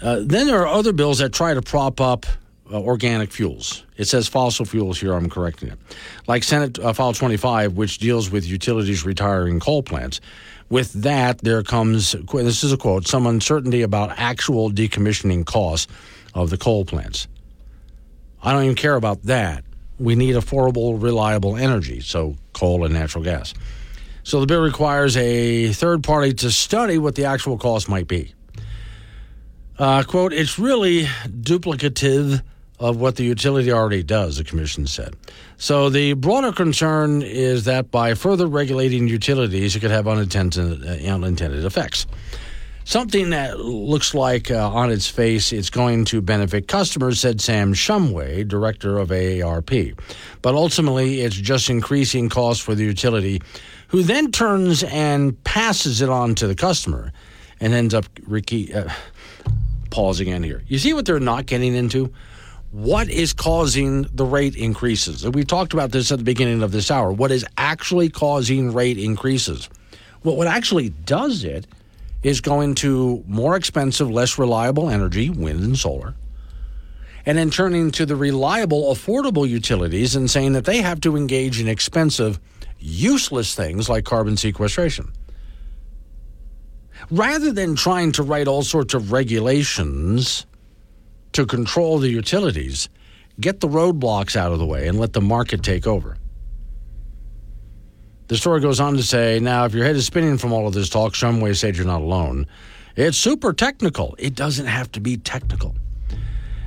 [0.00, 2.26] Uh, then there are other bills that try to prop up
[2.70, 3.84] uh, organic fuels.
[3.96, 5.78] It says fossil fuels here, I'm correcting it.
[6.26, 10.20] Like Senate uh, File 25, which deals with utilities retiring coal plants.
[10.68, 15.90] With that, there comes this is a quote some uncertainty about actual decommissioning costs
[16.34, 17.28] of the coal plants.
[18.42, 19.64] I don't even care about that.
[19.98, 23.54] We need affordable, reliable energy, so coal and natural gas.
[24.22, 28.34] So the bill requires a third party to study what the actual cost might be.
[29.78, 32.42] Uh, quote, it's really duplicative
[32.78, 35.14] of what the utility already does, the commission said.
[35.56, 41.10] So the broader concern is that by further regulating utilities, it could have unintended, uh,
[41.10, 42.06] unintended effects.
[42.86, 47.74] Something that looks like uh, on its face it's going to benefit customers, said Sam
[47.74, 49.98] Shumway, director of AARP.
[50.40, 53.42] But ultimately, it's just increasing costs for the utility,
[53.88, 57.12] who then turns and passes it on to the customer
[57.58, 58.04] and ends up.
[58.24, 58.88] Ricky, uh,
[59.90, 60.62] pause again here.
[60.68, 62.14] You see what they're not getting into?
[62.70, 65.26] what is causing the rate increases?
[65.28, 67.10] We talked about this at the beginning of this hour.
[67.10, 69.68] What is actually causing rate increases?
[70.22, 71.66] Well, what actually does it
[72.26, 76.12] is going to more expensive, less reliable energy, wind and solar,
[77.24, 81.60] and then turning to the reliable, affordable utilities and saying that they have to engage
[81.60, 82.40] in expensive,
[82.80, 85.12] useless things like carbon sequestration.
[87.12, 90.46] Rather than trying to write all sorts of regulations
[91.30, 92.88] to control the utilities,
[93.38, 96.16] get the roadblocks out of the way and let the market take over.
[98.28, 100.74] The story goes on to say now, if your head is spinning from all of
[100.74, 102.46] this talk, Shumway said you're not alone.
[102.96, 104.16] It's super technical.
[104.18, 105.76] It doesn't have to be technical.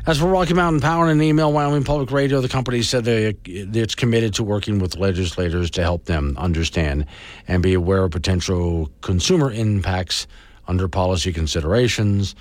[0.06, 3.36] As for Rocky Mountain Power in an email, Wyoming Public Radio, the company said they,
[3.45, 7.06] it's committed to working with legislators to help them understand
[7.48, 10.27] and be aware of potential consumer impacts
[10.68, 12.36] under policy considerations.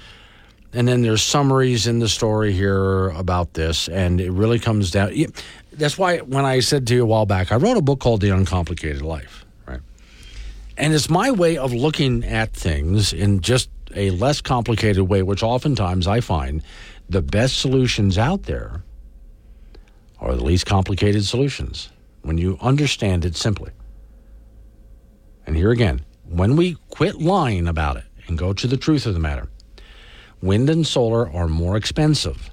[0.72, 5.12] And then there's summaries in the story here about this, and it really comes down.
[5.78, 8.20] That's why when I said to you a while back, I wrote a book called
[8.20, 9.80] The Uncomplicated Life, right?
[10.76, 15.42] And it's my way of looking at things in just a less complicated way, which
[15.42, 16.64] oftentimes I find
[17.08, 18.82] the best solutions out there
[20.18, 21.90] are the least complicated solutions
[22.22, 23.70] when you understand it simply.
[25.46, 29.14] And here again, when we quit lying about it and go to the truth of
[29.14, 29.48] the matter,
[30.42, 32.50] wind and solar are more expensive.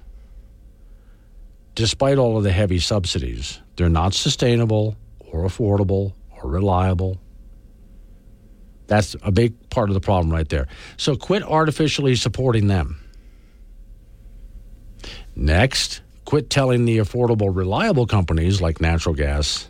[1.75, 7.19] Despite all of the heavy subsidies, they're not sustainable or affordable or reliable.
[8.87, 10.67] That's a big part of the problem right there.
[10.95, 13.01] So quit artificially supporting them.
[15.35, 19.67] Next, quit telling the affordable, reliable companies like natural gas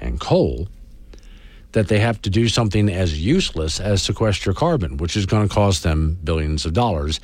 [0.00, 0.68] and coal
[1.72, 5.54] that they have to do something as useless as sequester carbon, which is going to
[5.54, 7.20] cost them billions of dollars,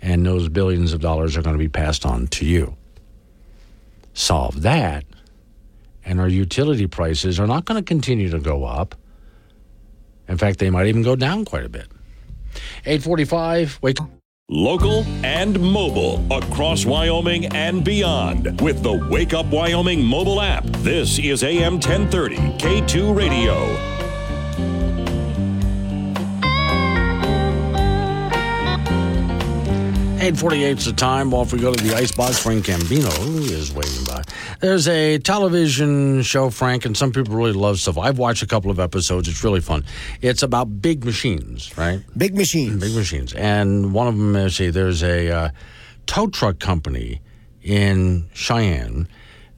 [0.00, 2.76] and those billions of dollars are going to be passed on to you.
[4.14, 5.04] Solve that,
[6.04, 8.94] and our utility prices are not going to continue to go up.
[10.28, 11.88] In fact, they might even go down quite a bit.
[12.84, 13.98] 845, wake
[14.50, 20.64] Local and mobile across Wyoming and beyond with the Wake Up Wyoming mobile app.
[20.80, 23.91] This is AM 1030 K2 Radio.
[30.22, 31.32] 848 is the time.
[31.32, 33.10] While if we go to the icebox, Frank Gambino
[33.50, 34.22] is waiting by.
[34.60, 37.98] There's a television show, Frank, and some people really love stuff.
[37.98, 39.26] I've watched a couple of episodes.
[39.26, 39.84] It's really fun.
[40.20, 42.04] It's about big machines, right?
[42.16, 42.80] Big machines.
[42.80, 43.32] Big machines.
[43.32, 45.50] And one of them, is, see, there's a uh,
[46.06, 47.20] tow truck company
[47.60, 49.08] in Cheyenne.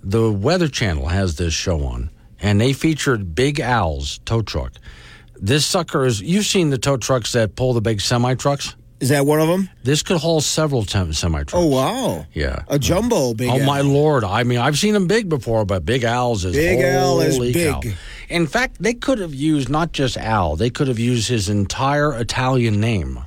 [0.02, 2.08] The Weather Channel has this show on,
[2.40, 4.72] and they featured Big Al's tow truck.
[5.36, 8.74] This sucker is, you've seen the tow trucks that pull the big semi trucks?
[9.04, 9.68] Is that one of them?
[9.82, 11.52] This could haul several semi trucks.
[11.52, 12.24] Oh wow!
[12.32, 13.50] Yeah, a jumbo big.
[13.50, 14.24] Oh my lord!
[14.24, 17.82] I mean, I've seen them big before, but Big Al's is Big Al is big.
[17.82, 17.90] cow.
[18.30, 22.14] In fact, they could have used not just Al; they could have used his entire
[22.14, 23.18] Italian name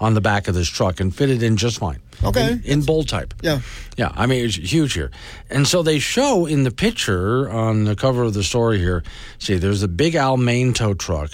[0.00, 2.00] on the back of this truck and fit it in just fine.
[2.24, 2.54] Okay.
[2.54, 3.32] in, in bold type.
[3.42, 3.60] Yeah.
[3.96, 5.12] Yeah, I mean it's huge here,
[5.50, 9.04] and so they show in the picture on the cover of the story here.
[9.38, 11.30] See, there's a Big Al main tow truck.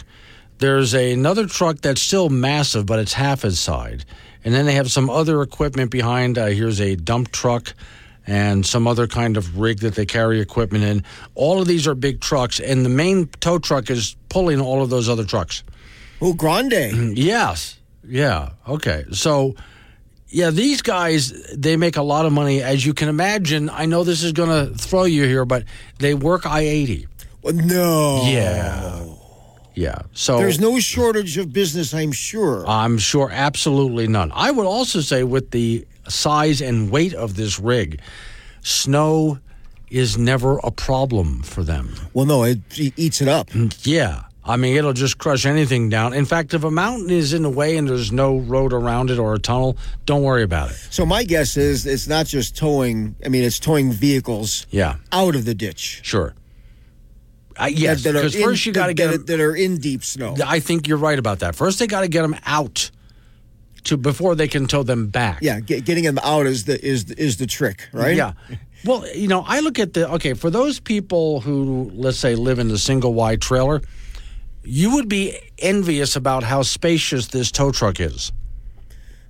[0.58, 4.04] There's another truck that's still massive, but it's half its side.
[4.44, 6.38] And then they have some other equipment behind.
[6.38, 7.74] Uh, here's a dump truck
[8.26, 11.02] and some other kind of rig that they carry equipment in.
[11.34, 14.90] All of these are big trucks, and the main tow truck is pulling all of
[14.90, 15.62] those other trucks.
[16.20, 17.16] Oh, grande.
[17.16, 17.78] Yes.
[18.06, 18.50] Yeah.
[18.66, 19.04] Okay.
[19.12, 19.54] So,
[20.28, 22.62] yeah, these guys, they make a lot of money.
[22.62, 25.64] As you can imagine, I know this is going to throw you here, but
[25.98, 27.06] they work I 80.
[27.42, 28.22] Well, no.
[28.24, 29.04] Yeah.
[29.78, 30.02] Yeah.
[30.12, 32.66] So There's no shortage of business, I'm sure.
[32.66, 34.32] I'm sure absolutely none.
[34.34, 38.00] I would also say with the size and weight of this rig,
[38.62, 39.38] snow
[39.90, 41.94] is never a problem for them.
[42.12, 43.50] Well, no, it, it eats it up.
[43.50, 44.24] Mm, yeah.
[44.44, 46.12] I mean, it'll just crush anything down.
[46.14, 49.18] In fact, if a mountain is in the way and there's no road around it
[49.18, 49.76] or a tunnel,
[50.06, 50.76] don't worry about it.
[50.90, 53.14] So my guess is it's not just towing.
[53.24, 56.00] I mean, it's towing vehicles Yeah, out of the ditch.
[56.02, 56.34] sure.
[57.58, 60.36] Uh, yes, because in- first you got to get that, that are in deep snow.
[60.44, 61.54] I think you're right about that.
[61.54, 62.90] First, they got to get them out
[63.84, 65.38] to before they can tow them back.
[65.42, 68.16] Yeah, get, getting them out is the is is the trick, right?
[68.16, 68.32] Yeah.
[68.84, 72.58] Well, you know, I look at the okay for those people who let's say live
[72.58, 73.82] in the single wide trailer,
[74.62, 78.30] you would be envious about how spacious this tow truck is.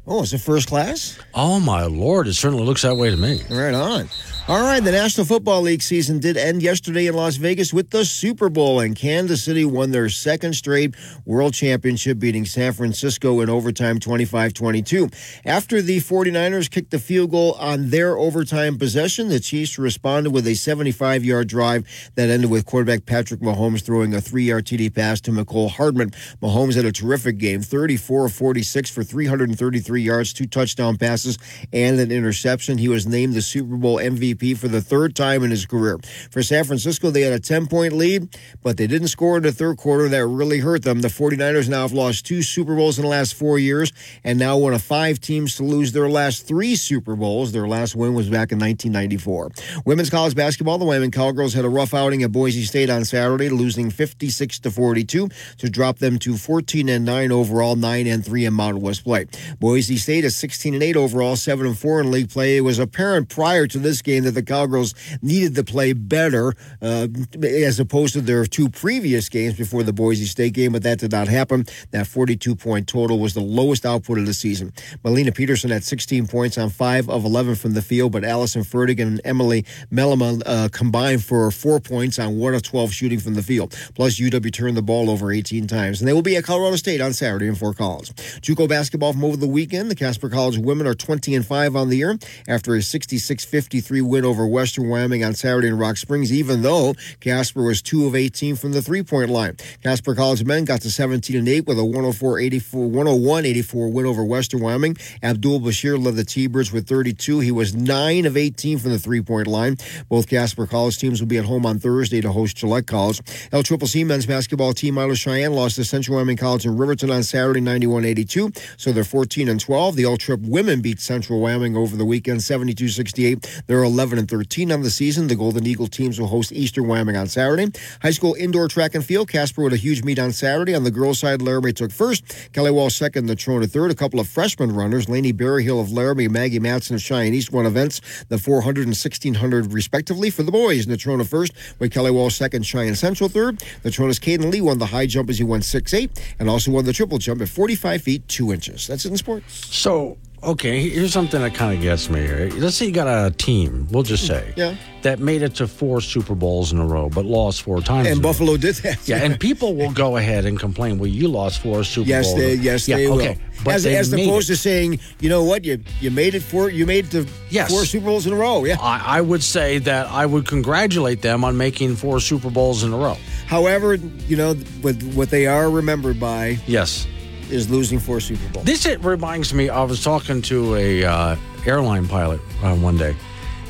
[0.06, 1.18] Oh, is it first class?
[1.34, 3.40] Oh my lord, it certainly looks that way to me.
[3.50, 4.08] Right on.
[4.48, 8.06] All right, the National Football League season did end yesterday in Las Vegas with the
[8.06, 10.94] Super Bowl, and Kansas City won their second straight
[11.26, 15.10] World Championship, beating San Francisco in overtime 25 22.
[15.44, 20.46] After the 49ers kicked the field goal on their overtime possession, the Chiefs responded with
[20.46, 24.94] a 75 yard drive that ended with quarterback Patrick Mahomes throwing a three yard TD
[24.94, 26.12] pass to Mecole Hardman.
[26.40, 31.36] Mahomes had a terrific game 34 of 46 for 333 yards, two touchdown passes,
[31.70, 32.78] and an interception.
[32.78, 35.98] He was named the Super Bowl MVP MVP for the third time in his career.
[36.30, 39.52] For San Francisco, they had a 10 point lead, but they didn't score in the
[39.52, 40.08] third quarter.
[40.08, 41.00] That really hurt them.
[41.00, 43.92] The 49ers now have lost two Super Bowls in the last four years
[44.24, 47.52] and now one of five teams to lose their last three Super Bowls.
[47.52, 49.50] Their last win was back in 1994.
[49.84, 53.48] Women's college basketball, the Wyoming Cowgirls had a rough outing at Boise State on Saturday,
[53.48, 55.28] losing 56 to 42
[55.58, 59.26] to drop them to 14 and 9 overall, 9 and 3 in Mountain West play.
[59.58, 62.56] Boise State is 16 and 8 overall, 7 and 4 in league play.
[62.56, 67.08] It was apparent prior to this game that the Cowgirls needed to play better uh,
[67.42, 71.12] as opposed to their two previous games before the Boise State game, but that did
[71.12, 71.64] not happen.
[71.90, 74.72] That 42 point total was the lowest output of the season.
[75.04, 79.00] Malene Pedersen had 16 points on 5 of 11 from the field, but Allyson Fertig
[79.00, 83.42] and Emily Mellema uh, combined for 4 points on 1 of 12 shooting from the
[83.42, 83.74] field.
[83.94, 86.00] Plus, UW turned the ball over 18 times.
[86.00, 88.10] And they will be at Colorado State on Saturday in Fort Collins.
[88.40, 89.90] JUCO basketball from over the weekend.
[89.90, 94.17] The Casper College women are 20 and 5 on the year after a 66-53 win
[94.24, 98.56] over Western Wyoming on Saturday in Rock Springs, even though Casper was 2 of 18
[98.56, 99.56] from the three-point line.
[99.82, 104.60] Casper College men got to 17 and 8 with a 104-84 101-84 win over Western
[104.60, 104.96] Wyoming.
[105.22, 107.40] Abdul Bashir led the T-Birds with 32.
[107.40, 109.76] He was 9 of 18 from the three-point line.
[110.08, 113.20] Both Casper College teams will be at home on Thursday to host Gillette College.
[113.52, 117.10] L Triple C men's basketball team of Cheyenne lost to Central Wyoming College in Riverton
[117.10, 118.58] on Saturday 91-82.
[118.76, 119.96] So they're 14 and 12.
[119.96, 123.64] The L Trip women beat Central Wyoming over the weekend 72-68.
[123.66, 125.26] They're 11 and 13 on the season.
[125.26, 127.66] The Golden Eagle teams will host Eastern Wyoming on Saturday.
[128.00, 129.28] High school indoor track and field.
[129.28, 130.74] Casper with a huge meet on Saturday.
[130.74, 132.24] On the girls' side, Laramie took first.
[132.52, 133.28] Kelly Walsh second.
[133.28, 133.90] Natrona third.
[133.90, 137.66] A couple of freshman runners, Laney Berryhill of Laramie, Maggie Matson of Cheyenne East, won
[137.66, 140.86] events, the 400 and 1600 respectively for the boys.
[140.86, 143.58] Natrona first, with Kelly Walsh second, Cheyenne Central third.
[143.84, 146.92] Natrona's Caden Lee won the high jump as he won 6'8 and also won the
[146.92, 148.86] triple jump at 45 feet 2 inches.
[148.86, 149.66] That's it in sports.
[149.74, 152.50] So, okay, here's something that kind of gets me here.
[152.56, 154.34] Let's say you got a team, we'll just hmm.
[154.34, 154.76] say, Yeah.
[155.02, 158.08] that made it to four Super Bowls in a row, but lost four times.
[158.08, 158.22] And.
[158.22, 159.06] Buffalo did that.
[159.08, 160.98] Yeah, and people will go ahead and complain.
[160.98, 162.38] Well, you lost four Super Yes, Bowls.
[162.38, 163.28] they yes yeah, they okay.
[163.34, 163.64] will.
[163.64, 164.54] But as they as opposed it.
[164.54, 167.70] to saying, you know what, you you made it for you made it to Yes.
[167.70, 168.64] four Super Bowls in a row.
[168.64, 168.76] Yeah.
[168.80, 172.92] I, I would say that I would congratulate them on making four Super Bowls in
[172.92, 173.16] a row.
[173.46, 177.06] However, you know what what they are remembered by Yes.
[177.50, 178.64] Is losing four Super Bowls.
[178.66, 179.68] This it reminds me.
[179.68, 183.14] I was talking to a uh, airline pilot uh, one day,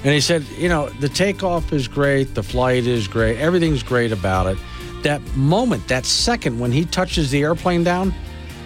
[0.04, 4.12] and he said, "You know, the takeoff is great, the flight is great, everything's great
[4.12, 4.58] about it.
[5.02, 8.12] That moment, that second when he touches the airplane down,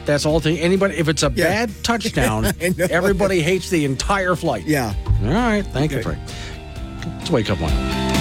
[0.06, 0.40] that's all.
[0.40, 1.44] Thing anybody, if it's a Yeah.
[1.66, 2.46] bad touchdown,
[2.78, 4.64] everybody hates the entire flight.
[4.66, 4.94] Yeah.
[5.22, 6.20] All right, thank you, Frank.
[7.18, 8.11] Let's wake up one.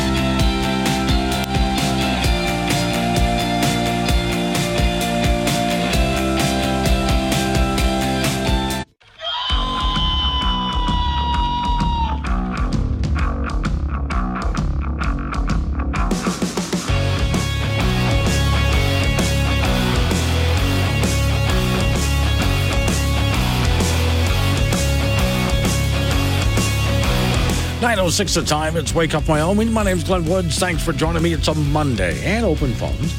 [28.02, 28.78] Nine oh six the time.
[28.78, 29.72] It's Wake Up Wyoming.
[29.72, 30.58] My name's Glenn Woods.
[30.58, 31.34] Thanks for joining me.
[31.34, 33.14] It's a Monday and open phones.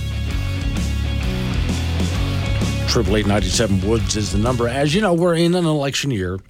[2.90, 4.66] Triple eight ninety seven Woods is the number.
[4.66, 6.40] As you know, we're in an election year,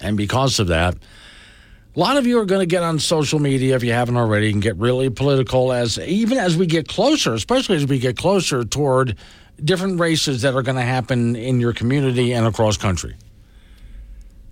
[0.00, 3.76] and because of that, a lot of you are going to get on social media
[3.76, 5.74] if you haven't already and get really political.
[5.74, 9.18] As even as we get closer, especially as we get closer toward
[9.62, 13.16] different races that are going to happen in your community and across country.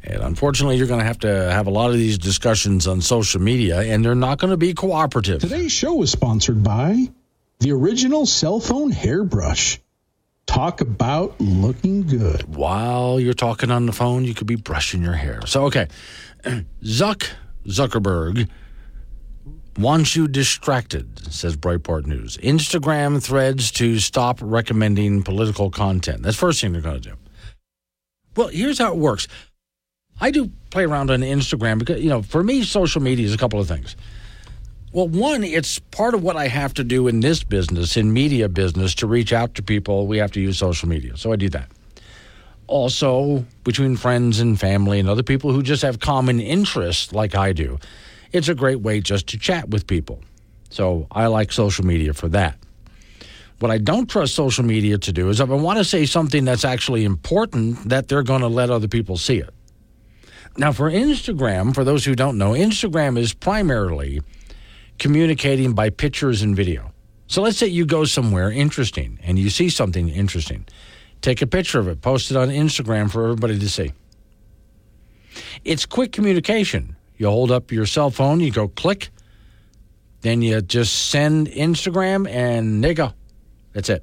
[0.09, 3.43] And unfortunately, you're going to have to have a lot of these discussions on social
[3.43, 5.43] media, and they're not going to be cooperative.
[5.43, 7.11] Today's show is sponsored by
[7.61, 9.79] the original cell phone hairbrush.
[10.47, 12.57] Talk about looking good.
[12.57, 15.43] While you're talking on the phone, you could be brushing your hair.
[15.47, 15.89] So, okay,
[16.83, 17.29] Zuck
[17.67, 18.49] Zuckerberg
[19.77, 22.39] wants you distracted, says Breitbart News.
[22.39, 26.23] Instagram threads to stop recommending political content.
[26.23, 27.17] That's the first thing they're going to do.
[28.37, 29.29] Well, here's how it works.
[30.21, 33.39] I do play around on Instagram because, you know, for me, social media is a
[33.39, 33.97] couple of things.
[34.93, 38.49] Well, one, it's part of what I have to do in this business, in media
[38.49, 40.07] business, to reach out to people.
[40.07, 41.17] We have to use social media.
[41.17, 41.71] So I do that.
[42.67, 47.53] Also, between friends and family and other people who just have common interests like I
[47.53, 47.79] do,
[48.33, 50.21] it's a great way just to chat with people.
[50.71, 52.57] So I like social media for that.
[53.59, 56.45] What I don't trust social media to do is if I want to say something
[56.45, 59.53] that's actually important, that they're going to let other people see it.
[60.59, 64.21] Now, for Instagram, for those who don't know, Instagram is primarily
[64.99, 66.93] communicating by pictures and video.
[67.29, 70.67] So let's say you go somewhere interesting and you see something interesting.
[71.21, 73.93] Take a picture of it, post it on Instagram for everybody to see.
[75.65, 76.97] It's quick communication.
[77.19, 79.11] You hold up your cell phone, you go click,
[80.23, 83.13] then you just send Instagram, and there you go.
[83.75, 84.03] That's it.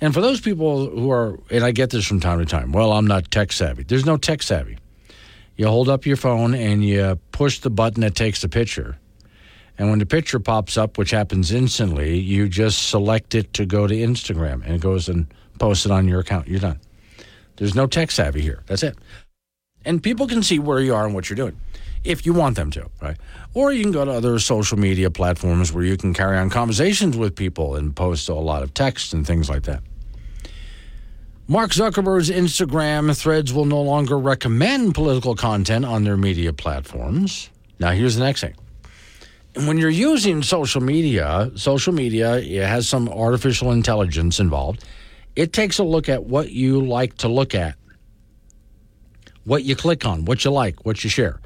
[0.00, 2.92] And for those people who are, and I get this from time to time, well,
[2.92, 3.84] I'm not tech savvy.
[3.84, 4.78] There's no tech savvy.
[5.56, 8.98] You hold up your phone and you push the button that takes the picture.
[9.78, 13.86] And when the picture pops up, which happens instantly, you just select it to go
[13.86, 15.26] to Instagram and it goes and
[15.58, 16.48] posts it on your account.
[16.48, 16.80] You're done.
[17.56, 18.62] There's no tech savvy here.
[18.66, 18.96] That's it.
[19.84, 21.58] And people can see where you are and what you're doing
[22.04, 23.16] if you want them to, right?
[23.54, 27.16] Or you can go to other social media platforms where you can carry on conversations
[27.16, 29.82] with people and post a lot of text and things like that.
[31.48, 37.50] Mark Zuckerberg's Instagram threads will no longer recommend political content on their media platforms.
[37.78, 38.56] Now, here's the next thing.
[39.54, 44.84] When you're using social media, social media it has some artificial intelligence involved.
[45.36, 47.76] It takes a look at what you like to look at,
[49.44, 51.40] what you click on, what you like, what you share.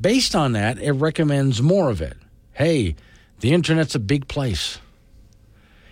[0.00, 2.16] Based on that, it recommends more of it.
[2.52, 2.96] Hey,
[3.40, 4.78] the internet's a big place.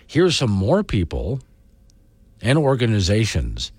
[0.07, 1.41] Here's some more people
[2.41, 3.71] and organizations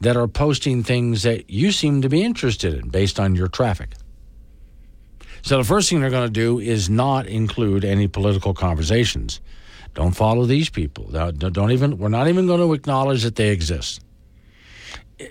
[0.00, 3.94] that are posting things that you seem to be interested in based on your traffic.
[5.42, 9.40] So the first thing they're going to do is not include any political conversations.
[9.94, 11.04] Don't follow these people.
[11.06, 14.00] Don't even we're not even going to acknowledge that they exist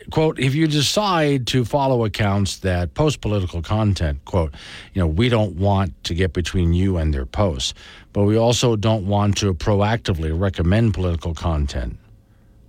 [0.10, 4.54] quote, if you decide to follow accounts that post political content, quote,
[4.94, 7.74] you know, we don't want to get between you and their posts,
[8.14, 11.98] but we also don't want to proactively recommend political content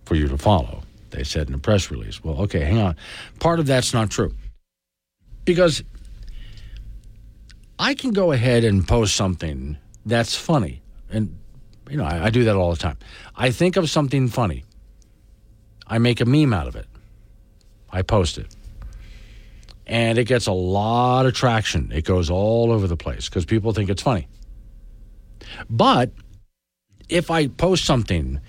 [0.07, 2.25] for you to follow, they said in a press release.
[2.25, 2.97] Well, okay, hang on.
[3.39, 4.35] Part of that's not true.
[5.45, 5.85] Because
[7.79, 9.77] I can go ahead and post something
[10.07, 10.81] that's funny.
[11.11, 11.39] And,
[11.91, 12.97] you know, I, I do that all the time.
[13.37, 14.65] I think of something funny.
[15.87, 16.87] I make a meme out of it
[17.97, 18.55] I post it.
[19.87, 21.93] And it gets a lot of traction.
[21.93, 24.29] It goes all over the place because people think it's funny.
[25.71, 26.11] But
[27.09, 28.41] if I post something,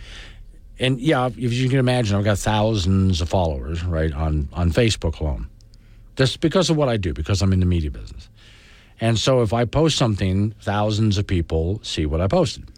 [0.80, 5.20] and yeah, if you can imagine, I've got thousands of followers, right, on, on Facebook
[5.20, 5.50] alone.
[6.16, 8.30] Just because of what I do, because I'm in the media business.
[9.00, 12.70] And so if I post something, thousands of people see what I posted.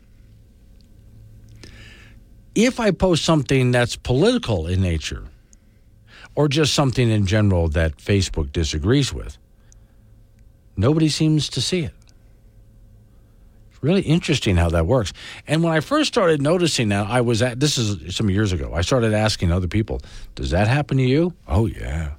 [2.55, 5.25] If I post something that's political in nature,
[6.39, 9.37] or just something in general that Facebook disagrees with.
[10.77, 11.93] Nobody seems to see it.
[13.81, 15.13] Really interesting how that works.
[15.47, 18.73] And when I first started noticing that, I was at this is some years ago.
[18.73, 20.01] I started asking other people,
[20.35, 22.11] "Does that happen to you?" Oh yeah.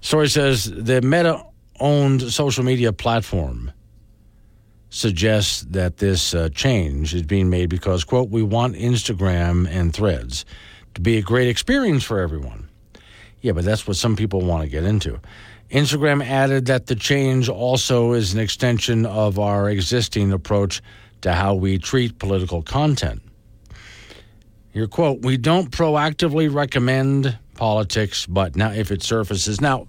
[0.00, 1.44] Story says the Meta
[1.78, 3.70] owned social media platform
[4.90, 10.44] suggests that this uh, change is being made because, quote, we want Instagram and threads
[10.94, 12.68] to be a great experience for everyone.
[13.40, 15.18] Yeah, but that's what some people want to get into.
[15.72, 20.82] Instagram added that the change also is an extension of our existing approach
[21.22, 23.22] to how we treat political content.
[24.72, 29.60] Your quote, we don't proactively recommend politics, but now if it surfaces.
[29.60, 29.86] Now,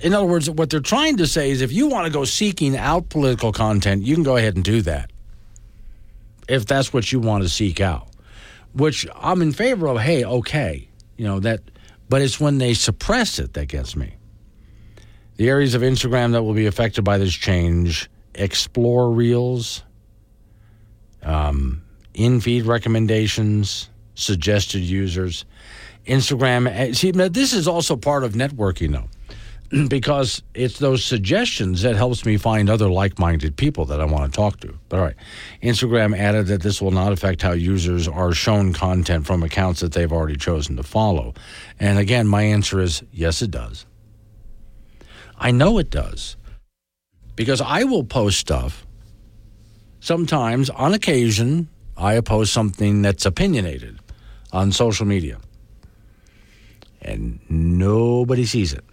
[0.00, 2.76] in other words, what they're trying to say is if you want to go seeking
[2.76, 5.10] out political content, you can go ahead and do that.
[6.48, 8.08] If that's what you want to seek out
[8.76, 9.98] which I'm in favor of.
[9.98, 11.60] Hey, okay, you know that,
[12.08, 14.14] but it's when they suppress it that gets me.
[15.36, 19.82] The areas of Instagram that will be affected by this change: explore reels,
[21.22, 21.82] um,
[22.14, 25.44] in-feed recommendations, suggested users.
[26.06, 26.68] Instagram.
[26.68, 29.08] Eh, see, this is also part of networking, though.
[29.88, 34.36] because it's those suggestions that helps me find other like-minded people that I want to
[34.36, 34.74] talk to.
[34.88, 35.16] But all right,
[35.62, 39.92] Instagram added that this will not affect how users are shown content from accounts that
[39.92, 41.34] they've already chosen to follow.
[41.80, 43.86] And again, my answer is yes, it does.
[45.38, 46.36] I know it does
[47.34, 48.86] because I will post stuff.
[50.00, 53.98] Sometimes, on occasion, I post something that's opinionated
[54.52, 55.38] on social media,
[57.02, 58.84] and nobody sees it.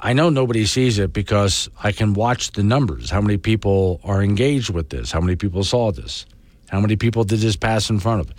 [0.00, 3.10] I know nobody sees it because I can watch the numbers.
[3.10, 5.10] How many people are engaged with this?
[5.10, 6.24] How many people saw this?
[6.68, 8.34] How many people did this pass in front of?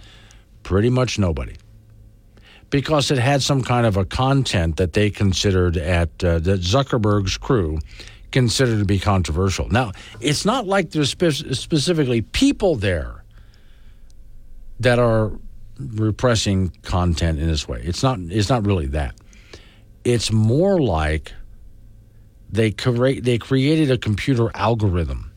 [0.64, 1.56] Pretty much nobody.
[2.70, 7.38] Because it had some kind of a content that they considered at uh, that Zuckerberg's
[7.38, 7.80] crew
[8.32, 9.68] considered to be controversial.
[9.70, 13.24] Now, it's not like there's spe- specifically people there
[14.80, 15.32] that are
[15.80, 17.82] repressing content in this way.
[17.84, 19.16] It's not it's not really that.
[20.04, 21.34] It's more like
[22.50, 25.29] they create they created a computer algorithm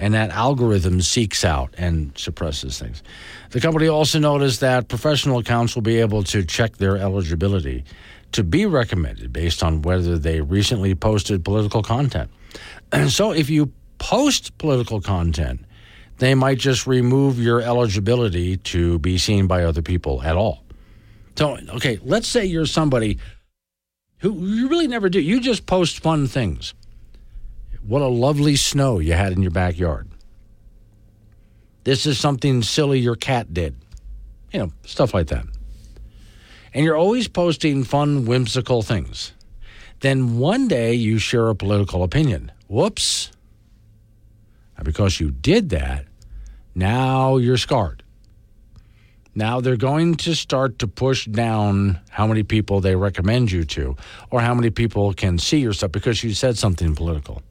[0.00, 3.02] and that algorithm seeks out and suppresses things.
[3.50, 7.84] The company also noticed that professional accounts will be able to check their eligibility
[8.32, 12.30] to be recommended based on whether they recently posted political content.
[12.90, 15.60] And so if you post political content,
[16.16, 20.64] they might just remove your eligibility to be seen by other people at all.
[21.36, 23.18] So, okay, let's say you're somebody
[24.18, 25.20] who you really never do.
[25.20, 26.74] You just post fun things.
[27.86, 30.08] What a lovely snow you had in your backyard.
[31.84, 33.76] This is something silly your cat did.
[34.52, 35.46] You know, stuff like that.
[36.74, 39.32] And you're always posting fun, whimsical things.
[40.00, 42.52] Then one day you share a political opinion.
[42.68, 43.32] Whoops.
[44.76, 46.06] And because you did that,
[46.74, 48.02] now you're scarred.
[49.34, 53.96] Now they're going to start to push down how many people they recommend you to
[54.30, 57.42] or how many people can see your stuff because you said something political.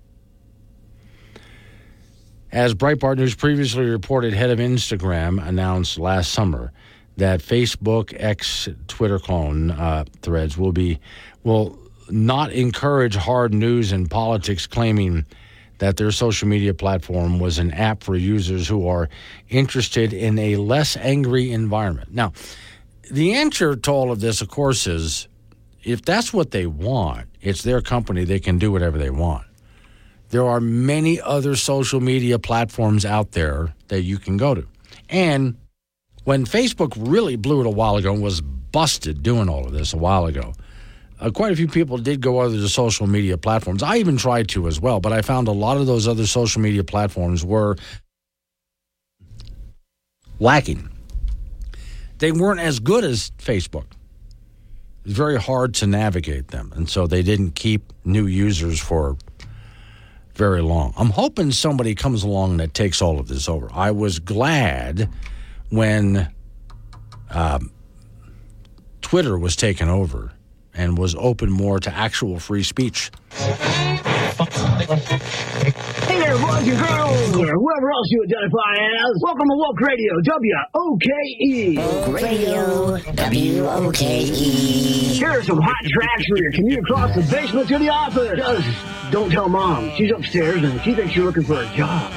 [2.51, 6.71] As Breitbart News previously reported, head of Instagram announced last summer
[7.17, 10.99] that Facebook X Twitter clone uh, threads will be
[11.43, 11.77] will
[12.09, 15.25] not encourage hard news and politics, claiming
[15.77, 19.09] that their social media platform was an app for users who are
[19.49, 22.11] interested in a less angry environment.
[22.11, 22.33] Now,
[23.11, 25.27] the answer to all of this, of course, is
[25.83, 29.45] if that's what they want, it's their company, they can do whatever they want.
[30.29, 34.67] There are many other social media platforms out there that you can go to.
[35.09, 35.57] And
[36.23, 39.93] when Facebook really blew it a while ago and was busted doing all of this
[39.93, 40.53] a while ago,
[41.19, 43.83] uh, quite a few people did go other to social media platforms.
[43.83, 46.61] I even tried to as well, but I found a lot of those other social
[46.61, 47.75] media platforms were
[50.39, 50.89] lacking.
[52.19, 53.85] They weren't as good as Facebook.
[55.05, 59.17] It's very hard to navigate them, and so they didn't keep new users for
[60.39, 60.93] very long.
[60.95, 63.69] I'm hoping somebody comes along that takes all of this over.
[63.73, 65.09] I was glad
[65.69, 66.33] when
[67.29, 67.71] um,
[69.01, 70.31] Twitter was taken over
[70.73, 73.11] and was open more to actual free speech.
[74.39, 74.45] Hey
[76.17, 79.21] there, boys and girls, or whoever else you identify as.
[79.21, 81.77] Welcome to Woke Radio, W-O-K-E.
[81.77, 84.31] Woke Radio, W-O-K-E.
[85.17, 88.37] Here are some hot tracks for your commute across the basement to the office.
[88.37, 89.91] Just don't tell mom.
[89.97, 92.09] She's upstairs and she thinks you're looking for a job.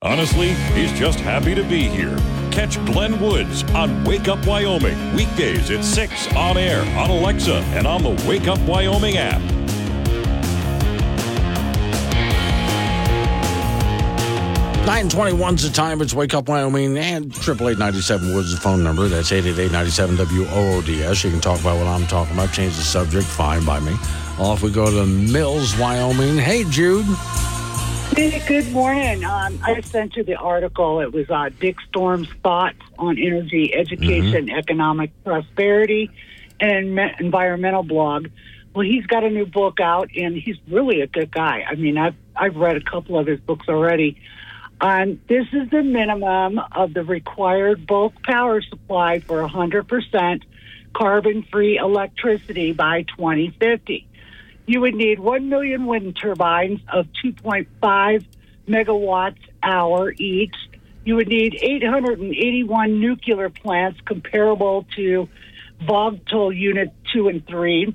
[0.00, 2.16] Honestly, he's just happy to be here.
[2.50, 7.86] Catch Glenn Woods on Wake Up Wyoming weekdays at 6 on air on Alexa and
[7.86, 9.40] on the Wake Up Wyoming app.
[14.86, 16.02] Nine twenty-one's the time.
[16.02, 19.06] It's Wake Up Wyoming and triple eight ninety seven Woods the phone number.
[19.06, 21.22] That's eight eight eight ninety seven W O O D S.
[21.22, 22.52] You can talk about what I'm talking about.
[22.52, 23.24] Change the subject.
[23.26, 23.92] Fine by me.
[24.38, 26.36] Off we go to Mills, Wyoming.
[26.38, 27.06] Hey, Jude.
[28.16, 29.24] Hey, good morning.
[29.24, 31.00] Um, I sent you the article.
[31.00, 34.58] It was uh, Dick Storm's thoughts on energy, education, Mm-hmm.
[34.58, 36.10] economic prosperity,
[36.60, 38.28] and environmental blog.
[38.74, 41.64] Well, he's got a new book out, and he's really a good guy.
[41.68, 44.20] I mean, I've I've read a couple of his books already.
[44.80, 50.42] Um, this is the minimum of the required bulk power supply for 100%
[50.94, 54.06] carbon-free electricity by 2050
[54.70, 58.24] you would need 1 million wind turbines of 2.5
[58.68, 60.54] megawatts hour each.
[61.04, 65.28] You would need 881 nuclear plants comparable to
[65.82, 67.92] Vogtle Unit 2 and 3,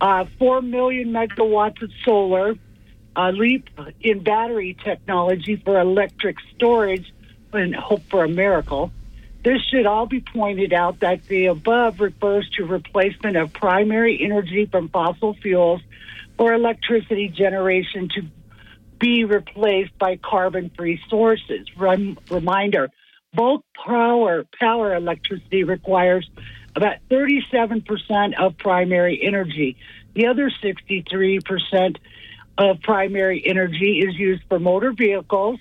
[0.00, 2.54] uh, 4 million megawatts of solar,
[3.16, 3.68] a leap
[4.00, 7.12] in battery technology for electric storage,
[7.52, 8.92] and hope for a miracle.
[9.44, 14.66] This should all be pointed out that the above refers to replacement of primary energy
[14.66, 15.80] from fossil fuels
[16.36, 18.22] for electricity generation to
[19.00, 21.66] be replaced by carbon-free sources.
[21.76, 22.90] Rem- reminder:
[23.34, 26.28] bulk power power electricity requires
[26.76, 29.76] about 37% of primary energy.
[30.14, 31.96] The other 63%
[32.58, 35.58] of primary energy is used for motor vehicles,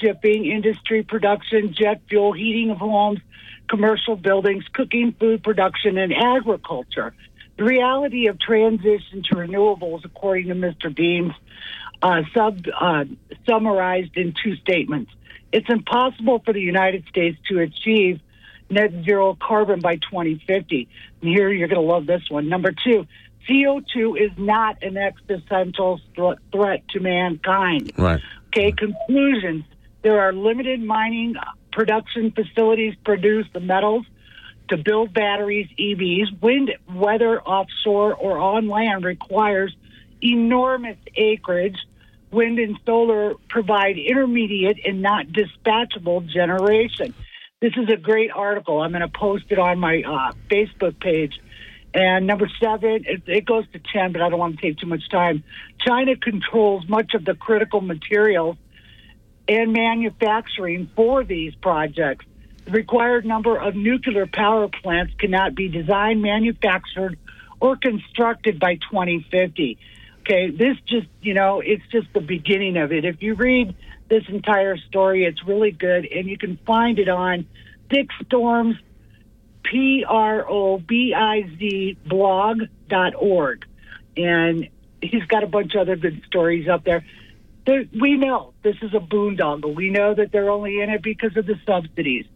[0.00, 3.20] shipping, industry production, jet fuel, heating of homes,
[3.68, 7.14] commercial buildings, cooking, food production, and agriculture.
[7.56, 10.94] The reality of transition to renewables, according to Mr.
[10.94, 11.32] Beams,
[12.02, 13.04] uh, sub, uh,
[13.46, 15.10] summarized in two statements.
[15.52, 18.20] It's impossible for the United States to achieve
[18.68, 20.88] net zero carbon by 2050.
[21.20, 22.48] And here you're going to love this one.
[22.48, 23.06] Number two,
[23.48, 27.92] CO2 is not an existential th- threat to mankind.
[27.96, 28.20] Right.
[28.48, 29.64] Okay, conclusions.
[30.06, 31.34] There are limited mining
[31.72, 34.06] production facilities produce the metals
[34.68, 36.40] to build batteries, EVs.
[36.40, 39.74] Wind, whether offshore or on land, requires
[40.22, 41.76] enormous acreage.
[42.30, 47.12] Wind and solar provide intermediate and not dispatchable generation.
[47.60, 48.80] this is a great article.
[48.80, 51.40] I'm going to post it on my uh, Facebook page.
[51.94, 54.86] And number seven, it, it goes to 10, but I don't want to take too
[54.86, 55.42] much time.
[55.84, 58.56] China controls much of the critical materials
[59.48, 62.24] and manufacturing for these projects.
[62.64, 67.18] The required number of nuclear power plants cannot be designed, manufactured,
[67.60, 69.78] or constructed by 2050.
[70.20, 73.04] Okay, this just, you know, it's just the beginning of it.
[73.04, 73.76] If you read
[74.08, 77.46] this entire story, it's really good, and you can find it on
[77.88, 78.76] Dick Storms,
[79.62, 83.64] P R O B I Z blog.org.
[84.16, 84.68] And
[85.00, 87.04] he's got a bunch of other good stories up there.
[87.66, 89.74] We know this is a boondoggle.
[89.74, 92.26] We know that they're only in it because of the subsidies.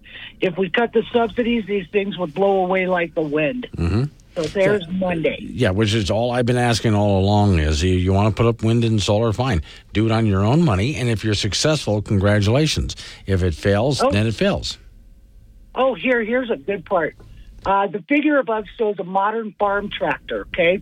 [0.40, 3.68] If we cut the subsidies, these things would blow away like the wind.
[3.76, 4.04] Mm-hmm.
[4.36, 5.38] So there's Monday.
[5.40, 8.48] Yeah, which is all I've been asking all along is you, you want to put
[8.48, 9.62] up wind and solar, fine.
[9.92, 10.94] Do it on your own money.
[10.96, 12.94] And if you're successful, congratulations.
[13.26, 14.10] If it fails, Oh.
[14.10, 14.78] then it fails.
[15.74, 17.16] Oh, here, here's a good part.
[17.66, 20.80] Uh, the figure above shows a modern farm tractor, okay?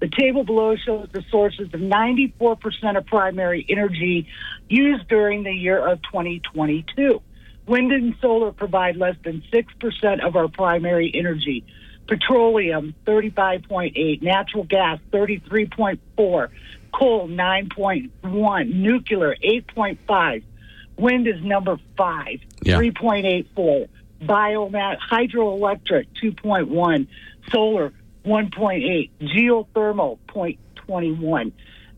[0.00, 4.28] The table below shows the sources of 94% of primary energy
[4.68, 7.20] used during the year of 2022.
[7.66, 11.64] Wind and solar provide less than 6% of our primary energy.
[12.06, 14.22] Petroleum, 35.8.
[14.22, 16.48] Natural gas, 33.4.
[16.94, 18.74] Coal, 9.1.
[18.74, 20.42] Nuclear, 8.5.
[20.96, 22.78] Wind is number five, Yeah.
[22.78, 23.88] 3.84.
[24.22, 27.06] Biomass, hydroelectric, 2.1.
[27.52, 27.92] Solar,
[28.24, 29.10] 1.8.
[29.20, 31.52] Geothermal, 0.21.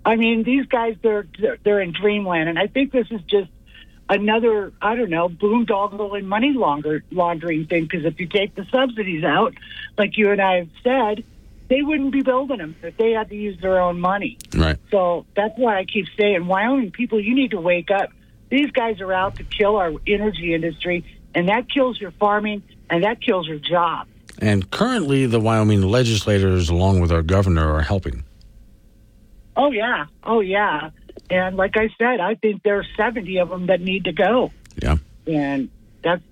[0.05, 1.27] I mean, these guys, they're,
[1.63, 2.49] they're, in dreamland.
[2.49, 3.51] And I think this is just
[4.09, 7.85] another, I don't know, boondoggle and money launder, laundering thing.
[7.85, 9.55] Because if you take the subsidies out,
[9.99, 11.25] like you and I have said,
[11.69, 14.39] they wouldn't be building them if they had to use their own money.
[14.55, 14.77] Right.
[14.91, 18.11] So that's why I keep saying, Wyoming people, you need to wake up.
[18.51, 23.05] These guys are out to kill our energy industry, and that kills your farming, and
[23.05, 24.09] that kills your job.
[24.41, 28.25] And currently, the Wyoming legislators, along with our governor, are helping.
[29.57, 30.91] Oh yeah, oh yeah.
[31.29, 34.51] And like I said, I think there's 70 of them that need to go.
[34.83, 34.97] Yeah.
[35.27, 35.69] And
[36.03, 36.23] that's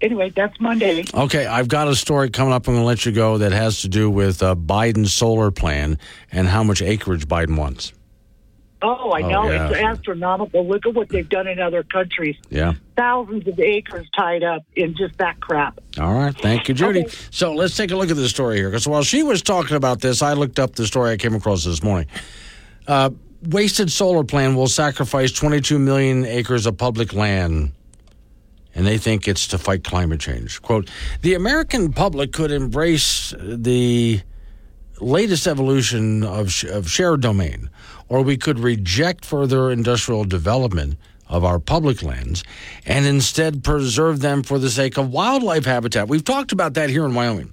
[0.00, 0.30] anyway.
[0.30, 1.04] That's Monday.
[1.12, 2.66] Okay, I've got a story coming up.
[2.68, 5.98] I'm going to let you go that has to do with uh, Biden's solar plan
[6.30, 7.92] and how much acreage Biden wants.
[8.88, 9.68] Oh, I Oh, know yeah.
[9.68, 10.66] it's astronomical.
[10.66, 12.36] Look at what they've done in other countries.
[12.50, 12.74] Yeah.
[12.96, 15.80] Thousands of acres tied up in just that crap.
[15.98, 16.34] All right.
[16.36, 17.06] Thank you, Judy.
[17.30, 18.68] So let's take a look at the story here.
[18.70, 21.64] Because while she was talking about this, I looked up the story I came across
[21.64, 22.06] this morning.
[22.86, 23.10] Uh,
[23.42, 27.72] wasted solar plan will sacrifice 22 million acres of public land.
[28.74, 30.60] And they think it's to fight climate change.
[30.62, 30.90] Quote
[31.22, 34.20] The American public could embrace the
[35.00, 37.70] latest evolution of, of shared domain,
[38.08, 40.98] or we could reject further industrial development
[41.28, 42.44] of our public lands
[42.84, 46.08] and instead preserve them for the sake of wildlife habitat.
[46.08, 47.52] We've talked about that here in Wyoming.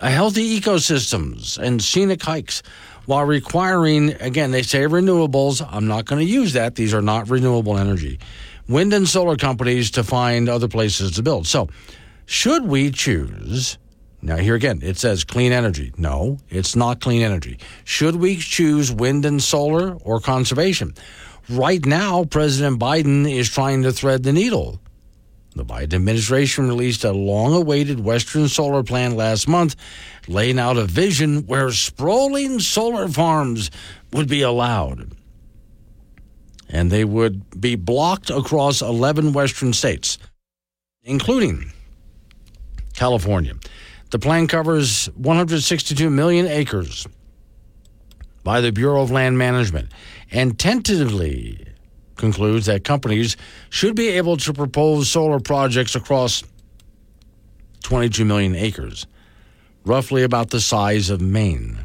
[0.00, 2.62] A healthy ecosystems and scenic hikes
[3.06, 5.66] while requiring, again, they say renewables.
[5.70, 6.74] I'm not going to use that.
[6.74, 8.18] These are not renewable energy.
[8.68, 11.46] Wind and solar companies to find other places to build.
[11.46, 11.68] So,
[12.26, 13.78] should we choose
[14.24, 15.92] now, here again, it says clean energy.
[15.98, 17.58] No, it's not clean energy.
[17.82, 20.94] Should we choose wind and solar or conservation?
[21.48, 24.80] Right now, President Biden is trying to thread the needle.
[25.56, 29.74] The Biden administration released a long awaited Western solar plan last month,
[30.28, 33.72] laying out a vision where sprawling solar farms
[34.12, 35.16] would be allowed.
[36.68, 40.16] And they would be blocked across 11 Western states,
[41.02, 41.72] including
[42.94, 43.54] California.
[44.12, 47.06] The plan covers 162 million acres
[48.44, 49.90] by the Bureau of Land Management
[50.30, 51.66] and tentatively
[52.16, 53.38] concludes that companies
[53.70, 56.44] should be able to propose solar projects across
[57.84, 59.06] 22 million acres,
[59.86, 61.78] roughly about the size of Maine.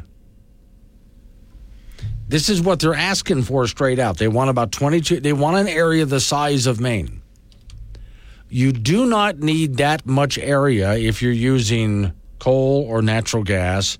[2.28, 4.18] This is what they're asking for straight out.
[4.18, 7.22] They want about 22, they want an area the size of Maine.
[8.50, 13.98] You do not need that much area if you're using coal or natural gas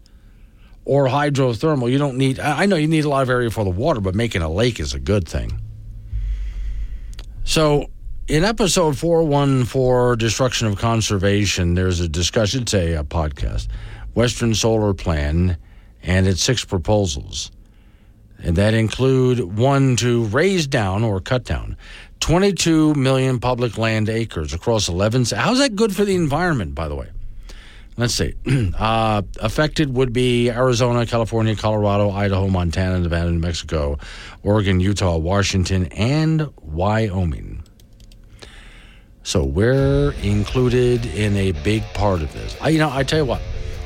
[0.85, 1.91] or hydrothermal.
[1.91, 4.15] You don't need, I know you need a lot of area for the water, but
[4.15, 5.61] making a lake is a good thing.
[7.45, 7.87] So,
[8.27, 13.69] in episode 414, Destruction of Conservation, there's a discussion, a, a podcast,
[14.15, 15.57] Western Solar Plan,
[16.03, 17.51] and its six proposals.
[18.39, 21.77] And that include one to raise down or cut down
[22.21, 25.27] 22 million public land acres across 11.
[25.35, 27.09] How's that good for the environment, by the way?
[27.97, 28.35] Let's see.
[28.79, 33.99] Uh, affected would be Arizona, California, Colorado, Idaho, Montana, Nevada, New Mexico,
[34.45, 37.65] Oregon, Utah, Washington, and Wyoming.
[39.25, 42.57] So we're included in a big part of this.
[42.61, 43.43] I, you know, I tell you what,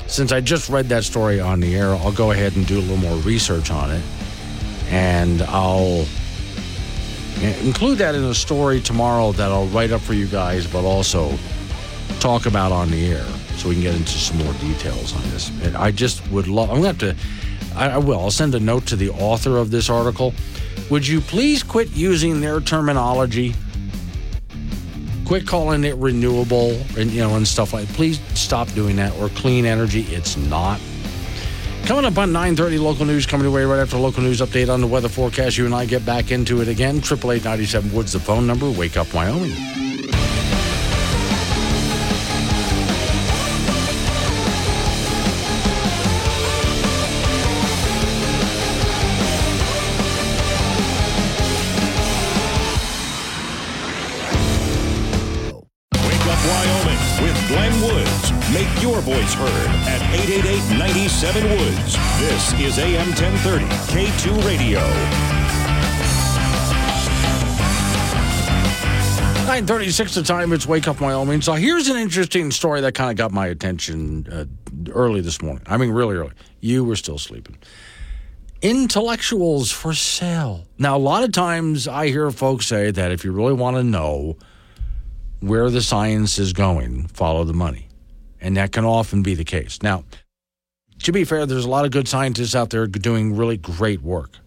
[0.07, 2.83] since I just read that story on the air, I'll go ahead and do a
[2.83, 4.03] little more research on it.
[4.91, 6.07] And I'll
[7.41, 11.37] include that in a story tomorrow that I'll write up for you guys, but also
[12.21, 13.25] talk about on the air
[13.57, 15.51] so we can get into some more details on this.
[15.63, 18.55] And I just would love, I'm going to have to, I, I will, I'll send
[18.55, 20.35] a note to the author of this article.
[20.91, 23.55] Would you please quit using their terminology?
[25.25, 27.89] Quit calling it renewable and you know and stuff like.
[27.89, 30.03] Please stop doing that or clean energy.
[30.03, 30.81] It's not.
[31.87, 34.87] Coming up on 9:30, local news coming away right after local news update on the
[34.87, 35.59] weather forecast.
[35.59, 37.01] You and I get back into it again.
[37.01, 38.71] Triple eight ninety seven Woods, the phone number.
[38.71, 39.82] Wake up, Wyoming.
[63.45, 64.79] 1230 K2 Radio.
[69.47, 71.43] 936 the time it's wake up wyoming.
[71.43, 74.45] So here's an interesting story that kind of got my attention uh,
[74.93, 75.65] early this morning.
[75.67, 76.31] I mean really early.
[76.61, 77.59] You were still sleeping.
[78.61, 80.65] Intellectuals for sale.
[80.79, 83.83] Now a lot of times i hear folks say that if you really want to
[83.83, 84.37] know
[85.41, 87.89] where the science is going follow the money.
[88.41, 89.83] And that can often be the case.
[89.83, 90.05] Now
[91.03, 94.39] to be fair there's a lot of good scientists out there doing really great work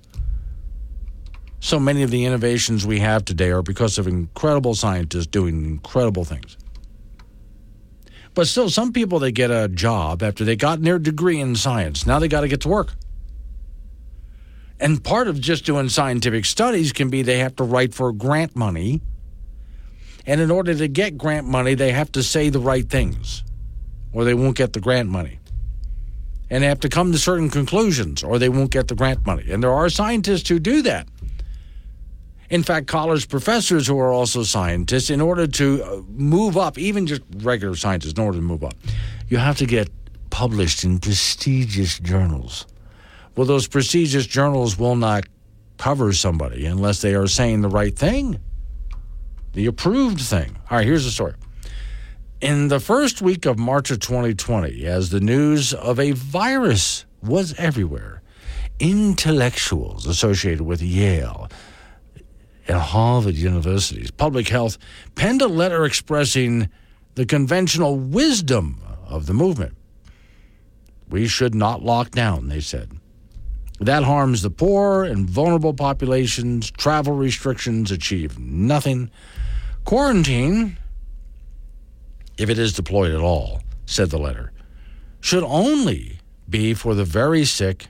[1.65, 6.23] so many of the innovations we have today are because of incredible scientists doing incredible
[6.23, 6.57] things.
[8.36, 12.06] But still, some people they get a job after they got their degree in science.
[12.06, 12.94] Now they got to get to work.
[14.80, 18.56] And part of just doing scientific studies can be they have to write for grant
[18.56, 19.02] money.
[20.27, 23.44] And in order to get grant money, they have to say the right things,
[24.14, 25.40] or they won't get the grant money.
[26.50, 29.50] And have to come to certain conclusions, or they won't get the grant money.
[29.52, 31.08] And there are scientists who do that.
[32.52, 37.08] In fact, college professors who are also scientists, in order to uh, move up, even
[37.08, 38.76] just regular scientists, in order to move up,
[39.28, 39.90] you have to get
[40.30, 42.68] published in prestigious journals.
[43.36, 45.26] Well, those prestigious journals will not
[45.78, 48.40] cover somebody unless they are saying the right thing,
[49.54, 50.56] the approved thing.
[50.70, 51.34] All right, here's the story.
[52.46, 57.56] In the first week of March of 2020, as the news of a virus was
[57.58, 58.22] everywhere,
[58.80, 61.50] intellectuals associated with Yale,
[62.68, 64.78] and Harvard University's public health
[65.16, 66.70] penned a letter expressing
[67.16, 69.76] the conventional wisdom of the movement.
[71.10, 72.92] We should not lock down, they said.
[73.80, 76.70] That harms the poor and vulnerable populations.
[76.70, 79.10] Travel restrictions achieve nothing.
[79.84, 80.78] Quarantine,
[82.38, 84.52] if it is deployed at all, said the letter,
[85.22, 87.88] should only be for the very sick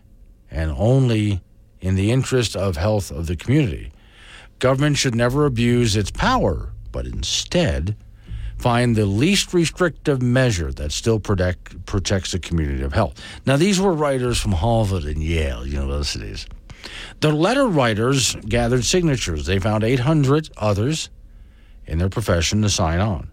[0.49, 1.41] and only
[1.81, 3.91] in the interest of health of the community.
[4.59, 7.95] Government should never abuse its power, but instead
[8.57, 13.21] find the least restrictive measure that still protect, protects the community of health.
[13.45, 16.47] Now, these were writers from Harvard and Yale universities.
[17.19, 19.45] The letter writers gathered signatures.
[19.45, 21.09] They found 800 others
[21.85, 23.29] in their profession to sign on.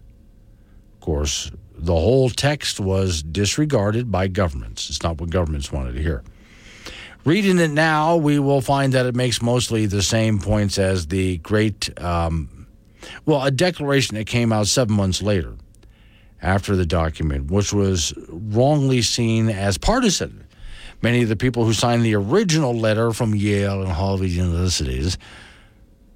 [1.03, 4.89] Course, the whole text was disregarded by governments.
[4.89, 6.23] It's not what governments wanted to hear.
[7.25, 11.39] Reading it now, we will find that it makes mostly the same points as the
[11.39, 12.67] great, um,
[13.25, 15.55] well, a declaration that came out seven months later
[16.41, 20.47] after the document, which was wrongly seen as partisan.
[21.01, 25.17] Many of the people who signed the original letter from Yale and Harvard universities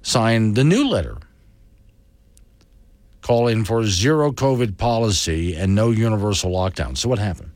[0.00, 1.18] signed the new letter
[3.28, 6.96] calling for zero COVID policy and no universal lockdown.
[6.96, 7.50] So, what happened?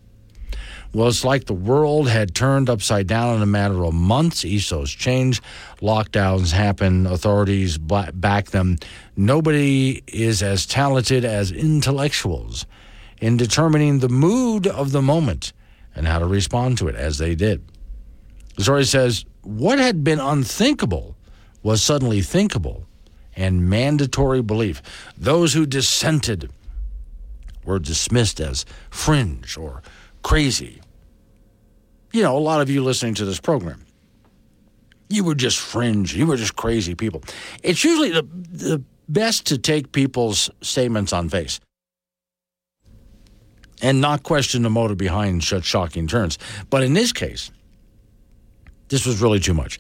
[0.93, 4.45] Well, it's like the world had turned upside down in a matter of months.
[4.45, 5.43] ESOs changed,
[5.81, 8.77] lockdowns happen, authorities back them.
[9.17, 12.67] Nobody is as talented as intellectuals
[13.23, 15.55] in determining the mood of the moment
[15.95, 17.67] and how to respond to it as they did.
[18.57, 21.17] The story says what had been unthinkable
[21.63, 22.87] was suddenly thinkable
[23.37, 24.83] and mandatory belief.
[25.17, 26.51] Those who dissented
[27.65, 29.83] were dismissed as fringe or
[30.23, 30.81] crazy.
[32.13, 33.85] You know, a lot of you listening to this program,
[35.09, 36.15] you were just fringe.
[36.15, 37.23] You were just crazy people.
[37.63, 41.61] It's usually the, the best to take people's statements on face
[43.83, 46.39] and not question the motive behind such shocking turns.
[46.71, 47.51] But in this case,
[48.89, 49.79] this was really too much.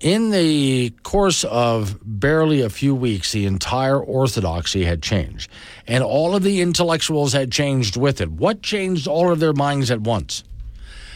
[0.00, 5.50] In the course of barely a few weeks, the entire orthodoxy had changed,
[5.86, 8.30] and all of the intellectuals had changed with it.
[8.30, 10.44] What changed all of their minds at once?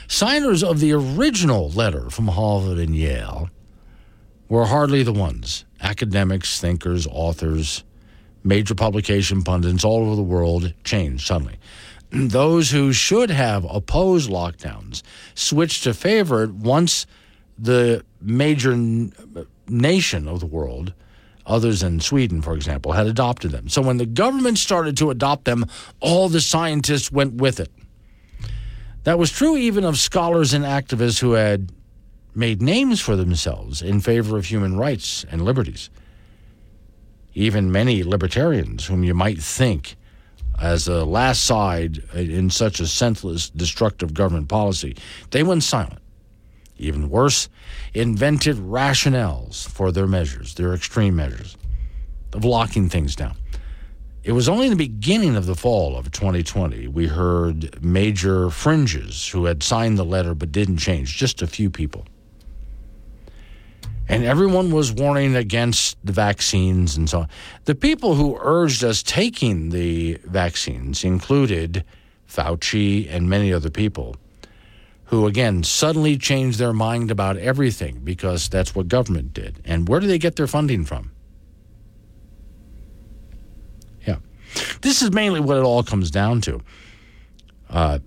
[0.09, 3.51] Signers of the original letter from Harvard and Yale
[4.49, 7.85] were hardly the ones academics, thinkers, authors,
[8.43, 11.59] major publication pundits all over the world changed suddenly.
[12.11, 15.03] Those who should have opposed lockdowns
[15.35, 17.07] switched to favor it once
[17.59, 19.13] the major n-
[19.69, 20.93] nation of the world,
[21.47, 23.69] others than Sweden, for example, had adopted them.
[23.69, 25.67] So when the government started to adopt them,
[26.01, 27.71] all the scientists went with it.
[29.05, 31.73] That was true even of scholars and activists who had
[32.35, 35.91] made names for themselves in favor of human rights and liberties.
[37.35, 39.97] Even many libertarians, whom you might think
[40.61, 44.97] as a last side in such a senseless, destructive government policy,
[45.31, 46.00] they went silent.
[46.81, 47.49] Even worse,
[47.93, 51.57] invented rationales for their measures, their extreme measures
[52.33, 53.37] of locking things down.
[54.25, 59.29] It was only in the beginning of the fall of 2020 we heard major fringes
[59.29, 62.07] who had signed the letter but didn't change, just a few people.
[64.09, 67.29] And everyone was warning against the vaccines and so on.
[67.65, 71.85] The people who urged us taking the vaccines included
[72.27, 74.17] Fauci and many other people
[75.11, 79.61] who, again, suddenly changed their mind about everything because that's what government did.
[79.65, 81.11] And where do they get their funding from?
[84.07, 84.19] Yeah.
[84.83, 86.63] This is mainly what it all comes down to.
[87.69, 87.99] Uh,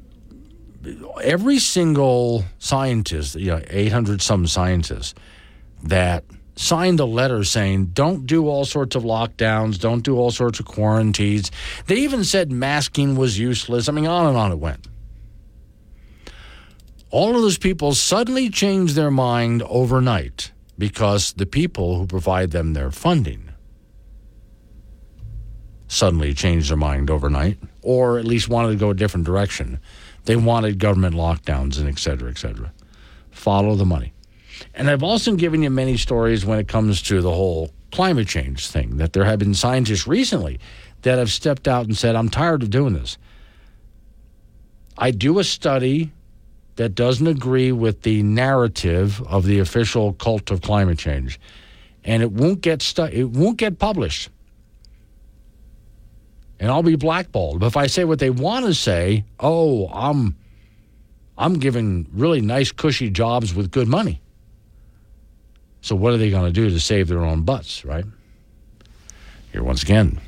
[1.22, 5.14] every single scientist, you know, 800 some scientists
[5.84, 6.24] that
[6.56, 10.68] signed a letter saying don't do all sorts of lockdowns, don't do all sorts of
[10.68, 11.52] quarantines.
[11.88, 13.90] They even said masking was useless.
[13.90, 14.88] I mean, on and on it went
[17.14, 22.74] all of those people suddenly changed their mind overnight because the people who provide them
[22.74, 23.52] their funding
[25.88, 29.80] suddenly changed their mind overnight or at least wanted to go a different direction.
[30.26, 32.74] They wanted government lockdowns and et cetera, et cetera.
[33.30, 34.12] Follow the money.
[34.74, 38.66] And I've also given you many stories when it comes to the whole climate change
[38.66, 40.60] thing that there have been scientists recently
[41.04, 43.20] that have stepped out and said, I'm tired of doing this.
[44.98, 46.12] I do a study
[46.76, 51.40] that doesn't agree with the narrative of the official cult of climate change,
[52.04, 54.30] and it won't get stu- it won't get published.
[56.60, 57.60] And I'll be blackballed.
[57.60, 60.36] But if I say what they want to say, oh, I'm
[61.38, 64.22] I'm giving really nice cushy jobs with good money.
[65.82, 68.06] So what are they going to do to save their own butts, right?
[69.52, 70.22] Here once again,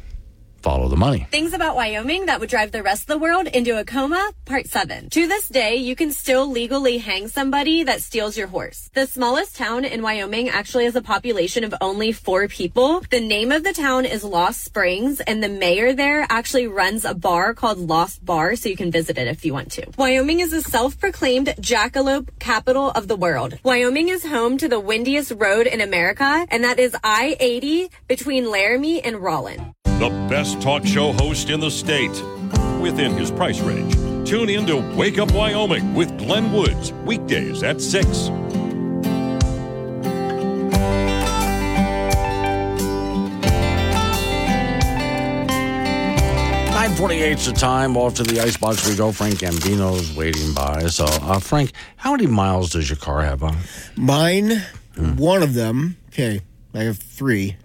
[0.66, 1.28] follow the money.
[1.30, 4.66] Things about Wyoming that would drive the rest of the world into a coma, part
[4.66, 5.12] seven.
[5.12, 8.90] To this day, you can still legally hang somebody that steals your horse.
[8.96, 13.04] The smallest town in Wyoming actually has a population of only four people.
[13.12, 17.14] The name of the town is Lost Springs, and the mayor there actually runs a
[17.14, 19.86] bar called Lost Bar, so you can visit it if you want to.
[20.00, 23.60] Wyoming is a self-proclaimed jackalope capital of the world.
[23.64, 29.00] Wyoming is home to the windiest road in America, and that is I-80 between Laramie
[29.04, 29.62] and Rawlins.
[30.00, 32.12] The best talk show host in the state
[32.82, 33.94] within his price range.
[34.28, 38.30] Tune in to Wake Up Wyoming with Glenn Woods, weekdays at 6.
[46.86, 47.98] 948 is the time.
[47.98, 49.12] Off to the icebox we go.
[49.12, 50.86] Frank Gambino's waiting by.
[50.88, 53.58] So, uh, Frank, how many miles does your car have on?
[53.96, 54.62] Mine,
[55.16, 56.42] one of them, okay,
[56.74, 57.58] I have three.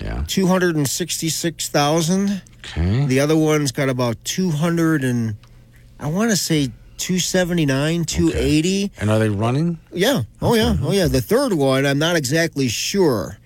[0.00, 0.24] Yeah.
[0.26, 2.42] 266,000.
[2.58, 3.06] Okay.
[3.06, 5.36] The other one's got about 200 and,
[5.98, 6.66] I want to say
[6.98, 8.92] 279, 280.
[9.00, 9.78] And are they running?
[9.92, 10.22] Yeah.
[10.42, 10.76] Oh, yeah.
[10.82, 11.06] Oh, yeah.
[11.08, 13.38] The third one, I'm not exactly sure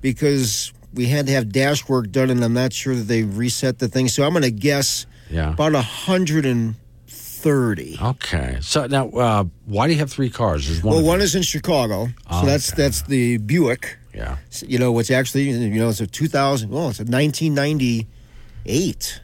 [0.00, 3.78] because we had to have dash work done and I'm not sure that they reset
[3.78, 4.08] the thing.
[4.08, 5.52] So I'm going to guess Yeah.
[5.52, 7.98] about 130.
[8.02, 8.58] Okay.
[8.60, 10.66] So now, uh, why do you have three cars?
[10.66, 10.96] There's one.
[10.96, 12.06] Well, one is in Chicago.
[12.06, 13.98] So Oh, that's that's the Buick.
[14.14, 14.36] Yeah.
[14.66, 19.20] You know, it's actually, you know, it's a 2000, well, it's a 1998,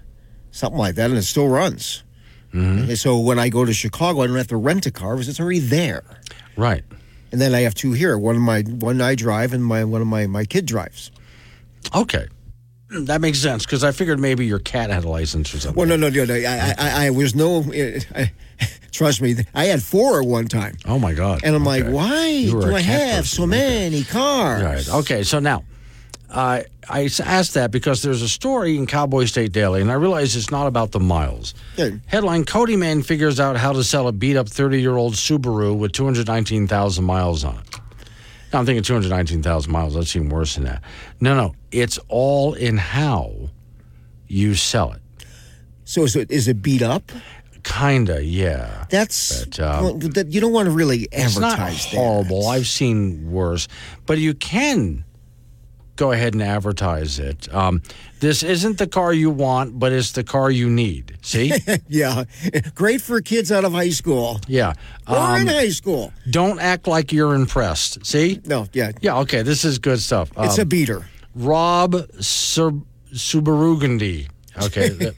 [0.51, 2.03] something like that, and it still runs.
[2.53, 2.95] Mm-hmm.
[2.95, 5.41] So when I go to Chicago, I don't have to rent a car because it's
[5.41, 6.03] already there.
[6.57, 6.83] Right.
[7.33, 8.19] And then I have two here.
[8.19, 11.13] One of my one I drive, and my one of my my kid drives.
[11.95, 12.27] Okay.
[12.93, 15.79] That makes sense because I figured maybe your cat had a license or something.
[15.79, 16.35] Well, no, no, no, no.
[16.35, 17.63] I, I, I was no.
[18.15, 18.33] I,
[18.91, 21.41] trust me, I had four at one time, Oh my God.
[21.45, 24.89] and I'm like, why do I have person, so many cars?
[24.89, 24.99] Right.
[25.01, 25.23] Okay.
[25.23, 25.63] So now,
[26.29, 30.35] uh, I asked that because there's a story in Cowboy State Daily, and I realize
[30.35, 31.55] it's not about the miles.
[31.77, 31.91] Yeah.
[32.07, 35.77] Headline Cody Man figures out how to sell a beat up 30 year old Subaru
[35.79, 37.80] with 219,000 miles on it.
[38.53, 39.95] I'm thinking 219,000 miles.
[39.95, 40.83] That seemed worse than that.
[41.21, 41.55] No, no.
[41.71, 43.51] It's all in how
[44.27, 45.01] you sell it.
[45.85, 47.11] So is it is it beat up?
[47.63, 48.87] Kinda, yeah.
[48.91, 51.97] That's But, um, well, that, you don't want to really It's not advertise that.
[51.97, 52.49] horrible.
[52.49, 53.69] I've seen worse,
[54.07, 55.05] but you can
[55.97, 57.53] go ahead and advertise it.
[57.55, 57.83] Um,
[58.21, 61.17] this isn't the car you want, but it's the car you need.
[61.23, 61.53] See?
[61.89, 62.25] yeah,
[62.75, 64.75] great for kids out of high school yeah.
[65.09, 66.13] or in Um, high school.
[66.31, 68.05] don't act like you're impressed.
[68.07, 68.41] See?
[68.45, 69.19] No, yeah, Yeah.
[69.21, 69.43] Okay.
[69.43, 70.31] This is good stuff.
[70.39, 71.09] it's a Um, beater.
[71.35, 72.73] Rob Sur-.
[74.65, 75.13] Okay.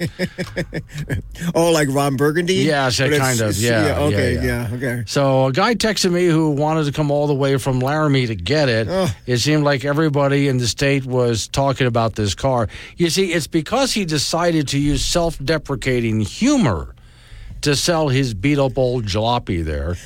[1.55, 2.55] Oh, like Ron Burgundy?
[2.55, 3.51] Yeah, it's- kind of.
[3.51, 4.35] it's- Yeah, okay.
[4.35, 4.69] yeah, Yeah.
[4.71, 4.77] yeah.
[4.77, 5.03] Okay.
[5.07, 8.35] So a guy texted me who wanted to come all the way from Laramie to
[8.35, 8.87] get it.
[8.89, 9.13] Oh.
[9.27, 12.69] It seemed like everybody in the state was talking about this car.
[12.97, 16.95] You see, it's because he decided to use self-deprecating humor
[17.63, 19.97] to sell his beat up old jalopy there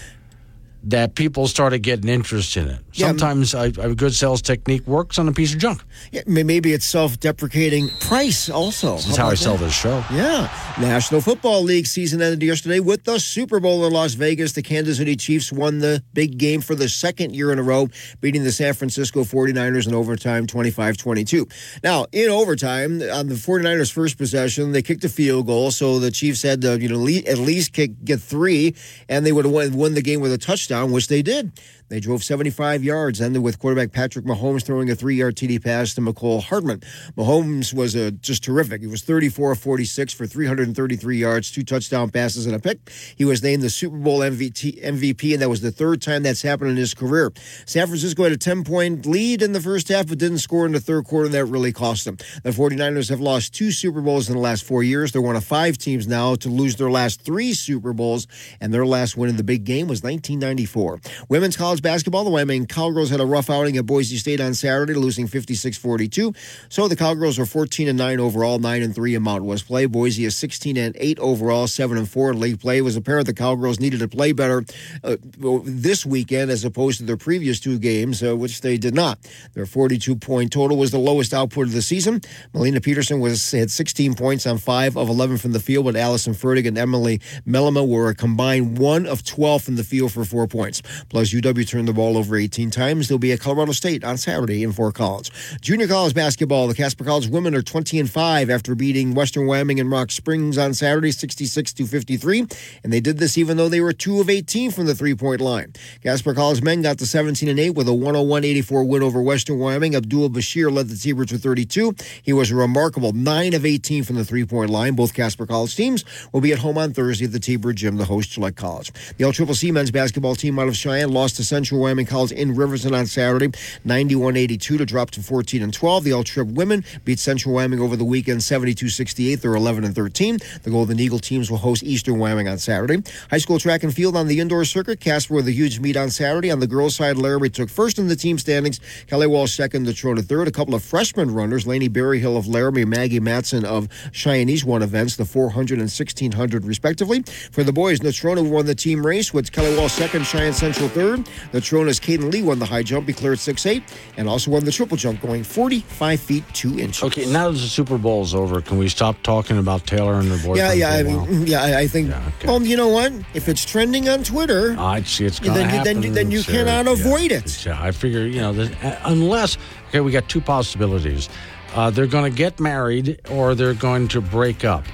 [0.86, 2.80] that people started getting interest in it.
[2.92, 5.82] Yeah, Sometimes a, a good sales technique works on a piece of junk.
[6.12, 8.94] Yeah, maybe it's self-deprecating price also.
[8.96, 9.64] This is how I about sell that?
[9.64, 10.04] this show.
[10.12, 10.48] Yeah.
[10.80, 14.52] National Football League season ended yesterday with the Super Bowl in Las Vegas.
[14.52, 17.88] The Kansas City Chiefs won the big game for the second year in a row,
[18.20, 21.50] beating the San Francisco 49ers in overtime 25-22.
[21.82, 26.10] Now, in overtime, on the 49ers' first possession, they kicked a field goal, so the
[26.12, 28.74] Chiefs had to, you know, at least kick, get three,
[29.08, 31.52] and they would have won, won the game with a touchdown, which they did.
[31.88, 36.00] They drove 75 yards, ended with quarterback Patrick Mahomes throwing a three-yard TD pass to
[36.00, 36.80] Mecole Hardman.
[37.16, 38.80] Mahomes was uh, just terrific.
[38.80, 42.90] He was 34 of 46 for 333 yards, two touchdown passes, and a pick.
[43.16, 46.42] He was named the Super Bowl MVP, MVP, and that was the third time that's
[46.42, 47.32] happened in his career.
[47.66, 50.80] San Francisco had a 10-point lead in the first half, but didn't score in the
[50.80, 52.16] third quarter, and that really cost them.
[52.42, 55.12] The 49ers have lost two Super Bowls in the last four years.
[55.12, 58.26] They're one of five teams now to lose their last three Super Bowls,
[58.60, 61.00] and their last win in the big game was 1994.
[61.28, 64.94] Women's college basketball, the Wyoming Cowgirls had a rough outing at Boise State on Saturday,
[64.94, 66.36] losing 56-42.
[66.68, 69.86] So the Cowgirls are 14 and 9 overall, 9 and 3 in Mount West play.
[69.86, 72.78] Boise is 16 and 8 overall, 7 and 4 in league play.
[72.78, 74.64] It was apparent the Cowgirls needed to play better
[75.04, 75.16] uh,
[75.64, 79.18] this weekend as opposed to their previous two games, uh, which they did not.
[79.54, 82.20] Their 42 point total was the lowest output of the season.
[82.54, 86.34] Malene Pedersen was had 16 points on 5 of 11 from the field, but Allyson
[86.34, 90.46] Fertig and Emily Mellema were a combined 1 of 12 from the field for 4
[90.46, 90.82] points.
[91.08, 93.08] Plus, UW turned the ball over 18 times.
[93.08, 95.30] They'll be at Colorado State on Saturday in Fort Collins.
[95.60, 99.80] Junior college basketball, the Casper College women are 20 and 5 after beating Western Wyoming
[99.80, 102.46] and Rock Springs on Saturday, 66 to 53.
[102.84, 105.40] And they did this even though they were 2 of 18 from the three point
[105.40, 105.72] line.
[106.02, 109.58] Casper College men got to 17 and 8 with a 101 84 win over Western
[109.58, 109.94] Wyoming.
[109.94, 111.94] Abdul Bashir led the T-Birds with 32.
[112.22, 114.94] He was a remarkable 9 of 18 from the three point line.
[114.94, 118.04] Both Casper College teams will be at home on Thursday at the T-Bird Gym, the
[118.04, 118.92] host Select College.
[119.16, 122.94] The LCCC men's basketball team out of Cheyenne lost to Central Wyoming College in Riverton
[122.94, 123.48] on Saturday,
[123.86, 126.04] 91-82 to drop to 14 and 12.
[126.04, 129.40] The All Trip women beat Central Wyoming over the weekend, 72-68.
[129.40, 130.36] They're 11 and 13.
[130.64, 133.02] The Golden Eagle teams will host Eastern Wyoming on Saturday.
[133.30, 135.00] High school track and field on the indoor circuit.
[135.00, 136.50] Casper with a huge meet on Saturday.
[136.50, 138.78] On the girls' side, Laramie took first in the team standings.
[139.06, 140.48] Kelly Walsh second, Natrona third.
[140.48, 145.16] A couple of freshman runners, Laney Berryhill of Laramie, Maggie Matson of Cheyenne's won events,
[145.16, 147.22] the 400 and 1600 respectively.
[147.50, 151.26] For the boys, Natrona won the team race with Kelly Walsh second, Cheyenne Central third.
[151.52, 153.82] Natrona's Caden Lee won the high jump, he cleared 6'8",
[154.16, 157.02] and also won the triple jump, going 45 feet 2 inches.
[157.04, 160.36] Okay, now that the Super Bowl's over, can we stop talking about Taylor and her
[160.36, 160.56] boyfriend?
[160.58, 162.12] Yeah, yeah, I mean, mm, yeah, I, think.
[162.44, 163.12] Well, you know what?
[163.34, 165.94] If it's trending on Twitter, I see it's going then to you, happen.
[165.94, 166.64] then you, then you Sarah.
[166.64, 166.92] cannot Yeah.
[167.04, 167.66] avoid it.
[167.66, 169.58] Yeah, I figure, you know, this, uh, unless,
[169.88, 171.28] okay, we got two possibilities.
[171.74, 174.84] Uh, they're going to get married or they're going to break up.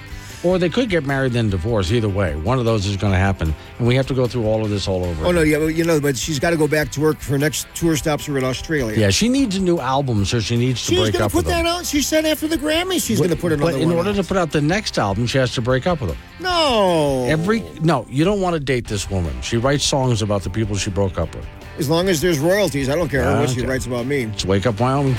[0.44, 1.92] Or they could get married then divorce.
[1.92, 4.44] Either way, one of those is going to happen, and we have to go through
[4.46, 5.26] all of this all over.
[5.26, 7.20] Oh no, yeah, well, you know, but she's got to go back to work.
[7.22, 8.98] Her next tour stops are in Australia.
[8.98, 11.36] Yeah, she needs a new album, so she needs to she's break going up to
[11.36, 11.64] put with him.
[11.64, 11.86] that out.
[11.86, 14.16] She said after the Grammys, she's going to put another But in order out.
[14.16, 16.18] to put out the next album, she has to break up with him.
[16.40, 19.40] no, Every no, you don't want to date this woman.
[19.42, 21.46] She writes songs about the people she broke up with.
[21.78, 24.24] as long as there's royalties, I don't care what she writes about me.
[24.24, 25.14] It's Wake Up Wyoming.